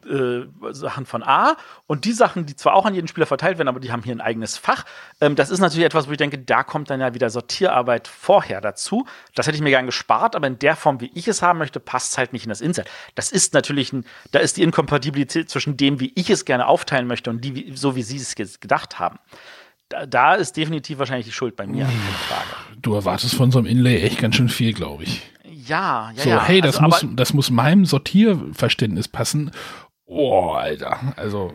äh, 0.05 0.45
Sachen 0.71 1.05
von 1.05 1.23
A 1.23 1.57
und 1.87 2.05
die 2.05 2.11
Sachen, 2.13 2.45
die 2.45 2.55
zwar 2.55 2.73
auch 2.73 2.85
an 2.85 2.93
jeden 2.93 3.07
Spieler 3.07 3.25
verteilt 3.25 3.57
werden, 3.57 3.67
aber 3.67 3.79
die 3.79 3.91
haben 3.91 4.03
hier 4.03 4.13
ein 4.15 4.21
eigenes 4.21 4.57
Fach. 4.57 4.85
Ähm, 5.21 5.35
das 5.35 5.49
ist 5.49 5.59
natürlich 5.59 5.85
etwas, 5.85 6.07
wo 6.07 6.11
ich 6.11 6.17
denke, 6.17 6.37
da 6.37 6.63
kommt 6.63 6.89
dann 6.89 6.99
ja 7.01 7.13
wieder 7.13 7.29
Sortierarbeit 7.29 8.07
vorher 8.07 8.61
dazu. 8.61 9.05
Das 9.35 9.47
hätte 9.47 9.55
ich 9.55 9.61
mir 9.63 9.69
gern 9.71 9.85
gespart, 9.85 10.35
aber 10.35 10.47
in 10.47 10.59
der 10.59 10.75
Form, 10.75 11.01
wie 11.01 11.11
ich 11.13 11.27
es 11.27 11.41
haben 11.41 11.59
möchte, 11.59 11.79
passt 11.79 12.11
es 12.13 12.17
halt 12.17 12.33
nicht 12.33 12.43
in 12.45 12.49
das 12.49 12.61
Insert. 12.61 12.89
Das 13.15 13.31
ist 13.31 13.53
natürlich 13.53 13.91
ein, 13.93 14.05
da 14.31 14.39
ist 14.39 14.57
die 14.57 14.63
Inkompatibilität 14.63 15.49
zwischen 15.49 15.77
dem, 15.77 15.99
wie 15.99 16.11
ich 16.15 16.29
es 16.29 16.45
gerne 16.45 16.67
aufteilen 16.67 17.07
möchte 17.07 17.29
und 17.29 17.41
die, 17.43 17.55
wie, 17.55 17.75
so 17.75 17.95
wie 17.95 18.03
sie 18.03 18.17
es 18.17 18.35
ge- 18.35 18.47
gedacht 18.59 18.99
haben. 18.99 19.19
Da, 19.89 20.05
da 20.07 20.33
ist 20.33 20.57
definitiv 20.57 20.97
wahrscheinlich 20.97 21.27
die 21.27 21.31
Schuld 21.31 21.55
bei 21.55 21.67
mir. 21.67 21.85
Frage. 21.85 22.79
Du 22.81 22.95
erwartest 22.95 23.35
von 23.35 23.51
so 23.51 23.59
einem 23.59 23.67
Inlay 23.67 24.01
echt 24.01 24.19
ganz 24.19 24.35
schön 24.35 24.49
viel, 24.49 24.73
glaube 24.73 25.03
ich. 25.03 25.21
Ja, 25.67 26.11
ja, 26.15 26.23
So, 26.23 26.29
ja. 26.29 26.43
hey, 26.43 26.59
das, 26.61 26.77
Also, 26.79 27.05
muss, 27.07 27.15
das 27.15 27.33
muss 27.33 27.49
meinem 27.51 27.85
Sortierverständnis 27.85 29.07
passen. 29.07 29.51
Oh, 30.05 30.51
Alter. 30.51 31.13
Also, 31.15 31.53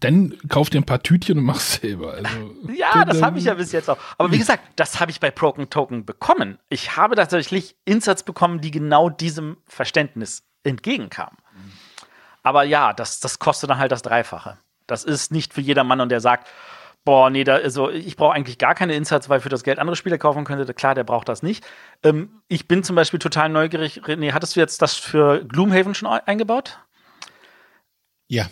dann 0.00 0.34
kauf 0.48 0.70
dir 0.70 0.80
ein 0.80 0.84
paar 0.86 1.02
Tütchen 1.02 1.38
und 1.38 1.44
mach's 1.44 1.74
selber. 1.80 2.12
Also, 2.14 2.54
Ja, 2.74 3.04
das 3.04 3.22
habe 3.22 3.38
ich 3.38 3.44
ja 3.44 3.54
bis 3.54 3.72
jetzt 3.72 3.90
auch. 3.90 3.98
Aber 4.16 4.30
wie 4.32 4.38
gesagt, 4.38 4.62
das 4.76 5.00
habe 5.00 5.10
ich 5.10 5.20
bei 5.20 5.30
Broken 5.30 5.68
Token 5.70 6.04
bekommen. 6.04 6.58
Ich 6.68 6.96
habe 6.96 7.14
tatsächlich 7.16 7.76
Inserts 7.84 8.22
bekommen, 8.22 8.60
die 8.60 8.70
genau 8.70 9.10
diesem 9.10 9.56
Verständnis 9.66 10.44
entgegenkamen. 10.64 11.36
Aber 12.42 12.62
ja, 12.64 12.92
das, 12.92 13.20
das 13.20 13.38
kostet 13.38 13.70
dann 13.70 13.78
halt 13.78 13.92
das 13.92 14.02
Dreifache. 14.02 14.58
Das 14.86 15.04
ist 15.04 15.32
nicht 15.32 15.52
für 15.52 15.60
jedermann 15.60 16.00
und 16.00 16.08
der 16.08 16.20
sagt, 16.20 16.48
boah, 17.04 17.28
nee, 17.30 17.44
da, 17.44 17.56
also 17.56 17.90
ich 17.90 18.16
brauche 18.16 18.34
eigentlich 18.34 18.58
gar 18.58 18.74
keine 18.74 18.94
Inserts, 18.94 19.28
weil 19.28 19.40
für 19.40 19.48
das 19.48 19.62
Geld 19.62 19.78
andere 19.78 19.96
Spiele 19.96 20.18
kaufen 20.18 20.44
könnte. 20.44 20.72
Klar, 20.72 20.94
der 20.94 21.04
braucht 21.04 21.28
das 21.28 21.42
nicht. 21.42 21.64
Ähm, 22.02 22.40
ich 22.48 22.68
bin 22.68 22.82
zum 22.84 22.96
Beispiel 22.96 23.18
total 23.18 23.48
neugierig. 23.50 24.02
René, 24.04 24.32
hattest 24.32 24.56
du 24.56 24.60
jetzt 24.60 24.80
das 24.80 24.94
für 24.94 25.44
Gloomhaven 25.44 25.94
schon 25.94 26.08
ei- 26.08 26.22
eingebaut? 26.26 26.78
Ja, 28.28 28.48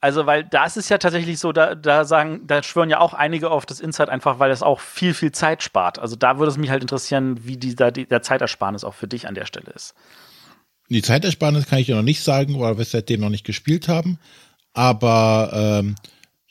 Also, 0.00 0.24
weil 0.24 0.44
da 0.44 0.64
ist 0.64 0.76
es 0.76 0.88
ja 0.88 0.98
tatsächlich 0.98 1.38
so, 1.38 1.52
da, 1.52 1.74
da 1.74 2.04
sagen, 2.04 2.46
da 2.46 2.62
schwören 2.62 2.88
ja 2.88 3.00
auch 3.00 3.12
einige 3.12 3.50
auf 3.50 3.66
das 3.66 3.80
Insight 3.80 4.08
einfach, 4.08 4.38
weil 4.38 4.50
es 4.50 4.62
auch 4.62 4.80
viel, 4.80 5.12
viel 5.12 5.32
Zeit 5.32 5.62
spart. 5.62 5.98
Also 5.98 6.16
da 6.16 6.38
würde 6.38 6.50
es 6.50 6.56
mich 6.56 6.70
halt 6.70 6.82
interessieren, 6.82 7.44
wie 7.44 7.58
die, 7.58 7.74
da 7.74 7.90
die, 7.90 8.06
der 8.06 8.22
Zeitersparnis 8.22 8.84
auch 8.84 8.94
für 8.94 9.08
dich 9.08 9.28
an 9.28 9.34
der 9.34 9.44
Stelle 9.44 9.70
ist. 9.74 9.94
Die 10.88 11.02
Zeitersparnis 11.02 11.66
kann 11.66 11.78
ich 11.78 11.88
ja 11.88 11.96
noch 11.96 12.02
nicht 12.02 12.22
sagen, 12.22 12.58
weil 12.58 12.78
wir 12.78 12.82
es 12.82 12.90
seitdem 12.90 13.20
noch 13.20 13.28
nicht 13.28 13.44
gespielt 13.44 13.88
haben. 13.88 14.18
Aber 14.72 15.50
ähm, 15.52 15.96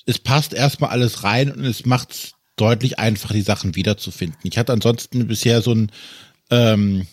es 0.05 0.19
passt 0.19 0.53
erstmal 0.53 0.91
alles 0.91 1.23
rein 1.23 1.51
und 1.51 1.65
es 1.65 1.85
macht 1.85 2.11
es 2.11 2.33
deutlich 2.55 2.99
einfacher, 2.99 3.33
die 3.33 3.41
Sachen 3.41 3.75
wiederzufinden. 3.75 4.39
Ich 4.43 4.57
hatte 4.57 4.73
ansonsten 4.73 5.27
bisher 5.27 5.61
so 5.61 5.71
einen 5.71 5.91
ähm, 6.51 7.07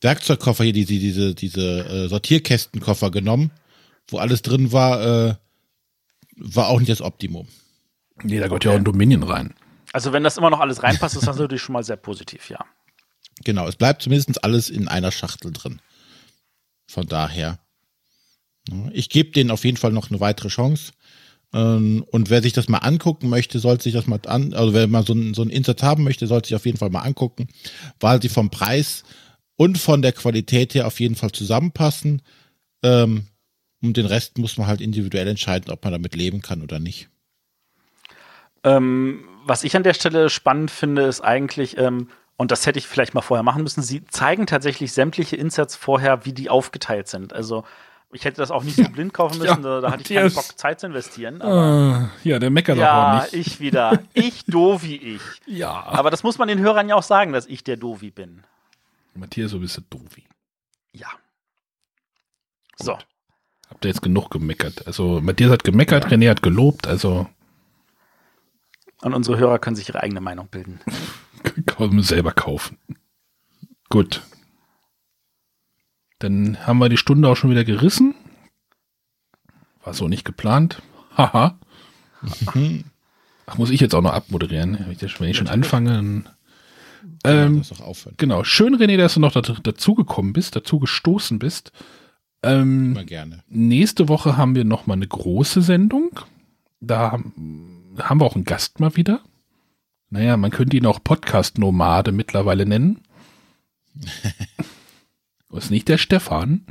Werkzeugkoffer 0.00 0.64
hier, 0.64 0.72
diese, 0.72 0.98
diese, 0.98 1.34
diese 1.34 1.80
äh, 1.86 2.08
Sortierkästenkoffer 2.08 3.10
genommen, 3.10 3.50
wo 4.08 4.18
alles 4.18 4.42
drin 4.42 4.72
war, 4.72 5.28
äh, 5.28 5.34
war 6.36 6.68
auch 6.68 6.78
nicht 6.78 6.90
das 6.90 7.00
Optimum. 7.00 7.48
Nee, 8.22 8.38
da 8.38 8.46
gehört 8.46 8.64
ja 8.64 8.72
auch 8.72 8.76
ein 8.76 8.84
Dominion 8.84 9.22
rein. 9.22 9.54
Also 9.92 10.12
wenn 10.12 10.24
das 10.24 10.36
immer 10.36 10.50
noch 10.50 10.60
alles 10.60 10.82
reinpasst, 10.82 11.16
ist 11.16 11.26
das 11.26 11.36
natürlich 11.36 11.62
schon 11.62 11.72
mal 11.72 11.84
sehr 11.84 11.96
positiv, 11.96 12.50
ja. 12.50 12.64
Genau, 13.44 13.66
es 13.68 13.76
bleibt 13.76 14.02
zumindest 14.02 14.42
alles 14.44 14.70
in 14.70 14.88
einer 14.88 15.12
Schachtel 15.12 15.52
drin. 15.52 15.80
Von 16.86 17.06
daher. 17.06 17.58
Ich 18.92 19.10
gebe 19.10 19.30
denen 19.30 19.50
auf 19.50 19.64
jeden 19.64 19.76
Fall 19.76 19.92
noch 19.92 20.10
eine 20.10 20.20
weitere 20.20 20.48
Chance. 20.48 20.92
Ähm, 21.52 22.04
und 22.10 22.30
wer 22.30 22.42
sich 22.42 22.52
das 22.52 22.68
mal 22.68 22.78
angucken 22.78 23.28
möchte, 23.28 23.58
sollte 23.58 23.84
sich 23.84 23.92
das 23.92 24.06
mal 24.06 24.20
an, 24.26 24.52
also 24.54 24.74
wer 24.74 24.86
mal 24.88 25.06
so 25.06 25.12
ein, 25.12 25.34
so 25.34 25.42
ein 25.42 25.50
Insert 25.50 25.82
haben 25.82 26.02
möchte, 26.02 26.26
sollte 26.26 26.48
sich 26.48 26.56
auf 26.56 26.66
jeden 26.66 26.78
Fall 26.78 26.90
mal 26.90 27.02
angucken, 27.02 27.46
weil 28.00 28.20
sie 28.20 28.28
vom 28.28 28.50
Preis 28.50 29.04
und 29.56 29.78
von 29.78 30.02
der 30.02 30.12
Qualität 30.12 30.74
her 30.74 30.86
auf 30.86 30.98
jeden 30.98 31.14
Fall 31.14 31.30
zusammenpassen. 31.30 32.22
Ähm, 32.82 33.28
und 33.82 33.96
den 33.96 34.06
Rest 34.06 34.38
muss 34.38 34.56
man 34.58 34.66
halt 34.66 34.80
individuell 34.80 35.28
entscheiden, 35.28 35.70
ob 35.70 35.84
man 35.84 35.92
damit 35.92 36.14
leben 36.14 36.42
kann 36.42 36.62
oder 36.62 36.78
nicht. 36.78 37.08
Ähm, 38.64 39.28
was 39.44 39.64
ich 39.64 39.76
an 39.76 39.82
der 39.82 39.94
Stelle 39.94 40.28
spannend 40.28 40.70
finde, 40.70 41.02
ist 41.02 41.20
eigentlich, 41.20 41.78
ähm, 41.78 42.08
und 42.36 42.50
das 42.50 42.66
hätte 42.66 42.78
ich 42.78 42.86
vielleicht 42.86 43.14
mal 43.14 43.20
vorher 43.20 43.44
machen 43.44 43.62
müssen, 43.62 43.82
sie 43.82 44.04
zeigen 44.06 44.46
tatsächlich 44.46 44.92
sämtliche 44.92 45.36
Inserts 45.36 45.76
vorher, 45.76 46.24
wie 46.26 46.32
die 46.32 46.50
aufgeteilt 46.50 47.08
sind. 47.08 47.32
Also 47.32 47.64
ich 48.12 48.24
hätte 48.24 48.38
das 48.38 48.50
auch 48.50 48.64
nicht 48.64 48.76
so 48.76 48.84
blind 48.88 49.12
kaufen 49.12 49.38
müssen, 49.38 49.62
ja, 49.62 49.80
da, 49.80 49.80
da, 49.80 49.90
hatte 49.92 50.02
ich 50.02 50.18
keinen 50.18 50.32
Bock, 50.32 50.58
Zeit 50.58 50.80
zu 50.80 50.86
investieren. 50.86 51.42
Aber, 51.42 52.10
uh, 52.24 52.28
ja, 52.28 52.38
der 52.38 52.50
meckert 52.50 52.78
ja, 52.78 53.18
auch 53.18 53.22
nicht. 53.22 53.32
Ja, 53.32 53.38
ich 53.38 53.60
wieder. 53.60 54.02
Ich 54.14 54.44
Dovi 54.46 54.96
ich. 54.96 55.22
Ja. 55.46 55.84
Aber 55.84 56.10
das 56.10 56.22
muss 56.22 56.38
man 56.38 56.48
den 56.48 56.58
Hörern 56.58 56.88
ja 56.88 56.94
auch 56.94 57.02
sagen, 57.02 57.32
dass 57.32 57.46
ich 57.46 57.62
der 57.62 57.76
Dovi 57.76 58.10
bin. 58.10 58.42
Matthias, 59.14 59.50
so 59.50 59.60
bist 59.60 59.76
du 59.76 59.82
Dovi. 59.82 60.24
Ja. 60.92 61.08
Gut. 62.76 62.86
So. 62.86 62.98
Habt 63.76 63.84
ihr 63.84 63.90
jetzt 63.90 64.00
genug 64.00 64.30
gemeckert? 64.30 64.86
Also 64.86 65.20
Matthias 65.20 65.50
hat 65.50 65.62
gemeckert, 65.62 66.04
ja. 66.04 66.10
René 66.16 66.30
hat 66.30 66.42
gelobt, 66.42 66.86
also. 66.86 67.28
Und 69.02 69.12
unsere 69.12 69.36
Hörer 69.36 69.58
können 69.58 69.76
sich 69.76 69.90
ihre 69.90 70.02
eigene 70.02 70.22
Meinung 70.22 70.48
bilden. 70.48 70.80
Können 71.66 72.02
selber 72.02 72.32
kaufen. 72.32 72.78
Gut. 73.90 74.22
Dann 76.20 76.66
haben 76.66 76.78
wir 76.78 76.88
die 76.88 76.96
Stunde 76.96 77.28
auch 77.28 77.36
schon 77.36 77.50
wieder 77.50 77.64
gerissen. 77.64 78.14
War 79.84 79.92
so 79.92 80.08
nicht 80.08 80.24
geplant. 80.24 80.80
Haha. 81.14 81.58
Ach, 83.44 83.58
muss 83.58 83.68
ich 83.68 83.80
jetzt 83.80 83.94
auch 83.94 84.00
noch 84.00 84.14
abmoderieren? 84.14 84.86
Wenn 84.86 85.28
ich 85.28 85.36
schon 85.36 85.48
anfange, 85.48 85.90
dann. 85.90 86.28
Ähm, 87.24 87.62
genau. 88.16 88.42
Schön, 88.42 88.74
René, 88.74 88.96
dass 88.96 89.14
du 89.14 89.20
noch 89.20 89.32
dazugekommen 89.32 90.32
bist, 90.32 90.56
dazu 90.56 90.78
gestoßen 90.78 91.38
bist. 91.38 91.72
Ähm, 92.46 92.92
Mal 92.92 93.04
gerne. 93.04 93.42
Nächste 93.48 94.08
Woche 94.08 94.36
haben 94.36 94.54
wir 94.54 94.64
noch 94.64 94.86
mal 94.86 94.94
eine 94.94 95.06
große 95.06 95.62
Sendung. 95.62 96.20
Da 96.80 97.12
haben, 97.12 97.94
wir 97.96 98.26
auch 98.26 98.34
einen 98.34 98.44
Gast 98.44 98.80
mal 98.80 98.96
wieder. 98.96 99.22
Naja, 100.10 100.36
man 100.36 100.50
könnte 100.50 100.76
ihn 100.76 100.86
auch 100.86 101.02
Podcast-Nomade 101.02 102.12
mittlerweile 102.12 102.66
nennen. 102.66 103.00
ist 105.52 105.70
nicht 105.70 105.88
der 105.88 105.98
Stefan. 105.98 106.66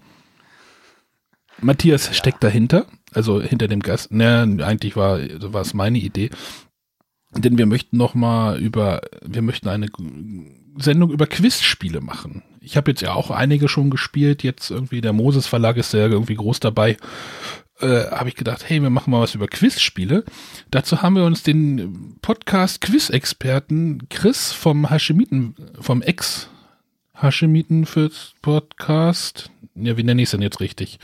Matthias 1.59 2.07
ja. 2.07 2.13
steckt 2.13 2.43
dahinter, 2.43 2.85
also 3.13 3.41
hinter 3.41 3.67
dem 3.67 3.81
Gast. 3.81 4.09
Na, 4.11 4.43
eigentlich 4.43 4.95
war, 4.95 5.19
war 5.19 5.61
es 5.61 5.73
meine 5.73 5.97
Idee. 5.97 6.29
Denn 7.31 7.57
wir 7.57 7.65
möchten 7.65 7.97
noch 7.97 8.13
mal 8.13 8.59
über, 8.59 9.01
wir 9.21 9.41
möchten 9.41 9.67
eine 9.67 9.87
Sendung 10.77 11.11
über 11.11 11.27
Quizspiele 11.27 12.01
machen. 12.01 12.43
Ich 12.65 12.77
habe 12.77 12.91
jetzt 12.91 13.01
ja 13.01 13.13
auch 13.13 13.29
einige 13.29 13.67
schon 13.67 13.91
gespielt. 13.91 14.41
Jetzt 14.41 14.71
irgendwie 14.71 14.99
der 14.99 15.13
Moses 15.13 15.45
Verlag 15.45 15.77
ist 15.77 15.93
ja 15.93 16.07
irgendwie 16.07 16.35
groß 16.35 16.59
dabei. 16.59 16.97
Äh, 17.79 18.05
habe 18.09 18.29
ich 18.29 18.35
gedacht, 18.35 18.67
hey, 18.67 18.81
wir 18.81 18.89
machen 18.89 19.11
mal 19.11 19.21
was 19.21 19.35
über 19.35 19.47
Quizspiele. 19.47 20.23
Dazu 20.71 21.01
haben 21.01 21.15
wir 21.15 21.25
uns 21.25 21.43
den 21.43 22.17
Podcast 22.21 22.81
Quiz-Experten 22.81 24.09
Chris 24.09 24.51
vom 24.51 24.89
Hashemiten, 24.89 25.55
vom 25.79 26.01
Ex 26.01 26.49
Hashemiten 27.13 27.85
fürs 27.85 28.33
Podcast. 28.41 29.51
Ja, 29.75 29.95
wie 29.95 30.03
nenne 30.03 30.21
ich 30.21 30.27
es 30.27 30.31
denn 30.31 30.41
jetzt 30.41 30.59
richtig? 30.59 30.99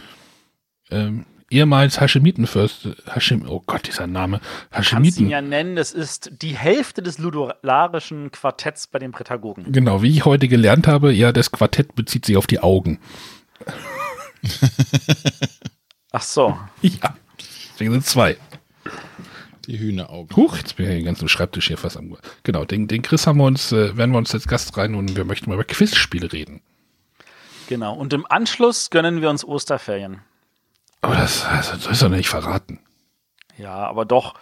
Ähm, 0.89 1.25
ehemals 1.51 1.99
Hashemiten 1.99 2.47
First, 2.47 2.87
Hashim, 3.05 3.45
oh 3.47 3.61
Gott, 3.65 3.87
dieser 3.87 4.07
Name, 4.07 4.39
Hashemiten. 4.71 5.03
Kannst 5.03 5.19
ihn 5.19 5.29
ja 5.29 5.41
nennen, 5.41 5.75
das 5.75 5.91
ist 5.91 6.31
die 6.41 6.55
Hälfte 6.55 7.03
des 7.03 7.17
ludolarischen 7.17 8.31
Quartetts 8.31 8.87
bei 8.87 8.99
den 8.99 9.11
Prätagogen. 9.11 9.71
Genau, 9.71 10.01
wie 10.01 10.09
ich 10.09 10.25
heute 10.25 10.47
gelernt 10.47 10.87
habe, 10.87 11.11
ja, 11.11 11.31
das 11.31 11.51
Quartett 11.51 11.95
bezieht 11.95 12.25
sich 12.25 12.37
auf 12.37 12.47
die 12.47 12.59
Augen. 12.59 12.99
Ach 16.11 16.21
so. 16.21 16.57
Ja, 16.81 17.15
deswegen 17.73 17.91
sind 17.91 18.05
zwei. 18.05 18.37
Die 19.67 19.77
Hühneraugen. 19.77 20.35
Huch, 20.35 20.57
jetzt 20.57 20.75
bin 20.75 20.87
ich 20.87 20.95
den 20.97 21.05
ganzen 21.05 21.29
Schreibtisch 21.29 21.67
hier 21.67 21.77
fast 21.77 21.95
am. 21.95 22.17
Genau, 22.43 22.65
den, 22.65 22.87
den 22.87 23.03
Chris 23.03 23.27
haben 23.27 23.37
wir 23.37 23.45
uns, 23.45 23.71
äh, 23.71 23.95
werden 23.95 24.11
wir 24.11 24.17
uns 24.17 24.33
als 24.33 24.47
Gast 24.47 24.75
rein 24.77 24.95
und 24.95 25.15
wir 25.15 25.25
möchten 25.25 25.49
mal 25.49 25.55
über 25.55 25.63
Quizspiele 25.63 26.33
reden. 26.33 26.61
Genau, 27.67 27.93
und 27.93 28.11
im 28.11 28.25
Anschluss 28.27 28.89
gönnen 28.89 29.21
wir 29.21 29.29
uns 29.29 29.45
Osterferien. 29.45 30.21
Aber 31.01 31.15
das, 31.15 31.45
also, 31.45 31.73
das 31.73 31.83
sollst 31.83 32.01
du 32.01 32.09
nicht 32.09 32.29
verraten. 32.29 32.79
Ja, 33.57 33.73
aber 33.73 34.05
doch, 34.05 34.35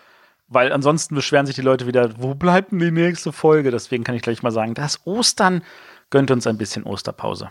weil 0.47 0.71
ansonsten 0.73 1.15
beschweren 1.15 1.45
sich 1.45 1.55
die 1.55 1.61
Leute 1.61 1.87
wieder, 1.87 2.21
wo 2.21 2.35
bleibt 2.35 2.71
denn 2.71 2.79
die 2.79 2.91
nächste 2.91 3.31
Folge? 3.31 3.71
Deswegen 3.71 4.03
kann 4.03 4.15
ich 4.15 4.21
gleich 4.21 4.43
mal 4.43 4.51
sagen, 4.51 4.73
das 4.73 5.05
Ostern 5.05 5.63
gönnt 6.09 6.31
uns 6.31 6.47
ein 6.47 6.57
bisschen 6.57 6.83
Osterpause. 6.83 7.49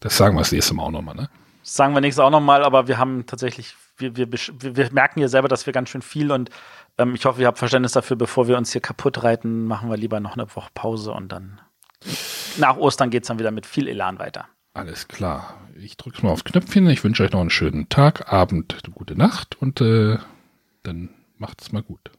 Das 0.00 0.16
sagen 0.16 0.34
wir 0.36 0.40
das 0.40 0.52
nächste 0.52 0.74
Mal 0.74 0.84
auch 0.84 0.90
nochmal, 0.90 1.14
ne? 1.14 1.28
Das 1.62 1.74
sagen 1.74 1.94
wir 1.94 2.00
nächstes 2.00 2.24
auch 2.24 2.30
nochmal, 2.30 2.64
aber 2.64 2.88
wir 2.88 2.98
haben 2.98 3.26
tatsächlich, 3.26 3.76
wir, 3.96 4.16
wir, 4.16 4.28
wir 4.30 4.92
merken 4.92 5.20
ja 5.20 5.28
selber, 5.28 5.48
dass 5.48 5.66
wir 5.66 5.72
ganz 5.72 5.90
schön 5.90 6.02
viel 6.02 6.32
und 6.32 6.50
ähm, 6.96 7.14
ich 7.14 7.24
hoffe, 7.26 7.40
ihr 7.40 7.46
habt 7.46 7.58
Verständnis 7.58 7.92
dafür, 7.92 8.16
bevor 8.16 8.48
wir 8.48 8.56
uns 8.56 8.72
hier 8.72 8.80
kaputt 8.80 9.22
reiten, 9.22 9.66
machen 9.66 9.90
wir 9.90 9.96
lieber 9.96 10.20
noch 10.20 10.34
eine 10.34 10.54
Woche 10.54 10.70
Pause 10.72 11.12
und 11.12 11.30
dann 11.30 11.60
nach 12.56 12.76
Ostern 12.76 13.10
geht 13.10 13.24
es 13.24 13.28
dann 13.28 13.38
wieder 13.38 13.50
mit 13.50 13.66
viel 13.66 13.88
Elan 13.88 14.18
weiter. 14.18 14.46
Alles 14.78 15.08
klar. 15.08 15.60
Ich 15.80 15.96
drücke 15.96 16.24
mal 16.24 16.32
auf 16.32 16.44
Knöpfchen. 16.44 16.88
Ich 16.88 17.04
wünsche 17.04 17.22
euch 17.24 17.32
noch 17.32 17.40
einen 17.40 17.50
schönen 17.50 17.88
Tag, 17.88 18.32
Abend, 18.32 18.76
gute 18.94 19.16
Nacht 19.16 19.60
und 19.60 19.80
äh, 19.80 20.18
dann 20.82 21.10
macht's 21.36 21.72
mal 21.72 21.82
gut. 21.82 22.10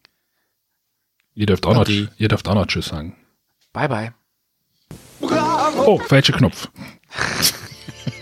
Ihr 1.35 1.45
dürft, 1.45 1.65
auch 1.65 1.73
noch, 1.73 1.87
ihr 1.87 2.27
dürft 2.27 2.47
auch 2.47 2.55
noch 2.55 2.65
Tschüss 2.67 2.87
sagen. 2.87 3.15
Bye, 3.71 3.87
bye. 3.87 4.13
Oh, 5.21 5.99
falscher 5.99 6.33
Knopf. 6.33 6.69